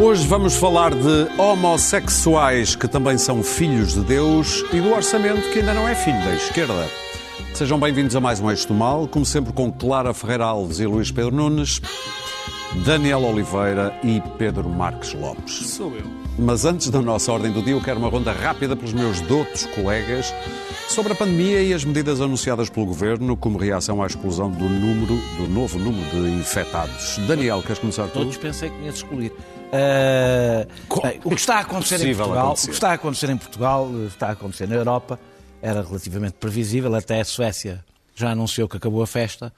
Hoje 0.00 0.26
vamos 0.26 0.56
falar 0.56 0.94
de 0.94 1.28
homossexuais 1.38 2.74
que 2.74 2.88
também 2.88 3.18
são 3.18 3.42
filhos 3.42 3.92
de 3.92 4.00
Deus 4.00 4.64
e 4.72 4.80
do 4.80 4.94
orçamento 4.94 5.50
que 5.52 5.58
ainda 5.58 5.74
não 5.74 5.86
é 5.86 5.94
filho 5.94 6.18
da 6.24 6.34
esquerda. 6.34 6.88
Sejam 7.52 7.78
bem-vindos 7.78 8.16
a 8.16 8.20
mais 8.20 8.40
um 8.40 8.50
Eixo 8.50 8.66
do 8.66 8.72
Mal, 8.72 9.06
como 9.06 9.26
sempre 9.26 9.52
com 9.52 9.70
Clara 9.70 10.14
Ferreira 10.14 10.46
Alves 10.46 10.80
e 10.80 10.86
Luís 10.86 11.12
Pedro 11.12 11.36
Nunes, 11.36 11.82
Daniel 12.82 13.22
Oliveira 13.24 13.94
e 14.02 14.22
Pedro 14.38 14.70
Marques 14.70 15.12
Lopes. 15.12 15.52
Sou 15.66 15.94
eu. 15.94 16.06
Mas 16.38 16.64
antes 16.64 16.88
da 16.88 17.02
nossa 17.02 17.30
ordem 17.30 17.52
do 17.52 17.60
dia, 17.60 17.74
eu 17.74 17.82
quero 17.82 17.98
uma 17.98 18.08
ronda 18.08 18.32
rápida 18.32 18.74
pelos 18.74 18.94
meus 18.94 19.20
doutos 19.20 19.66
colegas 19.66 20.32
sobre 20.88 21.12
a 21.12 21.14
pandemia 21.14 21.62
e 21.62 21.74
as 21.74 21.84
medidas 21.84 22.22
anunciadas 22.22 22.70
pelo 22.70 22.86
Governo 22.86 23.36
como 23.36 23.58
reação 23.58 24.02
à 24.02 24.06
explosão 24.06 24.50
do 24.50 24.64
número, 24.64 25.14
do 25.36 25.46
novo 25.46 25.78
número 25.78 26.08
de 26.08 26.30
infectados. 26.30 27.18
Daniel, 27.28 27.60
queres 27.60 27.78
começar 27.78 28.06
tu? 28.06 28.14
Todos 28.14 28.38
pensei 28.38 28.70
que 28.70 28.80
de 28.80 28.88
excluir. 28.88 29.30
Uh, 29.30 29.59
bem, 29.72 31.20
o 31.24 31.30
que 31.30 31.34
está 31.36 31.56
a 31.56 31.60
acontecer 31.60 32.00
em 32.06 32.14
Portugal, 32.14 32.44
acontecer. 32.46 32.66
o 32.66 32.68
que 32.70 32.74
está 32.74 32.90
a 32.90 32.92
acontecer 32.94 33.30
em 33.30 33.36
Portugal, 33.36 33.84
o 33.86 33.92
que 33.92 34.06
está 34.06 34.28
a 34.28 34.32
acontecer 34.32 34.68
na 34.68 34.74
Europa, 34.76 35.18
era 35.62 35.82
relativamente 35.82 36.32
previsível. 36.34 36.94
Até 36.94 37.20
a 37.20 37.24
Suécia 37.24 37.84
já 38.14 38.30
anunciou 38.30 38.68
que 38.68 38.76
acabou 38.76 39.02
a 39.02 39.06
festa. 39.06 39.52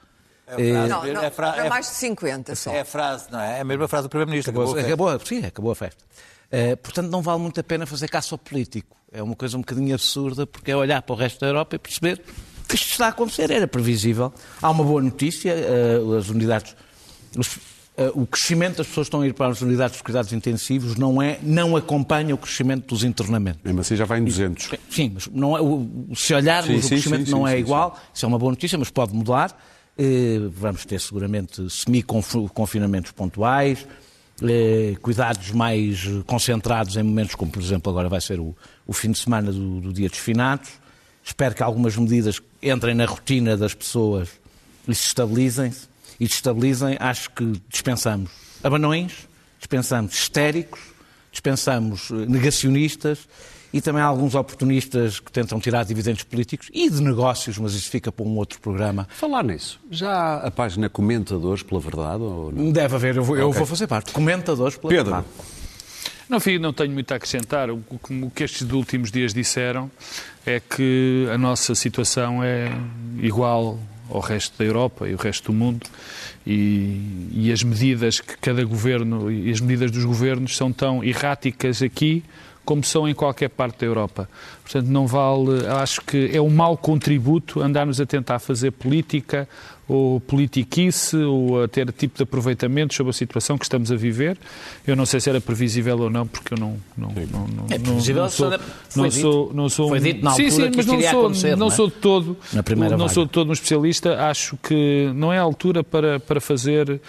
Eh, 0.47 0.73
Não, 0.87 0.87
não, 1.05 1.23
É 1.23 1.29
fra- 1.29 1.53
para 1.53 1.65
é- 1.65 1.69
mais 1.69 1.87
de 1.89 1.95
50 1.95 2.55
só. 2.55 2.71
É 2.71 2.81
a 2.81 2.85
frase, 2.85 3.25
não 3.31 3.39
é? 3.39 3.57
É 3.57 3.61
a 3.61 3.63
mesma 3.63 3.87
frase 3.87 4.03
do 4.03 4.09
Primeiro-Ministro. 4.09 4.51
Acabou, 4.51 4.77
acabou 4.77 5.07
a 5.07 5.11
festa. 5.11 5.23
acabou, 5.23 5.25
sim, 5.41 5.45
acabou 5.47 5.71
a 5.71 5.75
festa. 5.75 6.03
Eh, 6.51 6.75
portanto, 6.75 7.09
não 7.09 7.21
vale 7.21 7.39
muito 7.39 7.59
a 7.59 7.63
pena 7.63 7.85
fazer 7.85 8.07
caça 8.09 8.35
ao 8.35 8.37
político. 8.37 8.95
É 9.11 9.23
uma 9.23 9.35
coisa 9.35 9.57
um 9.57 9.61
bocadinho 9.61 9.93
absurda, 9.95 10.45
porque 10.45 10.71
é 10.71 10.75
olhar 10.75 11.01
para 11.01 11.13
o 11.13 11.17
resto 11.17 11.39
da 11.39 11.47
Europa 11.47 11.75
e 11.75 11.79
perceber 11.79 12.21
que 12.67 12.75
isto 12.75 12.91
está 12.91 13.05
a 13.07 13.09
acontecer. 13.09 13.49
Era 13.49 13.67
previsível. 13.67 14.33
Há 14.61 14.69
uma 14.69 14.83
boa 14.83 15.01
notícia, 15.01 15.51
eh, 15.53 15.97
as 16.19 16.29
unidades. 16.29 16.75
os- 17.37 17.57
eh, 17.57 17.59
o 18.15 18.25
crescimento 18.25 18.77
das 18.77 18.87
pessoas 18.87 19.05
que 19.05 19.09
estão 19.09 19.21
a 19.21 19.27
ir 19.27 19.33
para 19.33 19.51
as 19.51 19.61
unidades 19.61 19.97
de 19.97 20.03
cuidados 20.03 20.33
intensivos 20.33 20.95
não, 20.95 21.21
é, 21.21 21.37
não 21.43 21.75
acompanha 21.75 22.33
o 22.33 22.37
crescimento 22.37 22.87
dos 22.87 23.03
internamentos. 23.03 23.61
Mesmo 23.63 23.81
assim 23.81 23.95
já 23.95 24.05
vai 24.05 24.19
em 24.19 24.23
200. 24.23 24.71
Sim, 24.89 25.11
mas 25.13 25.27
não 25.27 25.55
é, 25.55 26.15
se 26.15 26.33
olharmos, 26.33 26.85
Sim, 26.85 26.85
o 26.85 26.89
crescimento 26.89 27.25
sim, 27.25 27.31
não 27.31 27.45
sim, 27.45 27.51
é 27.51 27.55
sim, 27.55 27.59
igual. 27.59 27.99
Isso 28.13 28.25
é 28.25 28.27
uma 28.27 28.39
boa 28.39 28.51
notícia, 28.51 28.77
mas 28.77 28.89
pode 28.89 29.13
mudar. 29.13 29.55
Eh, 29.97 30.39
Vamos 30.51 30.85
ter 30.85 30.99
seguramente 30.99 31.69
semi-confinamentos 31.69 33.11
pontuais, 33.11 33.85
eh, 34.41 34.95
cuidados 35.01 35.51
mais 35.51 36.05
eh, 36.07 36.23
concentrados 36.25 36.97
em 36.97 37.03
momentos 37.03 37.35
como, 37.35 37.51
por 37.51 37.61
exemplo, 37.61 37.91
agora 37.91 38.09
vai 38.09 38.19
ser 38.19 38.39
o, 38.39 38.55
o 38.87 38.93
fim 38.93 39.11
de 39.11 39.19
semana 39.19 39.51
do, 39.51 39.81
do 39.81 39.93
Dia 39.93 40.09
dos 40.09 40.17
Finados. 40.17 40.69
Espero 41.23 41.53
que 41.53 41.61
algumas 41.61 41.95
medidas 41.95 42.41
entrem 42.61 42.95
na 42.95 43.05
rotina 43.05 43.55
das 43.55 43.73
pessoas 43.73 44.29
e 44.87 44.95
se 44.95 45.05
estabilizem-se. 45.07 45.92
E 46.19 46.27
se 46.27 46.35
estabilizem, 46.35 46.97
acho 46.99 47.29
que 47.31 47.59
dispensamos 47.69 48.29
abanões, 48.63 49.27
dispensamos 49.59 50.13
histéricos, 50.13 50.79
dispensamos 51.31 52.11
eh, 52.11 52.25
negacionistas 52.27 53.27
e 53.73 53.81
também 53.81 54.03
alguns 54.03 54.35
oportunistas 54.35 55.19
que 55.19 55.31
tentam 55.31 55.59
tirar 55.59 55.83
dividendos 55.83 56.23
políticos 56.23 56.69
e 56.71 56.89
de 56.89 57.01
negócios, 57.01 57.57
mas 57.57 57.73
isso 57.73 57.89
fica 57.89 58.11
para 58.11 58.23
um 58.23 58.37
outro 58.37 58.59
programa. 58.61 59.07
Falar 59.09 59.43
nisso, 59.43 59.79
já 59.89 60.11
há 60.11 60.47
a 60.47 60.51
página 60.51 60.87
Comentadores 60.89 61.63
pela 61.63 61.81
Verdade 61.81 62.21
ou 62.21 62.51
não? 62.51 62.71
Deve 62.71 62.95
haver, 62.95 63.17
eu 63.17 63.23
vou, 63.23 63.35
eu 63.35 63.51
vou 63.51 63.65
fazer 63.65 63.87
parte. 63.87 64.11
Comentadores 64.11 64.77
pela 64.77 64.89
Pedro. 64.89 65.05
verdade. 65.05 65.27
Não, 66.29 66.39
filho, 66.39 66.59
não 66.59 66.71
tenho 66.71 66.91
muito 66.91 67.11
a 67.11 67.15
acrescentar. 67.15 67.69
O 67.69 67.83
que 68.33 68.43
estes 68.43 68.69
últimos 68.71 69.11
dias 69.11 69.33
disseram 69.33 69.91
é 70.45 70.59
que 70.59 71.27
a 71.33 71.37
nossa 71.37 71.75
situação 71.75 72.43
é 72.43 72.71
igual 73.21 73.77
ao 74.09 74.19
resto 74.19 74.57
da 74.57 74.65
Europa 74.65 75.07
e 75.07 75.13
o 75.13 75.17
resto 75.17 75.51
do 75.51 75.53
mundo. 75.53 75.85
E, 76.45 77.29
e 77.31 77.51
as 77.51 77.63
medidas 77.63 78.19
que 78.19 78.37
cada 78.37 78.63
governo 78.63 79.31
e 79.31 79.49
as 79.49 79.59
medidas 79.59 79.91
dos 79.91 80.05
governos 80.05 80.55
são 80.57 80.71
tão 80.71 81.03
erráticas 81.03 81.81
aqui 81.81 82.23
como 82.65 82.83
são 82.83 83.07
em 83.09 83.13
qualquer 83.13 83.49
parte 83.49 83.79
da 83.79 83.85
Europa. 83.85 84.29
Portanto, 84.63 84.87
não 84.87 85.05
vale, 85.05 85.65
acho 85.81 86.01
que 86.01 86.29
é 86.33 86.41
um 86.41 86.49
mau 86.49 86.77
contributo 86.77 87.61
andarmos 87.61 87.99
a 87.99 88.05
tentar 88.05 88.39
fazer 88.39 88.71
política 88.71 89.47
ou 89.85 90.21
politiquice 90.21 91.17
ou 91.17 91.61
a 91.63 91.67
ter 91.67 91.91
tipo 91.91 92.15
de 92.15 92.23
aproveitamento 92.23 92.93
sobre 92.93 93.09
a 93.09 93.13
situação 93.13 93.57
que 93.57 93.65
estamos 93.65 93.91
a 93.91 93.95
viver. 93.97 94.37
Eu 94.87 94.95
não 94.95 95.05
sei 95.05 95.19
se 95.19 95.29
era 95.29 95.41
previsível 95.41 95.99
ou 95.99 96.09
não, 96.09 96.25
porque 96.25 96.53
eu 96.53 96.57
não, 96.57 96.77
não, 96.97 97.09
não, 97.09 97.47
não, 97.47 97.65
É 97.69 97.77
não- 97.77 97.83
previsível, 97.83 98.23
não 98.23 98.29
sou, 98.29 98.49
foi 98.49 98.59
não 98.95 99.09
dito. 99.09 99.21
sou, 99.21 99.53
não 99.53 99.69
sou 99.69 99.89
Foi 99.89 99.99
dito 99.99 100.23
na 100.23 100.31
sim, 100.31 100.45
altura 100.45 100.65
sim, 100.65 100.71
que 100.71 100.77
mas 100.77 100.85
não 100.85 101.01
sou, 101.01 101.19
acontecer, 101.19 101.49
não 101.51 101.57
não 101.57 101.67
é? 101.67 101.71
sou 101.71 101.87
de 101.87 101.93
todo, 101.95 102.37
Na 102.53 102.63
primeira 102.63 102.91
não 102.95 103.05
vaga. 103.05 103.13
sou 103.13 103.25
de 103.25 103.31
todo 103.31 103.49
um 103.49 103.53
especialista. 103.53 104.25
Acho 104.29 104.57
que 104.63 105.11
não 105.13 105.33
é 105.33 105.37
a 105.37 105.41
altura 105.41 105.83
para, 105.83 106.17
para 106.17 106.39
fazer 106.39 107.01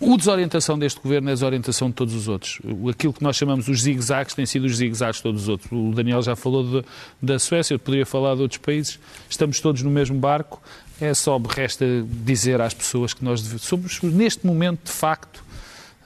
o 0.00 0.16
desorientação 0.16 0.78
deste 0.78 0.98
governo 1.00 1.28
é 1.28 1.32
a 1.32 1.34
desorientação 1.34 1.88
de 1.88 1.94
todos 1.94 2.14
os 2.14 2.26
outros. 2.26 2.58
Aquilo 2.90 3.12
que 3.12 3.22
nós 3.22 3.36
chamamos 3.36 3.68
os 3.68 3.82
zigue-zagues 3.82 4.34
tem 4.34 4.46
sido 4.46 4.64
os 4.64 4.76
zigue-zagues 4.76 5.16
de 5.16 5.22
todos 5.22 5.42
os 5.42 5.48
outros. 5.48 5.70
O 5.70 5.92
Daniel 5.94 6.22
já 6.22 6.34
falou 6.34 6.64
de- 6.80 6.86
da 7.20 7.38
Suécia, 7.38 7.74
eu 7.74 7.78
poderia 7.78 8.06
falar 8.06 8.34
de 8.34 8.42
outros 8.42 8.58
países. 8.58 8.98
Estamos 9.28 9.60
todos 9.60 9.82
no 9.82 9.90
mesmo 9.90 10.18
barco. 10.18 10.60
É 11.00 11.12
só 11.14 11.38
me 11.38 11.46
resta 11.48 11.84
dizer 12.24 12.60
às 12.60 12.72
pessoas 12.74 13.12
que 13.14 13.24
nós 13.24 13.42
deve- 13.42 13.58
somos, 13.58 14.00
neste 14.02 14.46
momento, 14.46 14.84
de 14.86 14.92
facto, 14.92 15.42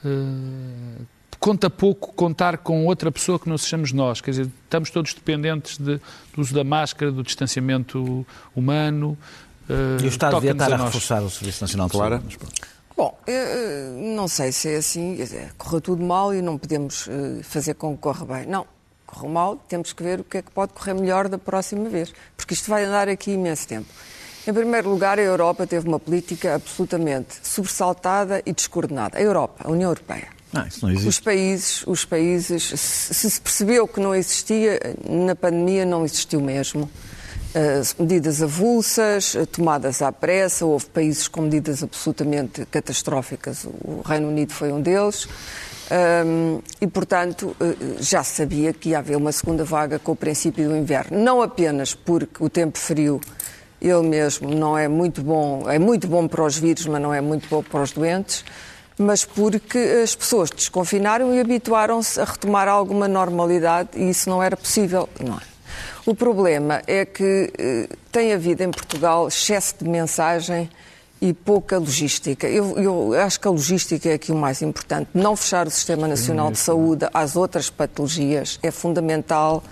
eh, 0.03 1.01
conta 1.39 1.69
pouco 1.69 2.13
contar 2.13 2.57
com 2.59 2.85
outra 2.85 3.11
pessoa 3.11 3.37
que 3.39 3.47
não 3.49 3.57
sejamos 3.57 3.91
nós. 3.91 4.21
Quer 4.21 4.31
dizer, 4.31 4.49
estamos 4.63 4.89
todos 4.89 5.13
dependentes 5.13 5.77
de- 5.77 5.99
do 6.33 6.41
uso 6.41 6.53
da 6.53 6.63
máscara, 6.63 7.11
do 7.11 7.23
distanciamento 7.23 8.25
humano. 8.55 9.17
eh, 9.69 9.97
E 10.01 10.05
o 10.05 10.07
Estado 10.07 10.35
devia 10.35 10.51
estar 10.51 10.71
a 10.71 10.77
nós. 10.77 10.87
reforçar 10.87 11.21
o 11.23 11.29
Serviço 11.29 11.63
Nacional 11.63 11.87
de? 11.89 11.97
Saúde. 11.97 12.23
Bom, 12.95 13.17
eh, 13.27 13.31
eh, 13.33 14.15
não 14.15 14.27
sei 14.27 14.51
se 14.53 14.69
é 14.69 14.77
assim, 14.77 15.17
correu 15.57 15.81
tudo 15.81 16.03
mal 16.03 16.33
e 16.33 16.41
não 16.41 16.57
podemos 16.57 17.07
eh, 17.09 17.43
fazer 17.43 17.73
com 17.73 17.93
que 17.93 18.01
corra 18.01 18.25
bem. 18.25 18.45
Não, 18.45 18.65
correu 19.05 19.29
mal, 19.29 19.57
temos 19.57 19.91
que 19.91 20.01
ver 20.01 20.21
o 20.21 20.23
que 20.23 20.37
é 20.37 20.41
que 20.41 20.49
pode 20.51 20.71
correr 20.71 20.93
melhor 20.93 21.27
da 21.27 21.37
próxima 21.37 21.89
vez, 21.89 22.13
porque 22.37 22.53
isto 22.53 22.69
vai 22.69 22.85
andar 22.85 23.09
aqui 23.09 23.31
imenso 23.31 23.67
tempo. 23.67 23.87
Em 24.47 24.53
primeiro 24.53 24.89
lugar, 24.89 25.19
a 25.19 25.21
Europa 25.21 25.67
teve 25.67 25.87
uma 25.87 25.99
política 25.99 26.55
absolutamente 26.55 27.35
sobressaltada 27.43 28.41
e 28.45 28.53
descoordenada. 28.53 29.17
A 29.17 29.21
Europa, 29.21 29.65
a 29.67 29.71
União 29.71 29.89
Europeia. 29.89 30.27
Não, 30.53 30.65
isso 30.65 30.85
não 30.85 30.93
Os 30.93 31.01
existe. 31.01 31.23
países, 31.23 31.83
os 31.87 32.05
países, 32.05 32.63
se 32.63 33.13
se 33.13 33.31
se 33.31 33.41
percebeu 33.41 33.87
que 33.87 33.99
não 33.99 34.15
existia, 34.15 34.79
na 35.09 35.35
pandemia 35.35 35.85
não 35.85 36.05
existiu 36.05 36.39
mesmo. 36.39 36.89
Eh, 37.57 37.81
medidas 37.97 38.43
avulsas, 38.43 39.33
eh, 39.33 39.45
tomadas 39.45 40.01
à 40.01 40.11
pressa, 40.11 40.65
houve 40.65 40.87
países 40.87 41.29
com 41.29 41.43
medidas 41.43 41.81
absolutamente 41.81 42.65
catastróficas, 42.65 43.63
o 43.63 44.01
Reino 44.05 44.27
Unido 44.27 44.51
foi 44.51 44.73
um 44.73 44.81
deles. 44.81 45.25
Ahm, 45.89 46.59
e, 46.81 46.87
portanto, 46.87 47.55
eh, 47.61 47.75
já 48.01 48.25
sabia 48.25 48.73
que 48.73 48.89
ia 48.89 48.99
haver 48.99 49.15
uma 49.15 49.31
segunda 49.31 49.63
vaga 49.63 49.97
com 49.97 50.11
o 50.11 50.15
princípio 50.17 50.67
do 50.67 50.75
inverno. 50.75 51.17
Não 51.17 51.41
apenas 51.41 51.95
porque 51.95 52.43
o 52.43 52.49
tempo 52.49 52.77
frio, 52.77 53.21
ele 53.81 54.05
mesmo, 54.05 54.53
não 54.53 54.77
é 54.77 54.89
muito 54.89 55.21
bom, 55.21 55.63
é 55.69 55.79
muito 55.79 56.09
bom 56.09 56.27
para 56.27 56.43
os 56.43 56.57
vírus, 56.57 56.85
mas 56.87 57.01
não 57.01 57.13
é 57.13 57.21
muito 57.21 57.47
bom 57.47 57.63
para 57.63 57.83
os 57.83 57.93
doentes, 57.93 58.43
mas 58.97 59.23
porque 59.23 59.77
as 60.03 60.13
pessoas 60.13 60.49
desconfinaram 60.49 61.33
e 61.33 61.39
habituaram-se 61.39 62.19
a 62.19 62.25
retomar 62.25 62.67
alguma 62.67 63.07
normalidade 63.07 63.91
e 63.95 64.09
isso 64.09 64.29
não 64.29 64.43
era 64.43 64.57
possível. 64.57 65.07
Não 65.25 65.37
é? 65.37 65.54
O 66.05 66.13
problema 66.13 66.83
é 66.85 67.03
que 67.03 67.51
eh, 67.57 67.89
tem 68.11 68.31
havido 68.31 68.61
em 68.61 68.69
Portugal 68.69 69.27
excesso 69.27 69.73
de 69.79 69.89
mensagem 69.89 70.69
e 71.19 71.33
pouca 71.33 71.79
logística. 71.79 72.47
Eu, 72.47 72.77
eu 72.77 73.13
acho 73.13 73.39
que 73.39 73.47
a 73.47 73.51
logística 73.51 74.09
é 74.09 74.13
aqui 74.13 74.31
o 74.31 74.35
mais 74.35 74.61
importante. 74.61 75.09
Não 75.15 75.35
fechar 75.35 75.65
o 75.65 75.71
Sistema 75.71 76.07
Nacional 76.07 76.51
de 76.51 76.59
Saúde 76.59 77.07
às 77.11 77.35
outras 77.35 77.71
patologias 77.71 78.59
é 78.61 78.69
fundamental 78.69 79.63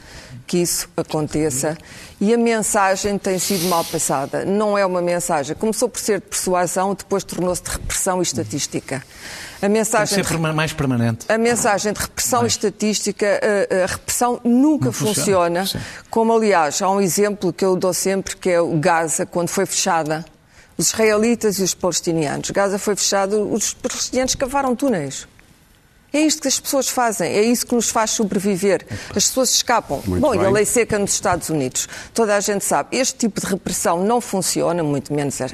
que 0.48 0.58
isso 0.58 0.90
aconteça. 0.98 1.78
E 2.20 2.34
a 2.34 2.38
mensagem 2.38 3.20
tem 3.20 3.38
sido 3.38 3.68
mal 3.68 3.86
passada. 3.86 4.44
Não 4.44 4.76
é 4.76 4.84
uma 4.84 5.04
mensagem. 5.04 5.56
Começou 5.56 5.88
por 5.88 6.00
ser 6.00 6.20
de 6.20 6.26
persuasão, 6.26 6.96
depois 6.96 7.24
tornou-se 7.24 7.62
de 7.62 7.70
repressão 7.70 8.20
e 8.20 8.24
estatística. 8.24 9.04
A 9.64 9.66
Tem 9.66 9.72
que 9.72 9.78
mensagem 9.80 10.24
ser 10.24 10.38
de 10.38 10.54
mais 10.54 10.74
permanente. 10.74 11.26
a 11.30 11.38
mensagem 11.38 11.94
de 11.94 12.00
repressão 12.02 12.44
e 12.44 12.48
estatística, 12.48 13.26
a, 13.26 13.84
a 13.84 13.86
repressão 13.86 14.42
nunca 14.44 14.88
Não 14.88 14.92
funciona, 14.92 15.62
funciona. 15.62 15.86
Como, 16.10 16.36
aliás, 16.36 16.82
há 16.82 16.90
um 16.90 17.00
exemplo 17.00 17.54
que 17.54 17.64
eu 17.64 17.78
dou 17.78 17.94
sempre, 17.94 18.36
que 18.36 18.50
é 18.50 18.60
o 18.60 18.78
Gaza, 18.78 19.26
quando 19.26 19.48
foi 19.48 19.66
fechada. 19.66 20.26
Os 20.78 20.88
israelitas 20.88 21.60
e 21.60 21.64
os 21.64 21.74
palestinianos. 21.74 22.52
Gaza 22.52 22.78
foi 22.78 22.94
fechado, 22.98 23.54
os 23.54 23.74
palestinianos 23.74 24.36
cavaram 24.36 24.76
túneis. 24.76 25.28
É 26.14 26.20
isto 26.20 26.44
que 26.44 26.48
as 26.48 26.60
pessoas 26.60 26.88
fazem, 26.90 27.32
é 27.32 27.42
isso 27.42 27.66
que 27.66 27.74
nos 27.74 27.90
faz 27.90 28.12
sobreviver. 28.12 28.86
As 29.10 29.28
pessoas 29.28 29.50
escapam. 29.50 30.00
Muito 30.06 30.22
Bom, 30.22 30.36
e 30.36 30.38
a 30.38 30.44
bem. 30.44 30.54
lei 30.54 30.66
seca 30.66 31.00
nos 31.00 31.12
Estados 31.12 31.50
Unidos. 31.50 31.90
Toda 32.14 32.36
a 32.36 32.40
gente 32.40 32.64
sabe, 32.64 32.96
este 32.96 33.18
tipo 33.18 33.42
de 33.42 33.48
repressão 33.48 34.04
não 34.04 34.22
funciona, 34.22 34.84
muito 34.84 35.12
menos 35.12 35.42
a, 35.42 35.48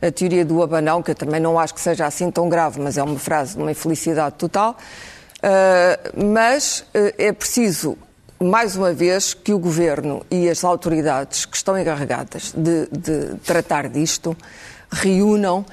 a 0.00 0.12
teoria 0.12 0.44
do 0.44 0.62
abanão, 0.62 1.02
que 1.02 1.10
eu 1.10 1.14
também 1.16 1.40
não 1.40 1.58
acho 1.58 1.74
que 1.74 1.80
seja 1.80 2.06
assim 2.06 2.30
tão 2.30 2.48
grave, 2.48 2.80
mas 2.80 2.96
é 2.96 3.02
uma 3.02 3.18
frase 3.18 3.56
de 3.56 3.62
uma 3.62 3.72
infelicidade 3.72 4.36
total. 4.36 4.78
Ah, 5.44 5.98
mas 6.16 6.86
ah, 6.94 7.12
é 7.18 7.30
preciso, 7.30 7.98
mais 8.40 8.76
uma 8.76 8.94
vez, 8.94 9.34
que 9.34 9.52
o 9.52 9.58
Governo 9.58 10.24
e 10.30 10.48
as 10.48 10.64
autoridades 10.64 11.44
que 11.44 11.56
estão 11.56 11.78
encarregadas 11.78 12.54
de, 12.56 12.86
de 12.90 13.36
tratar 13.44 13.88
disto 13.88 14.34
reúnam 14.90 15.66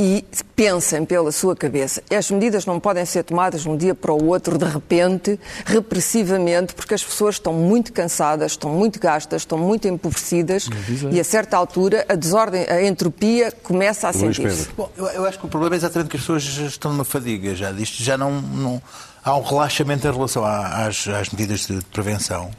e 0.00 0.24
pensem 0.54 1.04
pela 1.04 1.32
sua 1.32 1.56
cabeça. 1.56 2.02
As 2.16 2.30
medidas 2.30 2.64
não 2.64 2.78
podem 2.78 3.04
ser 3.04 3.24
tomadas 3.24 3.62
de 3.62 3.68
um 3.68 3.76
dia 3.76 3.94
para 3.94 4.12
o 4.12 4.26
outro, 4.26 4.56
de 4.56 4.64
repente, 4.64 5.38
repressivamente, 5.66 6.74
porque 6.74 6.94
as 6.94 7.02
pessoas 7.02 7.34
estão 7.36 7.52
muito 7.52 7.92
cansadas, 7.92 8.52
estão 8.52 8.70
muito 8.70 9.00
gastas, 9.00 9.42
estão 9.42 9.58
muito 9.58 9.88
empobrecidas 9.88 10.68
e, 11.10 11.18
a 11.20 11.24
certa 11.24 11.56
altura, 11.56 12.04
a 12.08 12.14
desordem, 12.14 12.64
a 12.68 12.84
entropia 12.86 13.50
começa 13.62 14.08
a 14.08 14.12
sentir-se. 14.12 14.68
Bom, 14.76 14.88
eu, 14.96 15.06
eu 15.06 15.24
acho 15.26 15.38
que 15.38 15.46
o 15.46 15.48
problema 15.48 15.74
é 15.74 15.78
exatamente 15.78 16.10
que 16.10 16.16
as 16.16 16.22
pessoas 16.22 16.44
estão 16.44 16.92
numa 16.92 17.04
fadiga 17.04 17.54
já 17.54 17.72
disto, 17.72 18.02
já 18.02 18.16
não, 18.16 18.40
não- 18.40 18.82
há 19.24 19.36
um 19.36 19.42
relaxamento 19.42 20.06
em 20.06 20.12
relação 20.12 20.44
às, 20.44 21.08
às 21.08 21.28
medidas 21.30 21.66
de 21.66 21.80
prevenção 21.92 22.50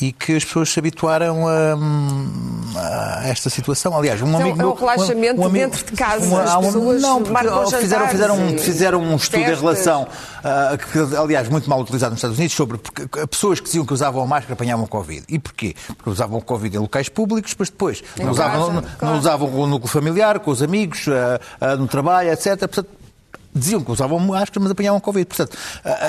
e 0.00 0.10
que 0.12 0.34
as 0.36 0.44
pessoas 0.44 0.70
se 0.70 0.78
habituaram 0.78 1.46
a, 1.46 1.76
a 3.20 3.28
esta 3.28 3.48
situação. 3.50 3.96
Aliás, 3.96 4.20
um 4.20 4.28
Então, 4.28 4.40
amigo 4.40 4.60
é 4.60 4.64
um 4.64 4.68
meu- 4.68 4.74
relaxamento 4.74 5.48
dentro 5.50 5.84
de 5.84 5.92
casa, 5.92 6.42
as 6.42 6.50
há 6.50 6.58
pessoas 6.58 7.02
não, 7.02 7.22
porque 7.22 7.76
fizeram, 7.76 8.08
fizeram, 8.08 8.36
um- 8.40 8.58
fizeram 8.58 9.00
um 9.02 9.16
estudo 9.16 9.40
em 9.40 9.44
festas. 9.44 9.60
relação, 9.60 10.08
ah, 10.42 10.76
que, 10.76 11.16
aliás, 11.16 11.48
muito 11.48 11.68
mal 11.70 11.80
utilizado 11.80 12.10
nos 12.10 12.18
Estados 12.18 12.38
Unidos, 12.38 12.56
sobre 12.56 12.78
porque, 12.78 13.06
pessoas 13.26 13.60
que 13.60 13.66
diziam 13.66 13.84
que 13.84 13.92
usavam 13.92 14.22
a 14.22 14.26
máscara 14.26 14.54
apanhavam 14.54 14.86
Covid. 14.86 15.24
E 15.28 15.38
porquê? 15.38 15.74
Porque 15.96 16.10
usavam 16.10 16.40
Covid 16.40 16.76
em 16.76 16.80
locais 16.80 17.08
públicos, 17.08 17.54
mas 17.58 17.68
depois 17.70 18.02
Em 18.18 18.24
não 18.24 18.32
usavam, 18.32 18.60
casa, 18.60 18.72
não, 18.72 18.82
claro. 18.82 18.96
não 19.14 19.18
usavam 19.18 19.50
com 19.50 19.58
o 19.58 19.66
núcleo 19.66 19.88
familiar, 19.90 20.38
com 20.40 20.50
os 20.50 20.62
amigos, 20.62 21.06
ah, 21.08 21.40
ah, 21.60 21.76
no 21.76 21.86
trabalho, 21.86 22.30
etc. 22.32 22.58
Portanto, 22.58 22.88
diziam 23.54 23.82
que 23.82 23.90
usavam 23.90 24.18
máscara, 24.18 24.60
mas 24.60 24.70
apanhavam 24.72 24.98
Covid. 25.00 25.26
Portanto, 25.26 25.56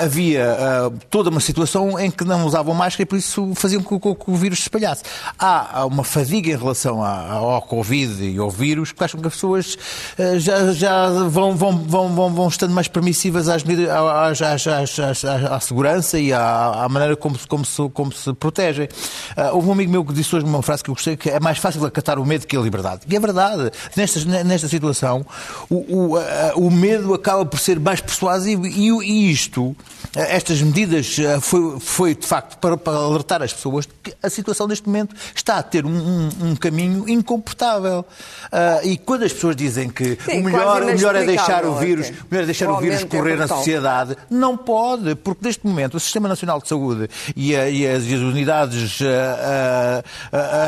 havia 0.02 0.44
ah, 0.58 0.90
toda 1.10 1.30
uma 1.30 1.40
situação 1.40 1.98
em 1.98 2.10
que 2.10 2.24
não 2.24 2.46
usavam 2.46 2.74
máscara 2.74 3.02
e 3.02 3.06
por 3.06 3.18
isso 3.18 3.52
faziam 3.54 3.82
com 3.82 4.00
que, 4.00 4.14
que 4.24 4.30
o 4.30 4.34
vírus 4.34 4.58
se 4.60 4.64
espalhasse. 4.64 5.02
Há, 5.38 5.84
uma 5.86 6.04
fadiga 6.04 6.50
em 6.50 6.56
relação 6.56 7.04
ao 7.04 7.60
Covid 7.62 8.24
e 8.24 8.38
ao 8.38 8.50
vírus 8.50 8.92
que 8.92 9.04
acham 9.04 9.20
que 9.20 9.26
as 9.26 9.34
pessoas 9.34 9.76
ah, 10.18 10.38
já, 10.38 10.72
já 10.72 11.08
vão, 11.28 11.54
vão, 11.54 11.76
vão, 11.78 12.08
vão, 12.14 12.34
vão 12.34 12.48
estando 12.48 12.72
mais 12.72 12.88
permissivas 12.88 13.48
às, 13.48 13.62
às, 13.62 14.42
às, 14.42 14.66
às, 14.66 14.98
às- 14.98 15.24
à 15.24 15.60
segurança 15.60 16.18
e 16.18 16.32
à, 16.32 16.84
à 16.84 16.88
maneira 16.88 17.14
como, 17.16 17.38
como, 17.46 17.64
se, 17.64 17.88
como 17.90 18.10
se 18.12 18.32
protegem. 18.32 18.88
Ah, 19.36 19.50
houve 19.52 19.68
um 19.68 19.72
amigo 19.72 19.90
meu 19.92 20.04
que 20.04 20.12
disse 20.14 20.34
hoje 20.34 20.46
uma 20.46 20.62
frase 20.62 20.82
que 20.82 20.88
eu 20.90 20.94
gostei, 20.94 21.16
que 21.16 21.28
é 21.28 21.38
mais 21.40 21.58
fácil 21.58 21.84
acatar 21.84 22.18
o 22.18 22.24
medo 22.24 22.46
que 22.46 22.56
a 22.56 22.60
liberdade. 22.60 23.02
E 23.08 23.14
é 23.14 23.20
verdade. 23.20 23.70
Nesta, 23.96 24.44
nesta 24.44 24.66
situação, 24.68 25.26
o, 25.68 26.12
o, 26.14 26.16
ah, 26.16 26.52
o 26.56 26.70
medo 26.70 27.12
acaba 27.12 27.33
por 27.46 27.58
ser 27.58 27.80
mais 27.80 28.00
persuasivo 28.00 28.66
e, 28.66 28.90
e 28.90 29.30
isto, 29.32 29.74
ah, 30.16 30.20
estas 30.20 30.60
medidas, 30.60 31.16
ah, 31.20 31.40
foi, 31.40 31.80
foi 31.80 32.14
de 32.14 32.26
facto 32.26 32.58
para, 32.58 32.76
para 32.76 32.96
alertar 32.98 33.42
as 33.42 33.52
pessoas 33.52 33.86
que 34.02 34.12
a 34.22 34.28
situação 34.28 34.66
neste 34.66 34.86
momento 34.86 35.14
está 35.34 35.56
a 35.56 35.62
ter 35.62 35.86
um, 35.86 35.90
um- 35.90 36.30
um 36.50 36.56
caminho 36.56 37.08
incomportável. 37.08 38.04
Ah, 38.52 38.80
e 38.84 38.98
quando 38.98 39.24
as 39.24 39.32
pessoas 39.32 39.56
dizem 39.56 39.88
que 39.88 40.18
Sim, 40.24 40.40
o, 40.40 40.44
melhor, 40.44 40.64
quase 40.64 40.82
o 40.82 40.86
melhor 40.94 41.16
é 41.16 41.24
deixar 41.24 41.64
o 41.64 41.74
vírus, 41.76 42.08
o 42.10 42.12
melhor 42.30 42.42
é 42.42 42.46
deixar 42.46 42.70
o 42.70 42.76
vírus 42.78 43.00
é 43.02 43.06
correr 43.06 43.30
na 43.30 43.36
brutal. 43.38 43.58
sociedade, 43.58 44.16
não 44.28 44.56
pode, 44.56 45.14
porque 45.14 45.40
neste 45.46 45.66
momento 45.66 45.96
o 45.96 46.00
Sistema 46.00 46.28
Nacional 46.28 46.60
de 46.60 46.68
Saúde 46.68 47.08
e, 47.34 47.56
a- 47.56 47.68
e 47.70 47.86
as, 47.86 48.04
e 48.04 48.14
as 48.14 48.20
unidades, 48.20 48.98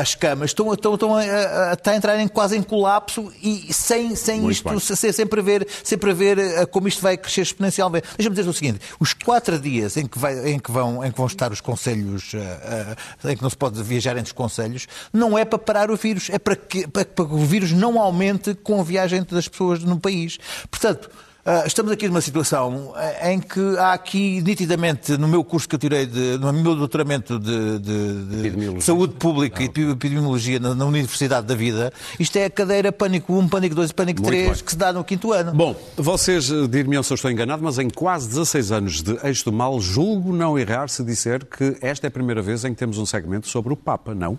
as 0.01 0.15
camas, 0.15 0.49
estão, 0.51 0.73
estão, 0.73 0.93
estão 0.93 1.15
a, 1.15 1.21
a- 1.21 1.69
a- 1.69 1.73
está 1.73 1.91
a 1.91 1.95
entrar 1.95 2.19
em, 2.19 2.27
quase 2.27 2.57
em 2.57 2.63
colapso 2.63 3.31
e 3.41 3.71
sem, 3.73 4.15
sem 4.15 4.41
Muito 4.41 4.53
isto, 4.53 4.69
bem. 4.69 4.79
sem, 4.79 5.11
sem 5.11 5.25
prever, 5.27 5.67
sem 5.83 5.97
prever 5.97 6.37
ah, 6.61 6.65
como 6.65 6.87
isto 6.87 7.01
vai 7.01 7.17
crescer 7.17 7.41
exponencialmente. 7.41 8.07
Deixa-me 8.17 8.35
dizer 8.35 8.49
o 8.49 8.53
seguinte: 8.53 8.79
os 8.99 9.13
quatro 9.13 9.57
dias 9.59 9.97
em 9.97 10.05
que, 10.07 10.17
vai- 10.17 10.49
em 10.51 10.59
que 10.59 10.71
vão, 10.71 11.03
em 11.03 11.11
que 11.11 11.17
vão 11.17 11.27
estar 11.27 11.51
os 11.51 11.61
conselhos, 11.61 12.31
ah, 12.35 12.95
ah, 13.23 13.31
em 13.31 13.35
que 13.35 13.43
não 13.43 13.49
se 13.49 13.57
pode 13.57 13.81
viajar 13.83 14.11
entre 14.11 14.25
os 14.25 14.31
conselhos, 14.31 14.87
não 15.13 15.37
é 15.37 15.45
para 15.45 15.59
parar 15.59 15.91
o 15.91 15.95
vírus, 15.95 16.29
é 16.29 16.39
para 16.39 16.55
que, 16.55 16.87
para 16.87 17.05
que 17.05 17.21
o 17.21 17.45
vírus 17.45 17.71
não 17.71 17.99
aumente 17.99 18.53
com 18.55 18.79
a 18.79 18.83
viagem 18.83 19.23
das 19.23 19.47
pessoas 19.47 19.83
no 19.83 19.99
país. 19.99 20.37
Portanto, 20.69 21.09
Estamos 21.65 21.91
aqui 21.93 22.07
numa 22.09 22.19
situação 22.19 22.93
eh, 22.97 23.31
em 23.33 23.39
que 23.39 23.59
há 23.77 23.93
aqui, 23.93 24.41
nitidamente, 24.41 25.17
no 25.17 25.27
meu 25.27 25.43
curso 25.43 25.67
que 25.69 25.75
eu 25.75 25.79
tirei, 25.79 26.05
de, 26.05 26.37
no 26.37 26.51
meu 26.51 26.75
doutoramento 26.75 27.39
de, 27.39 27.79
de- 27.79 28.49
de 28.75 28.83
saúde 28.83 29.13
pública 29.13 29.63
e 29.63 29.65
epidemiologia 29.65 30.59
na, 30.59 30.75
na 30.75 30.85
Universidade 30.85 31.47
da 31.47 31.55
Vida, 31.55 31.93
isto 32.19 32.35
é 32.37 32.45
a 32.45 32.49
cadeira 32.49 32.91
Pânico 32.91 33.33
1, 33.33 33.47
Pânico 33.47 33.75
2 33.75 33.91
e 33.91 33.93
Pânico 33.93 34.21
Muito 34.21 34.31
3 34.33 34.47
bem. 34.57 34.63
que 34.65 34.71
se 34.71 34.77
dá 34.77 34.91
no 34.91 35.03
quinto 35.05 35.31
ano. 35.31 35.53
Bom, 35.53 35.73
vocês 35.95 36.51
eh, 36.51 36.67
dir-me 36.67 37.01
se 37.03 37.13
eu 37.13 37.15
estou 37.15 37.31
enganado, 37.31 37.63
mas 37.63 37.77
em 37.79 37.89
quase 37.89 38.27
16 38.27 38.71
anos 38.73 39.01
de 39.01 39.17
Eixo 39.23 39.45
do 39.45 39.53
Mal, 39.53 39.79
julgo 39.79 40.33
não 40.33 40.59
errar 40.59 40.89
se 40.89 41.01
disser 41.03 41.45
que 41.45 41.77
esta 41.81 42.07
é 42.07 42.09
a 42.09 42.11
primeira 42.11 42.41
vez 42.41 42.65
em 42.65 42.71
que 42.73 42.75
temos 42.79 42.97
um 42.97 43.05
segmento 43.05 43.47
sobre 43.47 43.71
o 43.71 43.77
Papa, 43.77 44.13
não? 44.13 44.37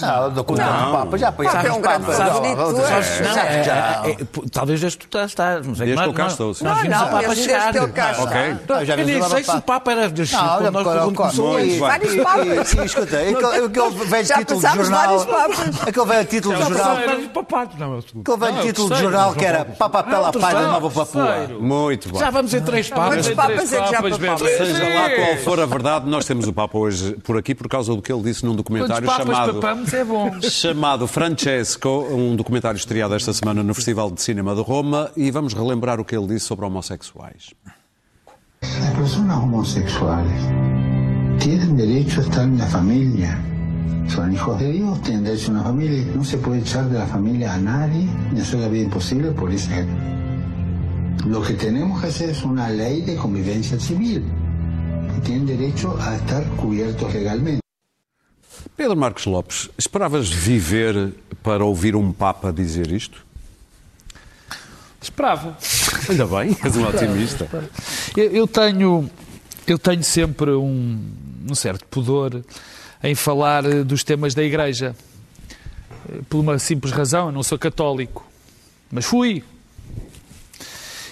Ah, 0.00 0.28
do 0.28 0.42
conta 0.42 0.62
do 0.64 0.92
Papa, 0.92 1.18
já 1.18 1.30
Papa 1.30 1.44
é 1.68 1.72
um 1.72 1.80
grande 1.80 2.06
Papa, 2.06 2.12
favorito, 2.14 2.56
Não, 2.56 2.80
é- 2.80 4.08
é- 4.08 4.10
é- 4.10 4.26
talvez 4.50 4.80
desde 4.80 4.98
que 4.98 5.06
tu 5.06 5.18
estás, 5.18 5.30
estás 5.30 5.66
não 5.66 5.74
sei, 5.74 5.86
Desde 5.86 5.96
nós- 5.96 6.04
que 6.06 6.10
eu 6.10 6.24
cá 6.24 6.26
estou, 6.28 6.54
sim. 6.54 6.64
Nós 6.64 6.74
Não, 6.76 6.82
vimos 6.82 6.96
não, 6.98 7.06
o 7.06 7.10
Papa 7.10 7.22
desde 7.28 7.42
chegar. 7.42 7.68
Ok. 8.22 8.86
Já 8.86 8.96
Eu 8.96 9.06
nem 9.06 9.20
o 9.20 9.24
sei 9.28 9.42
Papa. 9.42 9.52
se 9.52 9.58
o 9.58 9.62
Papa 9.62 9.92
era 9.92 10.08
Não, 10.08 10.14
quando 10.14 10.48
olha, 10.64 10.70
nós 10.70 10.84
bem. 11.54 11.78
Vários 11.78 12.14
papas. 12.16 12.46
e- 12.46 12.50
e- 12.80 12.84
Escuta, 12.86 13.16
aquele, 13.16 13.90
velho 14.06 14.26
título 14.38 14.60
de 14.60 14.66
jornal. 14.74 15.00
vários 15.00 15.24
papas. 15.26 15.82
Aquele 15.88 16.06
velho 16.06 16.24
título 16.26 16.54
de 16.54 16.60
Já 16.62 16.68
jornal. 16.68 16.94
não, 16.94 17.00
é. 17.00 17.04
Aquele 17.04 18.36
velho 18.38 18.52
Não, 18.52 18.60
é 18.60 18.62
título 18.62 18.94
de 18.94 19.00
jornal 19.00 19.34
que 19.34 19.44
era 19.44 19.64
Papa 19.66 20.02
pela 20.02 20.16
Não, 20.16 20.32
Pai 20.32 20.40
da 20.40 20.48
terceiro. 20.48 20.72
Nova 20.72 20.90
Papua. 20.90 21.48
Muito 21.60 22.08
bem. 22.10 22.18
Já 22.18 22.30
vamos 22.30 22.54
em 22.54 22.60
três 22.62 22.88
papas. 22.88 23.08
Quantos 23.08 23.28
papas 23.34 23.72
é 23.72 23.80
que 23.82 23.90
já 23.90 24.00
bem, 24.00 24.38
Seja 24.38 24.88
lá 24.88 25.10
qual 25.10 25.36
for 25.44 25.60
a 25.60 25.66
verdade, 25.66 26.08
nós 26.08 26.24
temos 26.24 26.46
o 26.48 26.52
Papa 26.52 26.78
hoje 26.78 27.12
por 27.22 27.36
aqui 27.36 27.54
por 27.54 27.68
causa 27.68 27.94
do 27.94 28.00
que 28.00 28.10
ele 28.10 28.22
disse 28.22 28.42
num 28.44 28.52
Quantos 28.52 28.64
documentário 28.64 29.06
papas 29.06 29.26
chamado, 29.26 29.60
papamos 29.82 29.94
é 29.94 30.04
bom. 30.04 30.40
chamado 30.42 31.06
Francesco, 31.06 32.06
um 32.10 32.36
documentário 32.36 32.76
estreado 32.76 33.14
esta 33.14 33.32
semana 33.32 33.62
no 33.62 33.74
Festival 33.74 34.10
de 34.10 34.22
Cinema 34.22 34.54
de 34.54 34.62
Roma 34.62 35.10
e 35.16 35.30
vamos 35.30 35.52
relembrar 35.52 36.00
o 36.00 36.04
que 36.04 36.16
ele 36.16 36.26
disse 36.26 36.46
sobre 36.46 36.66
homossexuais. 36.66 37.54
Las 38.62 38.94
personas 38.94 39.38
homosexuales 39.38 40.40
tienen 41.40 41.76
derecho 41.76 42.20
a 42.20 42.24
estar 42.24 42.44
en 42.44 42.58
la 42.58 42.66
familia. 42.66 43.38
Son 44.08 44.32
hijos 44.32 44.58
de 44.58 44.72
Dios, 44.72 45.00
tienen 45.02 45.24
derecho 45.24 45.48
a 45.48 45.54
una 45.54 45.62
familia. 45.64 46.04
No 46.14 46.24
se 46.24 46.38
puede 46.38 46.60
echar 46.60 46.88
de 46.88 46.98
la 46.98 47.06
familia 47.06 47.54
a 47.54 47.58
nadie 47.58 48.08
ni 48.32 48.40
hacer 48.40 48.60
la 48.60 48.68
vida 48.68 48.84
imposible 48.84 49.32
por 49.32 49.50
ese. 49.50 49.86
Lo 51.26 51.42
que 51.42 51.54
tenemos 51.54 52.00
que 52.00 52.08
hacer 52.08 52.30
es 52.30 52.42
una 52.42 52.68
ley 52.68 53.02
de 53.02 53.16
convivencia 53.16 53.78
civil. 53.78 54.24
Tienen 55.24 55.46
derecho 55.46 55.96
a 56.00 56.16
estar 56.16 56.44
cubiertos 56.56 57.12
legalmente. 57.14 57.62
Pedro 58.76 58.96
Marcos 58.96 59.26
Lopes, 59.26 59.68
esperavas 59.76 60.28
viver 60.28 61.12
para 61.42 61.64
ouvir 61.64 61.94
um 61.96 62.12
Papa 62.12 62.52
dizer 62.52 62.90
isto? 62.90 63.24
Esperava. 65.00 65.56
Ainda 66.08 66.26
bem, 66.26 66.56
és 66.62 66.76
um 66.76 66.86
otimista. 66.86 67.48
Eu, 68.16 68.30
eu 68.30 68.46
tenho, 68.46 69.10
eu 69.66 69.78
tenho 69.78 70.04
sempre 70.04 70.52
um, 70.52 71.04
um 71.50 71.54
certo 71.54 71.84
pudor 71.86 72.42
em 73.02 73.14
falar 73.14 73.64
eh, 73.64 73.82
dos 73.82 74.04
temas 74.04 74.32
da 74.34 74.44
Igreja. 74.44 74.94
Eh, 76.08 76.20
Por 76.28 76.38
uma 76.38 76.58
simples 76.58 76.92
razão, 76.92 77.26
eu 77.26 77.32
não 77.32 77.42
sou 77.42 77.58
católico. 77.58 78.24
Mas 78.92 79.04
fui. 79.04 79.42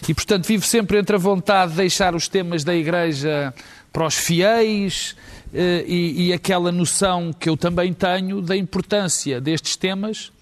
E, 0.09 0.15
portanto, 0.15 0.47
vivo 0.47 0.65
sempre 0.65 0.99
entre 0.99 1.17
a 1.17 1.19
vontade 1.19 1.73
de 1.73 1.79
deixar 1.79 2.15
os 2.15 2.29
temas 2.29 2.63
da 2.63 2.75
Igreja 2.75 3.53
para 3.93 4.07
os 4.07 4.15
fiéis 4.15 5.17
e, 5.55 6.29
e 6.29 6.33
aquela 6.33 6.71
noção 6.71 7.33
que 7.33 7.49
eu 7.49 7.57
também 7.57 7.93
tenho 7.93 8.41
da 8.41 8.57
importância 8.57 9.41
destes 9.41 9.77
temas 9.77 10.33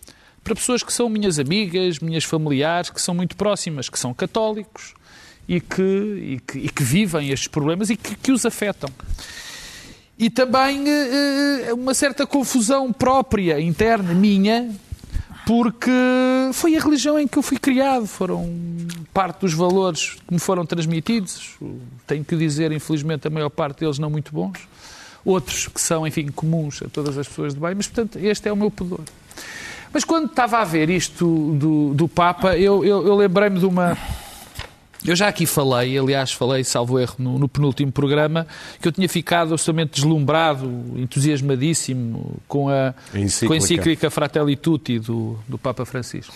para 0.45 0.55
pessoas 0.55 0.83
que 0.83 0.93
são 0.93 1.09
minhas 1.09 1.39
amigas, 1.39 1.99
minhas 1.99 2.25
familiares, 2.25 2.89
que 2.91 3.03
são 3.03 3.15
muito 3.15 3.37
próximas, 3.37 3.89
que 3.89 3.99
são 3.99 4.15
católicos 4.15 4.95
e 5.47 5.61
que, 5.61 5.83
e 5.83 6.41
que, 6.47 6.59
e 6.59 6.69
que 6.69 6.83
vivem 6.83 7.31
estes 7.31 7.49
problemas 7.49 7.91
e 7.91 7.97
que, 7.97 8.15
que 8.17 8.33
os 8.33 8.47
afetam. 8.47 8.91
E 10.19 10.29
também 10.29 10.89
eh, 10.89 11.67
eh, 11.69 11.73
uma 11.73 11.95
certa 11.95 12.27
confusão 12.27 12.93
própria, 12.93 13.61
interna, 13.61 14.13
minha, 14.15 14.75
porque 15.47 15.91
foi 16.53 16.77
a 16.77 16.81
religião 16.81 17.19
em 17.19 17.29
que 17.29 17.39
eu 17.39 17.43
fui 17.43 17.59
criado, 17.59 18.07
foram 18.07 18.51
parte 19.15 19.41
dos 19.41 19.55
valores 19.55 20.17
que 20.27 20.35
me 20.35 20.41
foram 20.41 20.67
transmitidos, 20.67 21.57
tenho 22.07 22.25
que 22.25 22.37
dizer, 22.37 22.73
infelizmente, 22.73 23.27
a 23.27 23.31
maior 23.31 23.49
parte 23.49 23.81
deles 23.81 23.99
não 23.99 24.11
muito 24.11 24.33
bons, 24.33 24.59
outros 25.25 25.69
que 25.69 25.81
são, 25.81 26.07
enfim, 26.07 26.29
comuns 26.29 26.83
a 26.83 26.89
todas 26.89 27.17
as 27.19 27.27
pessoas 27.29 27.55
de 27.55 27.61
bem, 27.61 27.75
mas, 27.75 27.87
portanto, 27.87 28.19
este 28.19 28.49
é 28.49 28.53
o 28.53 28.57
meu 28.57 28.71
pudor. 28.71 29.01
Mas 29.93 30.05
quando 30.05 30.27
estava 30.27 30.59
a 30.59 30.65
ver 30.65 30.91
isto 30.91 31.55
do, 31.55 31.95
do 31.95 32.09
Papa, 32.09 32.57
eu, 32.57 32.85
eu, 32.85 33.07
eu 33.07 33.15
lembrei-me 33.17 33.59
de 33.59 33.67
uma. 33.67 33.97
Eu 35.05 35.15
já 35.15 35.29
aqui 35.29 35.47
falei, 35.47 35.97
aliás, 35.97 36.33
falei, 36.33 36.65
salvo 36.65 36.99
erro, 36.99 37.15
no, 37.19 37.39
no 37.39 37.49
penúltimo 37.49 37.93
programa, 37.93 38.47
que 38.83 38.89
eu 38.89 38.93
tinha 38.93 39.09
ficado 39.09 39.55
absolutamente 39.55 39.93
deslumbrado, 39.95 40.67
entusiasmadíssimo 40.97 42.37
com 42.49 42.69
a, 42.69 42.95
A 43.15 43.19
encíclica. 43.19 43.47
com 43.47 43.53
a 43.53 43.57
encíclica 43.57 44.11
Fratelli 44.11 44.57
Tutti 44.57 44.99
do, 44.99 45.39
do 45.47 45.57
Papa 45.57 45.85
Francisco. 45.85 46.35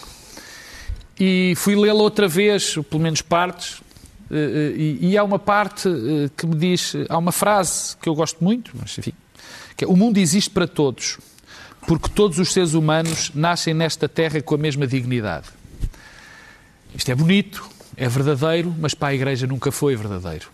E 1.19 1.55
fui 1.57 1.75
lê-la 1.77 2.01
outra 2.03 2.29
vez, 2.29 2.77
pelo 2.89 3.03
menos 3.03 3.21
partes, 3.21 3.83
e, 4.31 4.99
e 5.11 5.19
há 5.19 5.25
uma 5.25 5.39
parte 5.39 5.89
eh, 5.89 6.31
que 6.37 6.47
me 6.47 6.55
diz, 6.57 6.95
há 7.09 7.19
uma 7.19 7.33
frase 7.33 7.97
que 7.97 8.09
eu 8.09 8.15
gosto 8.15 8.43
muito, 8.43 8.71
mas 8.75 8.97
enfim, 8.99 9.13
que 9.77 9.85
é, 9.85 9.89
o 9.89 9.97
mundo 9.97 10.19
existe 10.19 10.51
para 10.51 10.67
todos, 10.67 11.19
porque 11.87 12.09
todos 12.09 12.39
os 12.39 12.53
seres 12.53 12.75
humanos 12.75 13.31
nascem 13.35 13.75
nesta 13.75 14.09
terra 14.09 14.41
com 14.41 14.55
a 14.55 14.59
mesma 14.59 14.87
dignidade. 14.87 15.49
isto 16.95 17.11
é 17.11 17.15
bonito, 17.15 17.69
é 17.97 18.09
verdadeiro, 18.09 18.75
mas 18.79 18.95
para 18.95 19.09
a 19.09 19.15
Igreja 19.15 19.47
nunca 19.47 19.71
foi 19.71 19.95
verdadeiro. 19.97 20.49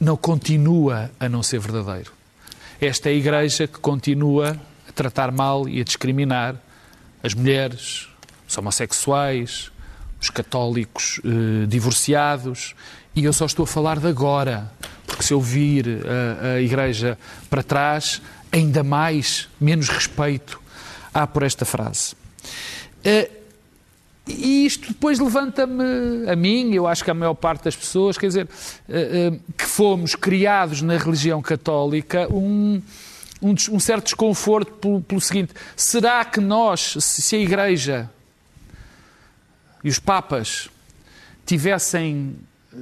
Não 0.00 0.16
continua 0.16 1.10
a 1.18 1.28
não 1.28 1.42
ser 1.42 1.60
verdadeiro. 1.60 2.12
Esta 2.80 3.08
é 3.08 3.12
a 3.12 3.14
Igreja 3.14 3.66
que 3.66 3.78
continua 3.78 4.60
a 4.88 4.92
tratar 4.92 5.32
mal 5.32 5.68
e 5.68 5.80
a 5.80 5.84
discriminar 5.84 6.56
as 7.22 7.32
mulheres, 7.32 8.08
os 8.46 8.58
homossexuais, 8.58 9.70
os 10.24 10.30
católicos 10.30 11.20
eh, 11.24 11.66
divorciados, 11.66 12.74
e 13.14 13.24
eu 13.24 13.32
só 13.32 13.46
estou 13.46 13.64
a 13.64 13.66
falar 13.66 13.98
de 13.98 14.08
agora, 14.08 14.72
porque 15.06 15.22
se 15.22 15.32
eu 15.32 15.40
vir 15.40 15.86
a, 16.42 16.54
a 16.54 16.60
Igreja 16.60 17.18
para 17.48 17.62
trás, 17.62 18.20
ainda 18.50 18.82
mais, 18.82 19.48
menos 19.60 19.88
respeito 19.88 20.60
há 21.12 21.26
por 21.26 21.42
esta 21.42 21.64
frase. 21.64 22.14
Eh, 23.04 23.30
e 24.26 24.64
isto 24.64 24.88
depois 24.88 25.18
levanta-me 25.18 26.28
a 26.28 26.34
mim, 26.34 26.72
eu 26.72 26.86
acho 26.86 27.04
que 27.04 27.10
a 27.10 27.14
maior 27.14 27.34
parte 27.34 27.64
das 27.64 27.76
pessoas, 27.76 28.16
quer 28.16 28.28
dizer, 28.28 28.48
eh, 28.88 29.32
eh, 29.32 29.38
que 29.58 29.64
fomos 29.64 30.14
criados 30.14 30.80
na 30.80 30.96
religião 30.96 31.42
católica, 31.42 32.26
um, 32.32 32.80
um, 33.42 33.78
certo 33.78 34.04
desconforto 34.04 35.02
pelo, 35.06 35.20
seguinte: 35.20 35.52
será 35.76 36.24
que 36.24 36.40
nós, 36.40 36.96
se 36.98 37.36
a 37.36 37.38
Igreja 37.38 38.10
e 39.84 39.88
os 39.88 39.98
Papas 39.98 40.70
tivessem 41.44 42.34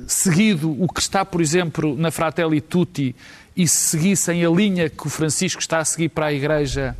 seguido 0.06 0.80
o 0.80 0.88
que 0.88 1.00
está, 1.00 1.24
por 1.24 1.40
exemplo, 1.40 1.96
na 1.96 2.10
Fratelli 2.10 2.60
Tutti 2.60 3.14
e 3.56 3.68
seguissem 3.68 4.44
a 4.44 4.48
linha 4.48 4.88
que 4.88 5.06
o 5.06 5.10
Francisco 5.10 5.60
está 5.60 5.78
a 5.78 5.84
seguir 5.84 6.10
para 6.10 6.26
a 6.26 6.32
Igreja, 6.32 6.96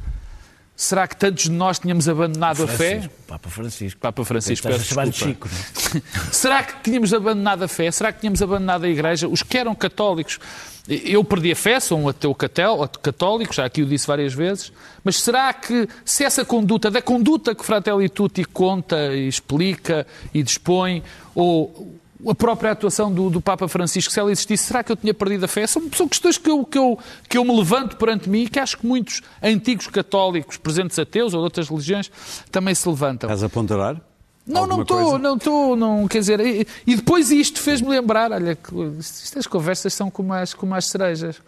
será 0.83 1.07
que 1.07 1.17
tantos 1.17 1.45
de 1.45 1.51
nós 1.53 1.79
tínhamos 1.79 2.09
abandonado 2.09 2.67
Francisco, 2.67 2.83
a 2.83 3.01
fé? 3.03 3.11
Papa 3.29 3.49
Francisco. 3.49 4.01
Papa 4.01 4.25
Francisco, 4.25 4.67
peço 4.67 4.81
desculpa. 4.81 5.13
Chico, 5.13 5.49
é? 5.49 6.03
Será 6.33 6.63
que 6.63 6.83
tínhamos 6.83 7.15
abandonado 7.15 7.63
a 7.63 7.69
fé? 7.69 7.91
Será 7.91 8.13
que 8.13 8.21
tínhamos 8.21 8.43
abandonado 8.43 8.85
a 8.85 8.89
Igreja? 8.89 9.29
Os 9.29 9.43
que 9.43 9.57
eram 9.57 9.75
católicos, 9.75 10.41
eu 10.89 11.23
perdi 11.23 11.53
a 11.53 11.57
fé, 11.57 11.79
sou 11.79 11.99
um 11.99 12.09
ateu 12.09 12.35
católico, 12.35 13.55
já 13.55 13.65
aqui 13.65 13.83
o 13.83 13.87
disse 13.87 14.07
várias 14.07 14.35
vezes, 14.35 14.73
mas 15.05 15.23
será 15.23 15.53
que 15.53 15.89
se 16.05 16.25
essa 16.25 16.45
conduta, 16.45 16.91
da 16.91 17.01
conduta 17.01 17.55
que 17.55 17.65
Fratelli 17.65 18.09
Tutti 18.09 18.45
conta 18.45 19.15
e 19.15 19.29
explica 19.29 20.05
e 20.35 20.43
dispõe, 20.43 21.03
ou 21.35 22.01
a 22.29 22.35
própria 22.35 22.71
atuação 22.71 23.13
do, 23.13 23.29
do 23.31 23.41
Papa 23.41 23.67
Francisco, 23.69 24.13
se 24.13 24.21
ela 24.21 24.31
existisse, 24.31 24.65
será 24.65 24.83
que 24.83 24.93
eu 24.93 24.97
tinha 24.97 25.13
perdido 25.13 25.45
a 25.45 25.49
fé? 25.49 25.67
São, 25.67 25.83
são 25.95 26.09
questões 26.09 26.39
que 26.39 26.51
eu, 26.51 26.65
que, 26.65 26.79
eu, 26.79 26.99
que 27.29 27.39
eu 27.39 27.45
me 27.45 27.57
levanto 27.57 27.97
perante 27.97 28.29
mim 28.29 28.43
e 28.43 28.49
que 28.49 28.59
acho 28.59 28.79
que 28.79 28.87
muitos 28.87 29.23
antigos 29.43 29.87
católicos, 29.89 30.57
presentes 30.57 30.99
ateus 30.99 31.35
ou 31.35 31.41
de 31.41 31.45
outras 31.45 31.69
religiões, 31.69 32.11
também 32.51 32.75
se 32.75 32.89
levantam. 32.89 33.29
Estás 33.29 33.43
a 33.43 33.49
ponderar? 33.49 34.01
Não, 34.47 34.63
Alguma 34.63 34.77
não 34.77 34.83
estou, 34.83 35.19
não 35.19 35.37
estou, 35.37 35.77
não, 35.77 36.09
quer 36.09 36.19
dizer, 36.19 36.41
e, 36.41 36.67
e 36.87 36.97
depois 36.97 37.31
isto 37.31 37.61
fez-me 37.61 37.89
lembrar, 37.89 38.33
olha, 38.33 38.59
estas 38.99 39.47
conversas 39.47 39.95
são 39.95 40.11
como 40.11 40.33
as, 40.33 40.53
como 40.53 40.75
as 40.75 40.87
cerejas. 40.87 41.41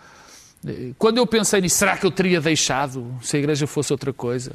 Quando 0.99 1.19
eu 1.19 1.27
pensei 1.27 1.61
nisso, 1.61 1.77
será 1.77 1.97
que 1.97 2.07
eu 2.07 2.11
teria 2.11 2.41
deixado 2.41 3.15
se 3.21 3.37
a 3.37 3.39
igreja 3.39 3.67
fosse 3.67 3.93
outra 3.93 4.13
coisa? 4.13 4.53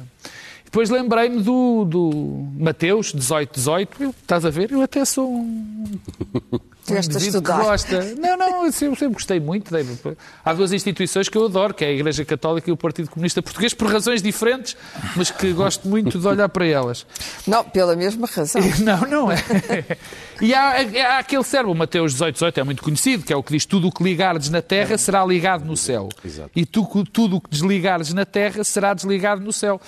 Depois 0.70 0.88
lembrei-me 0.88 1.42
do, 1.42 1.84
do 1.84 2.46
Mateus 2.56 3.12
18, 3.12 3.54
18, 3.54 4.02
eu, 4.04 4.10
estás 4.10 4.44
a 4.44 4.50
ver, 4.50 4.70
eu 4.70 4.80
até 4.80 5.04
sou 5.04 5.28
um, 5.28 5.98
Tiveste 6.86 7.10
a 7.10 7.14
indivíduo 7.16 7.42
que 7.42 7.50
estudar. 7.50 7.64
gosta. 7.64 8.14
Não, 8.14 8.36
não, 8.36 8.66
eu 8.66 8.70
sempre, 8.70 8.96
sempre 8.96 9.14
gostei 9.14 9.40
muito. 9.40 9.74
Há 10.44 10.52
duas 10.54 10.72
instituições 10.72 11.28
que 11.28 11.36
eu 11.36 11.46
adoro, 11.46 11.74
que 11.74 11.84
é 11.84 11.88
a 11.88 11.90
Igreja 11.90 12.24
Católica 12.24 12.70
e 12.70 12.72
o 12.72 12.76
Partido 12.76 13.10
Comunista 13.10 13.42
Português, 13.42 13.74
por 13.74 13.90
razões 13.90 14.22
diferentes, 14.22 14.76
mas 15.16 15.28
que 15.32 15.52
gosto 15.52 15.88
muito 15.88 16.20
de 16.20 16.24
olhar 16.24 16.48
para 16.48 16.64
elas. 16.64 17.04
Não, 17.48 17.64
pela 17.64 17.96
mesma 17.96 18.28
razão. 18.28 18.62
Não, 18.80 19.00
não 19.00 19.32
é. 19.32 19.38
E 20.40 20.54
há, 20.54 20.76
há 21.14 21.18
aquele 21.18 21.42
servo, 21.42 21.72
o 21.72 21.74
Mateus 21.74 22.12
18, 22.12 22.34
18 22.34 22.60
é 22.60 22.64
muito 22.64 22.82
conhecido, 22.82 23.24
que 23.24 23.32
é 23.32 23.36
o 23.36 23.42
que 23.42 23.52
diz 23.52 23.66
tudo 23.66 23.88
o 23.88 23.92
que 23.92 24.04
ligares 24.04 24.48
na 24.48 24.62
terra 24.62 24.96
será 24.96 25.24
ligado 25.24 25.64
no 25.64 25.76
céu. 25.76 26.08
Exato. 26.24 26.50
E 26.54 26.64
tu, 26.64 26.86
tudo 27.12 27.36
o 27.36 27.40
que 27.40 27.50
desligares 27.50 28.14
na 28.14 28.24
terra 28.24 28.62
será 28.62 28.94
desligado 28.94 29.42
no 29.42 29.52
céu. 29.52 29.80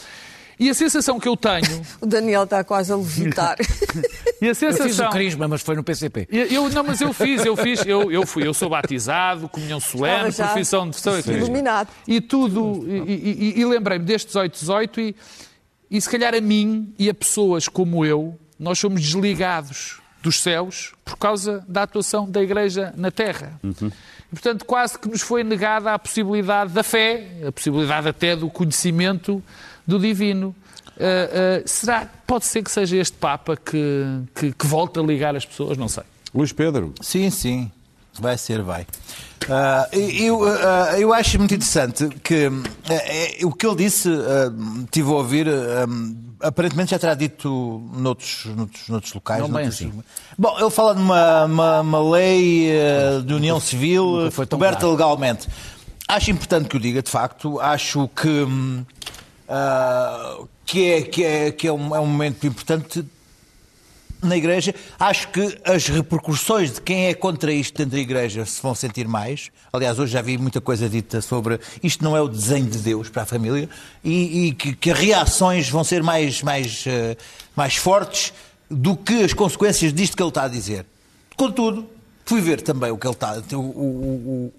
E 0.62 0.70
a 0.70 0.74
sensação 0.74 1.18
que 1.18 1.28
eu 1.28 1.36
tenho, 1.36 1.82
O 2.00 2.06
Daniel 2.06 2.44
está 2.44 2.62
quase 2.62 2.92
a 2.92 2.96
levitar. 2.96 3.56
e 4.40 4.46
a 4.46 4.50
Eu 4.50 4.54
fiz 4.54 4.74
o 4.74 4.76
sensação... 4.76 5.10
crisma, 5.10 5.48
mas 5.48 5.60
foi 5.60 5.74
no 5.74 5.82
PCP. 5.82 6.28
Eu, 6.30 6.68
não, 6.70 6.84
mas 6.84 7.00
eu 7.00 7.12
fiz, 7.12 7.44
eu 7.44 7.56
fiz, 7.56 7.84
eu, 7.84 8.12
eu 8.12 8.24
fui, 8.24 8.46
eu 8.46 8.54
sou 8.54 8.68
batizado, 8.68 9.48
comunhão 9.48 9.80
solene, 9.80 10.30
já 10.30 10.46
profissão 10.48 10.88
de 10.88 11.00
fé. 11.00 11.32
iluminado. 11.32 11.88
E 12.06 12.20
tudo, 12.20 12.84
e, 12.86 13.54
e- 13.56 13.60
e- 13.60 13.64
lembrei-me 13.64 14.04
deste 14.04 14.28
18, 14.28 14.52
18 14.60 15.00
e, 15.00 15.16
e 15.90 16.00
se 16.00 16.08
calhar 16.08 16.32
a 16.32 16.40
mim 16.40 16.94
e 16.96 17.10
a 17.10 17.14
pessoas 17.14 17.66
como 17.66 18.04
eu, 18.04 18.38
nós 18.56 18.78
somos 18.78 19.00
desligados 19.02 20.00
dos 20.22 20.40
céus 20.40 20.92
por 21.04 21.16
causa 21.18 21.64
da 21.66 21.82
atuação 21.82 22.30
da 22.30 22.40
Igreja 22.40 22.94
na 22.96 23.10
Terra. 23.10 23.58
E, 23.64 24.30
portanto, 24.30 24.64
quase 24.64 24.96
que 24.96 25.08
nos 25.08 25.20
foi 25.22 25.42
negada 25.42 25.92
a 25.92 25.98
possibilidade 25.98 26.72
da 26.72 26.84
fé, 26.84 27.26
a 27.48 27.50
possibilidade 27.50 28.08
até 28.08 28.36
do 28.36 28.48
conhecimento 28.48 29.42
do 29.86 29.98
divino. 29.98 30.54
Ah, 30.98 31.60
ah, 31.60 31.62
será, 31.66 32.06
pode 32.26 32.44
ser 32.44 32.62
que 32.62 32.70
seja 32.70 32.96
este 32.96 33.16
Papa 33.16 33.56
que, 33.56 34.20
que, 34.34 34.52
que 34.52 34.66
volta 34.66 35.00
a 35.00 35.02
ligar 35.02 35.34
as 35.34 35.44
pessoas? 35.44 35.76
Não 35.78 35.88
sei. 35.88 36.02
Luís 36.34 36.52
Pedro, 36.52 36.94
Sim, 37.00 37.30
sim. 37.30 37.70
Vai 38.20 38.36
ser, 38.36 38.60
vai. 38.62 38.86
Ah, 39.48 39.88
eu, 39.92 40.44
ah, 40.44 40.98
eu 41.00 41.14
acho 41.14 41.38
muito 41.38 41.54
interessante 41.54 42.08
que 42.22 42.50
é- 42.90 43.38
o 43.44 43.50
que 43.52 43.66
ele 43.66 43.76
disse, 43.76 44.08
ah, 44.10 44.52
tive 44.90 45.08
a 45.08 45.12
ouvir, 45.14 45.46
aparentemente 46.40 46.90
já 46.90 46.98
terá 46.98 47.14
dito 47.14 47.48
noutros, 47.94 48.44
noutros, 48.54 48.88
noutros 48.88 49.12
locais. 49.14 49.40
Não 49.40 49.48
bem 49.48 49.64
noutros- 49.64 49.74
assim. 49.80 50.02
Bom, 50.38 50.58
ele 50.60 50.70
fala 50.70 50.94
de 50.94 51.00
uma, 51.00 51.44
uma, 51.46 51.80
uma 51.80 52.10
lei 52.10 52.70
de 53.24 53.32
união 53.32 53.58
civil 53.58 54.04
nunca 54.16 54.30
foi 54.30 54.46
tão 54.46 54.58
coberta 54.58 54.80
claro. 54.80 54.92
legalmente. 54.94 55.48
Acho 56.06 56.30
importante 56.30 56.68
que 56.68 56.76
o 56.76 56.80
diga, 56.80 57.02
de 57.02 57.10
facto. 57.10 57.58
Acho 57.60 58.08
que, 58.08 58.28
hum, 58.28 58.84
ah, 59.48 60.38
que, 60.64 60.92
é, 60.92 61.02
que, 61.02 61.24
é, 61.24 61.50
que 61.52 61.66
é, 61.68 61.72
um, 61.72 61.94
é 61.94 62.00
um 62.00 62.06
momento 62.06 62.46
importante 62.46 63.04
na 64.22 64.36
Igreja. 64.36 64.74
Acho 64.98 65.28
que 65.28 65.58
as 65.64 65.88
repercussões 65.88 66.74
de 66.74 66.80
quem 66.80 67.06
é 67.06 67.14
contra 67.14 67.52
isto 67.52 67.76
dentro 67.76 67.92
da 67.92 67.98
Igreja 67.98 68.46
se 68.46 68.62
vão 68.62 68.74
sentir 68.74 69.08
mais. 69.08 69.50
Aliás, 69.72 69.98
hoje 69.98 70.12
já 70.12 70.22
vi 70.22 70.38
muita 70.38 70.60
coisa 70.60 70.88
dita 70.88 71.20
sobre 71.20 71.58
isto 71.82 72.04
não 72.04 72.16
é 72.16 72.20
o 72.20 72.28
desenho 72.28 72.66
de 72.66 72.78
Deus 72.78 73.08
para 73.08 73.22
a 73.22 73.26
família 73.26 73.68
e, 74.04 74.46
e 74.46 74.52
que, 74.54 74.74
que 74.74 74.90
as 74.90 74.98
reações 74.98 75.68
vão 75.68 75.82
ser 75.82 76.02
mais, 76.02 76.42
mais, 76.42 76.84
eh, 76.86 77.16
mais 77.56 77.76
fortes 77.76 78.32
do 78.70 78.96
que 78.96 79.24
as 79.24 79.32
consequências 79.32 79.92
disto 79.92 80.16
que 80.16 80.22
ele 80.22 80.28
está 80.30 80.44
a 80.44 80.48
dizer. 80.48 80.86
Contudo, 81.36 81.88
fui 82.24 82.40
ver 82.40 82.62
também 82.62 82.90
o 82.90 82.96
que 82.96 83.06
ele 83.06 83.14
está. 83.14 83.42
O, 83.52 83.56
o, 83.56 84.52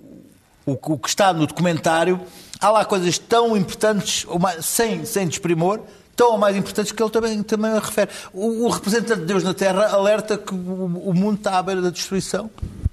o, 0.65 0.71
o 0.93 0.97
que 0.97 1.09
está 1.09 1.31
no 1.33 1.47
documentário. 1.47 2.19
Há 2.63 2.71
lá 2.71 2.85
coisas 2.85 3.17
tão 3.17 3.55
importantes, 3.57 4.25
sem, 4.61 5.05
sem 5.05 5.27
desprimor, 5.27 5.79
tão 6.15 6.31
ou 6.33 6.37
mais 6.37 6.55
importantes 6.55 6.91
que 6.91 7.01
ele 7.03 7.09
também, 7.11 7.43
também 7.43 7.71
a 7.71 7.79
refere. 7.79 8.09
O, 8.33 8.65
o 8.65 8.69
representante 8.69 9.21
de 9.21 9.25
Deus 9.25 9.43
na 9.43 9.53
Terra 9.53 9.89
alerta 9.89 10.37
que 10.37 10.53
o, 10.53 11.01
o 11.09 11.13
mundo 11.13 11.37
está 11.37 11.57
à 11.57 11.63
beira 11.63 11.81
da 11.81 11.89
destruição 11.89 12.49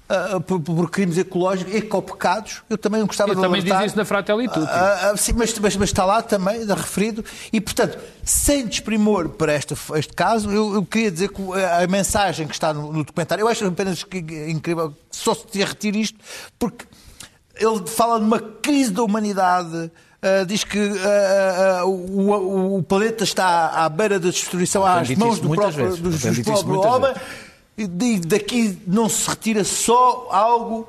ah, 0.09 0.39
por, 0.41 0.59
por 0.59 0.89
crimes 0.89 1.17
ecológicos, 1.17 1.73
ecopecados. 1.73 2.63
Eu 2.69 2.77
também 2.77 3.05
gostava 3.05 3.29
Eu 3.31 3.35
de 3.35 3.41
também 3.41 3.61
diz 3.63 3.71
isso 3.85 3.95
na 3.97 4.03
Fratelli 4.03 4.47
Tutti. 4.49 4.67
Ah, 4.69 5.11
ah, 5.13 5.17
sim, 5.17 5.31
mas, 5.33 5.57
mas- 5.59 5.75
mas 5.77 5.89
está 5.89 6.03
lá 6.03 6.21
também, 6.21 6.65
da 6.65 6.73
referido. 6.75 7.23
E, 7.53 7.61
portanto, 7.61 7.97
sem 8.25 8.65
desprimor 8.65 9.29
para 9.29 9.55
este, 9.55 9.73
este 9.95 10.13
caso, 10.13 10.49
eu, 10.51 10.73
eu 10.73 10.83
queria 10.85 11.09
dizer 11.11 11.29
que 11.29 11.41
a, 11.53 11.83
a 11.83 11.87
mensagem 11.87 12.45
que 12.47 12.53
está 12.53 12.73
no, 12.73 12.91
no 12.91 13.03
documentário, 13.05 13.43
eu 13.43 13.47
acho 13.47 13.65
apenas 13.65 14.03
que 14.03 14.17
é 14.31 14.49
incrível 14.49 14.93
só 15.09 15.33
se 15.35 15.63
retire 15.63 16.01
isto, 16.01 16.17
porque 16.59 16.85
ele 17.61 17.87
fala 17.87 18.19
de 18.19 18.25
uma 18.25 18.39
crise 18.39 18.91
da 18.91 19.03
humanidade. 19.03 19.91
ah, 20.21 20.43
diz 20.45 20.63
que 20.63 20.79
ah, 20.79 21.79
ah, 21.81 21.85
o, 21.85 22.77
o- 22.77 22.83
planeta 22.83 23.23
está 23.23 23.67
à 23.69 23.87
beira 23.89 24.19
da 24.19 24.29
destruição 24.29 24.83
às 24.85 25.07
mãos 25.17 25.39
do 25.39 25.49
próprio, 25.55 25.87
dos, 25.97 25.99
dos 26.21 26.43
próprios 26.43 26.85
homens. 26.95 27.17
E 27.77 28.19
daqui 28.19 28.77
não 28.85 29.07
se 29.09 29.27
retira 29.29 29.63
só 29.63 30.27
algo 30.29 30.87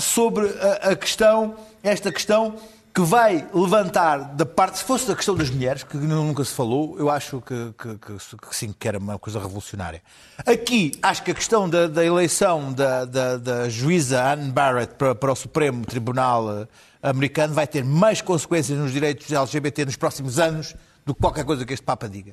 sobre 0.00 0.46
a, 0.82 0.90
a 0.90 0.96
questão, 0.96 1.54
esta 1.82 2.12
questão 2.12 2.54
que 2.98 3.04
vai 3.04 3.46
levantar 3.54 4.34
da 4.34 4.44
parte, 4.44 4.78
se 4.78 4.84
fosse 4.84 5.06
da 5.06 5.14
questão 5.14 5.36
das 5.36 5.48
mulheres, 5.48 5.84
que 5.84 5.96
nunca 5.96 6.42
se 6.42 6.52
falou, 6.52 6.96
eu 6.98 7.08
acho 7.08 7.40
que, 7.40 7.72
que- 7.78 7.96
que- 7.96 8.36
que 8.48 8.56
sim, 8.56 8.74
que 8.76 8.88
era 8.88 8.98
uma 8.98 9.16
coisa 9.20 9.38
revolucionária. 9.38 10.02
Aqui, 10.44 10.90
acho 11.00 11.22
que 11.22 11.30
a 11.30 11.34
questão 11.34 11.70
da, 11.70 11.86
da 11.86 12.04
eleição 12.04 12.72
da, 12.72 13.04
da- 13.04 13.36
da 13.36 13.68
juíza 13.68 14.20
Anne 14.32 14.50
Barrett 14.50 14.94
para, 14.94 15.14
para 15.14 15.30
o 15.30 15.36
Supremo 15.36 15.86
Tribunal 15.86 16.50
eh, 16.62 16.66
americano 17.00 17.54
vai 17.54 17.68
ter 17.68 17.84
mais 17.84 18.20
consequências 18.20 18.76
nos 18.76 18.90
direitos 18.90 19.30
LGBT 19.30 19.84
nos 19.84 19.94
próximos 19.94 20.40
anos 20.40 20.74
do 21.06 21.14
que 21.14 21.20
qualquer 21.20 21.44
coisa 21.44 21.64
que 21.64 21.72
este 21.74 21.84
Papa 21.86 22.08
diga. 22.08 22.32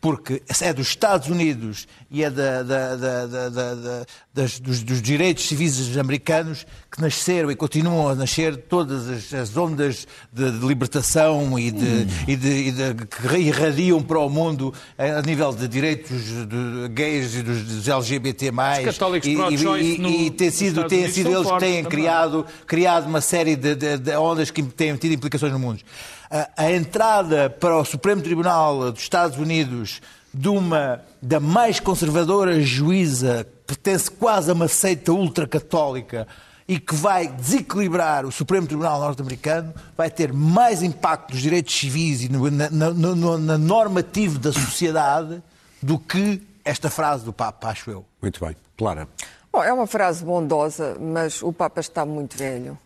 Porque 0.00 0.42
é 0.60 0.72
dos 0.72 0.88
Estados 0.88 1.28
Unidos 1.28 1.88
e 2.10 2.22
é 2.22 2.30
da, 2.30 2.62
da, 2.62 2.96
da, 2.96 4.04
das, 4.32 4.60
dos, 4.60 4.82
dos, 4.82 5.02
direitos 5.02 5.48
civis 5.48 5.96
americanos 5.96 6.64
que 6.90 7.00
nasceram 7.00 7.50
e 7.50 7.56
continuam 7.56 8.08
a 8.08 8.14
nascer 8.14 8.56
todas 8.56 9.08
as, 9.08 9.34
as 9.34 9.56
ondas 9.56 10.06
de, 10.32 10.52
de, 10.52 10.66
libertação 10.66 11.58
e, 11.58 11.72
de, 11.72 11.84
hum. 11.84 12.06
e, 12.28 12.32
e 12.32 12.72
que 13.06 13.36
irradiam 13.38 14.00
para 14.00 14.20
o 14.20 14.30
mundo 14.30 14.72
a 14.96 15.20
nível 15.22 15.52
de 15.52 15.66
direitos 15.66 16.22
de 16.46 16.88
gays 16.90 17.34
e 17.34 17.42
dos, 17.42 17.62
dos 17.62 17.88
LGBT+. 17.88 18.50
Os 18.50 18.84
católicos 18.84 19.28
e, 19.28 19.32
e, 19.32 19.98
no, 19.98 20.08
e 20.08 20.30
tem 20.30 20.50
sido, 20.50 20.84
tem 20.84 21.08
sido 21.10 21.30
eles 21.30 21.50
que 21.50 21.58
têm 21.58 21.84
criado, 21.84 22.46
criado 22.66 23.06
uma 23.06 23.20
série 23.20 23.56
de, 23.56 23.74
de 23.74 24.16
ondas 24.16 24.50
que 24.50 24.62
têm 24.62 24.94
tido 24.96 25.12
implicações 25.12 25.52
no 25.52 25.58
mundo 25.58 25.80
a, 26.30 26.70
entrada 26.72 27.48
para 27.48 27.76
o 27.76 27.84
Supremo 27.84 28.22
Tribunal 28.22 28.92
dos 28.92 29.02
Estados 29.02 29.38
Unidos 29.38 30.00
de 30.32 30.48
uma 30.48 31.00
da 31.22 31.40
mais 31.40 31.80
conservadora 31.80 32.60
juíza, 32.60 33.46
pertence 33.66 34.10
quase 34.10 34.50
a 34.50 34.54
uma 34.54 34.68
seita 34.68 35.12
ultracatólica 35.12 36.28
e 36.66 36.78
que 36.78 36.94
vai 36.94 37.28
desequilibrar 37.28 38.26
o 38.26 38.30
Supremo 38.30 38.66
Tribunal 38.66 39.00
norte-americano, 39.00 39.72
vai 39.96 40.10
ter 40.10 40.32
mais 40.32 40.82
impacto 40.82 41.32
nos 41.32 41.40
direitos 41.40 41.74
civis 41.74 42.22
e 42.22 42.28
no, 42.28 42.50
na, 42.50 42.68
no, 42.68 43.38
na 43.38 43.56
normativo 43.56 44.38
da 44.38 44.52
sociedade 44.52 45.42
do 45.82 45.98
que 45.98 46.42
esta 46.62 46.90
frase 46.90 47.24
do 47.24 47.32
Papa, 47.32 47.68
acho 47.68 47.90
eu. 47.90 48.04
Muito 48.20 48.44
bem. 48.44 48.54
Clara. 48.76 49.08
Bom, 49.50 49.64
é 49.64 49.72
uma 49.72 49.86
frase 49.86 50.22
bondosa, 50.22 50.94
mas 51.00 51.42
o 51.42 51.52
Papa 51.54 51.80
está 51.80 52.04
muito 52.04 52.36
velho 52.36 52.78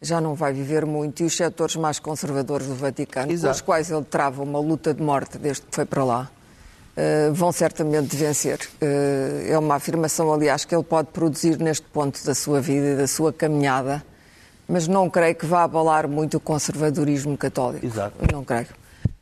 já 0.00 0.20
não 0.20 0.34
vai 0.34 0.52
viver 0.52 0.86
muito, 0.86 1.22
e 1.22 1.26
os 1.26 1.36
setores 1.36 1.76
mais 1.76 1.98
conservadores 1.98 2.66
do 2.66 2.74
Vaticano, 2.74 3.32
Exato. 3.32 3.52
com 3.52 3.56
os 3.56 3.60
quais 3.60 3.90
ele 3.90 4.04
trava 4.04 4.42
uma 4.42 4.58
luta 4.58 4.94
de 4.94 5.02
morte 5.02 5.38
desde 5.38 5.62
que 5.62 5.74
foi 5.74 5.84
para 5.84 6.04
lá, 6.04 6.30
uh, 6.96 7.34
vão 7.34 7.50
certamente 7.50 8.16
vencer. 8.16 8.60
Uh, 8.80 9.50
é 9.50 9.58
uma 9.58 9.74
afirmação, 9.74 10.32
aliás, 10.32 10.64
que 10.64 10.74
ele 10.74 10.84
pode 10.84 11.08
produzir 11.08 11.58
neste 11.58 11.86
ponto 11.88 12.24
da 12.24 12.34
sua 12.34 12.60
vida 12.60 12.86
e 12.90 12.96
da 12.96 13.06
sua 13.06 13.32
caminhada, 13.32 14.04
mas 14.68 14.86
não 14.86 15.08
creio 15.10 15.34
que 15.34 15.46
vá 15.46 15.64
abalar 15.64 16.06
muito 16.06 16.36
o 16.36 16.40
conservadorismo 16.40 17.36
católico. 17.36 17.84
Exato. 17.84 18.14
Não 18.32 18.44
creio. 18.44 18.68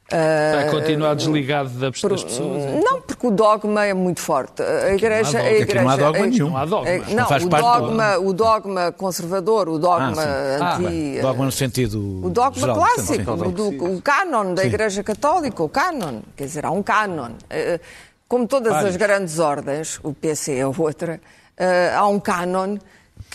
Vai 0.08 0.70
continuar 0.70 1.14
desligado 1.14 1.68
das 1.70 1.90
pessoas? 1.90 2.24
É? 2.38 2.80
Não, 2.80 3.00
porque 3.00 3.26
o 3.26 3.30
dogma 3.30 3.84
é 3.84 3.92
muito 3.92 4.20
forte. 4.20 4.62
A 4.62 4.94
igreja, 4.94 5.32
não 5.32 5.40
há 5.40 5.42
dogma, 5.42 5.48
a 5.48 5.60
igreja, 5.60 5.82
não 5.82 5.90
há 5.90 5.96
dogma 5.96 6.24
a, 6.24 6.26
nenhum. 6.26 6.50
Não 6.50 6.56
há 6.56 6.64
dogma. 6.64 6.90
A, 6.90 6.98
não, 6.98 7.14
não 7.16 7.46
o, 7.46 7.48
dogma, 7.48 8.14
do... 8.14 8.26
o 8.26 8.32
dogma 8.32 8.92
conservador, 8.92 9.68
o 9.68 9.78
dogma 9.78 10.22
ah, 10.22 10.76
anti... 10.76 11.18
Ah, 11.18 11.22
dogma 11.22 11.44
no 11.46 11.52
sentido 11.52 12.24
O 12.24 12.30
dogma 12.30 12.60
geral, 12.60 12.76
clássico, 12.76 13.30
o, 13.32 13.52
do, 13.52 13.96
o 13.96 14.02
cânon 14.02 14.54
da 14.54 14.62
sim. 14.62 14.68
Igreja 14.68 15.02
Católica, 15.02 15.62
o 15.62 15.68
cânon. 15.68 16.20
Quer 16.36 16.44
dizer, 16.44 16.64
há 16.64 16.70
um 16.70 16.82
cânon. 16.82 17.32
Eh, 17.50 17.80
como 18.28 18.46
todas 18.46 18.72
Vários. 18.72 18.90
as 18.90 18.96
grandes 18.96 19.38
ordens, 19.40 19.98
o 20.04 20.12
PC 20.12 20.56
é 20.56 20.66
outra, 20.66 21.20
eh, 21.56 21.92
há 21.94 22.06
um 22.06 22.20
cânon 22.20 22.78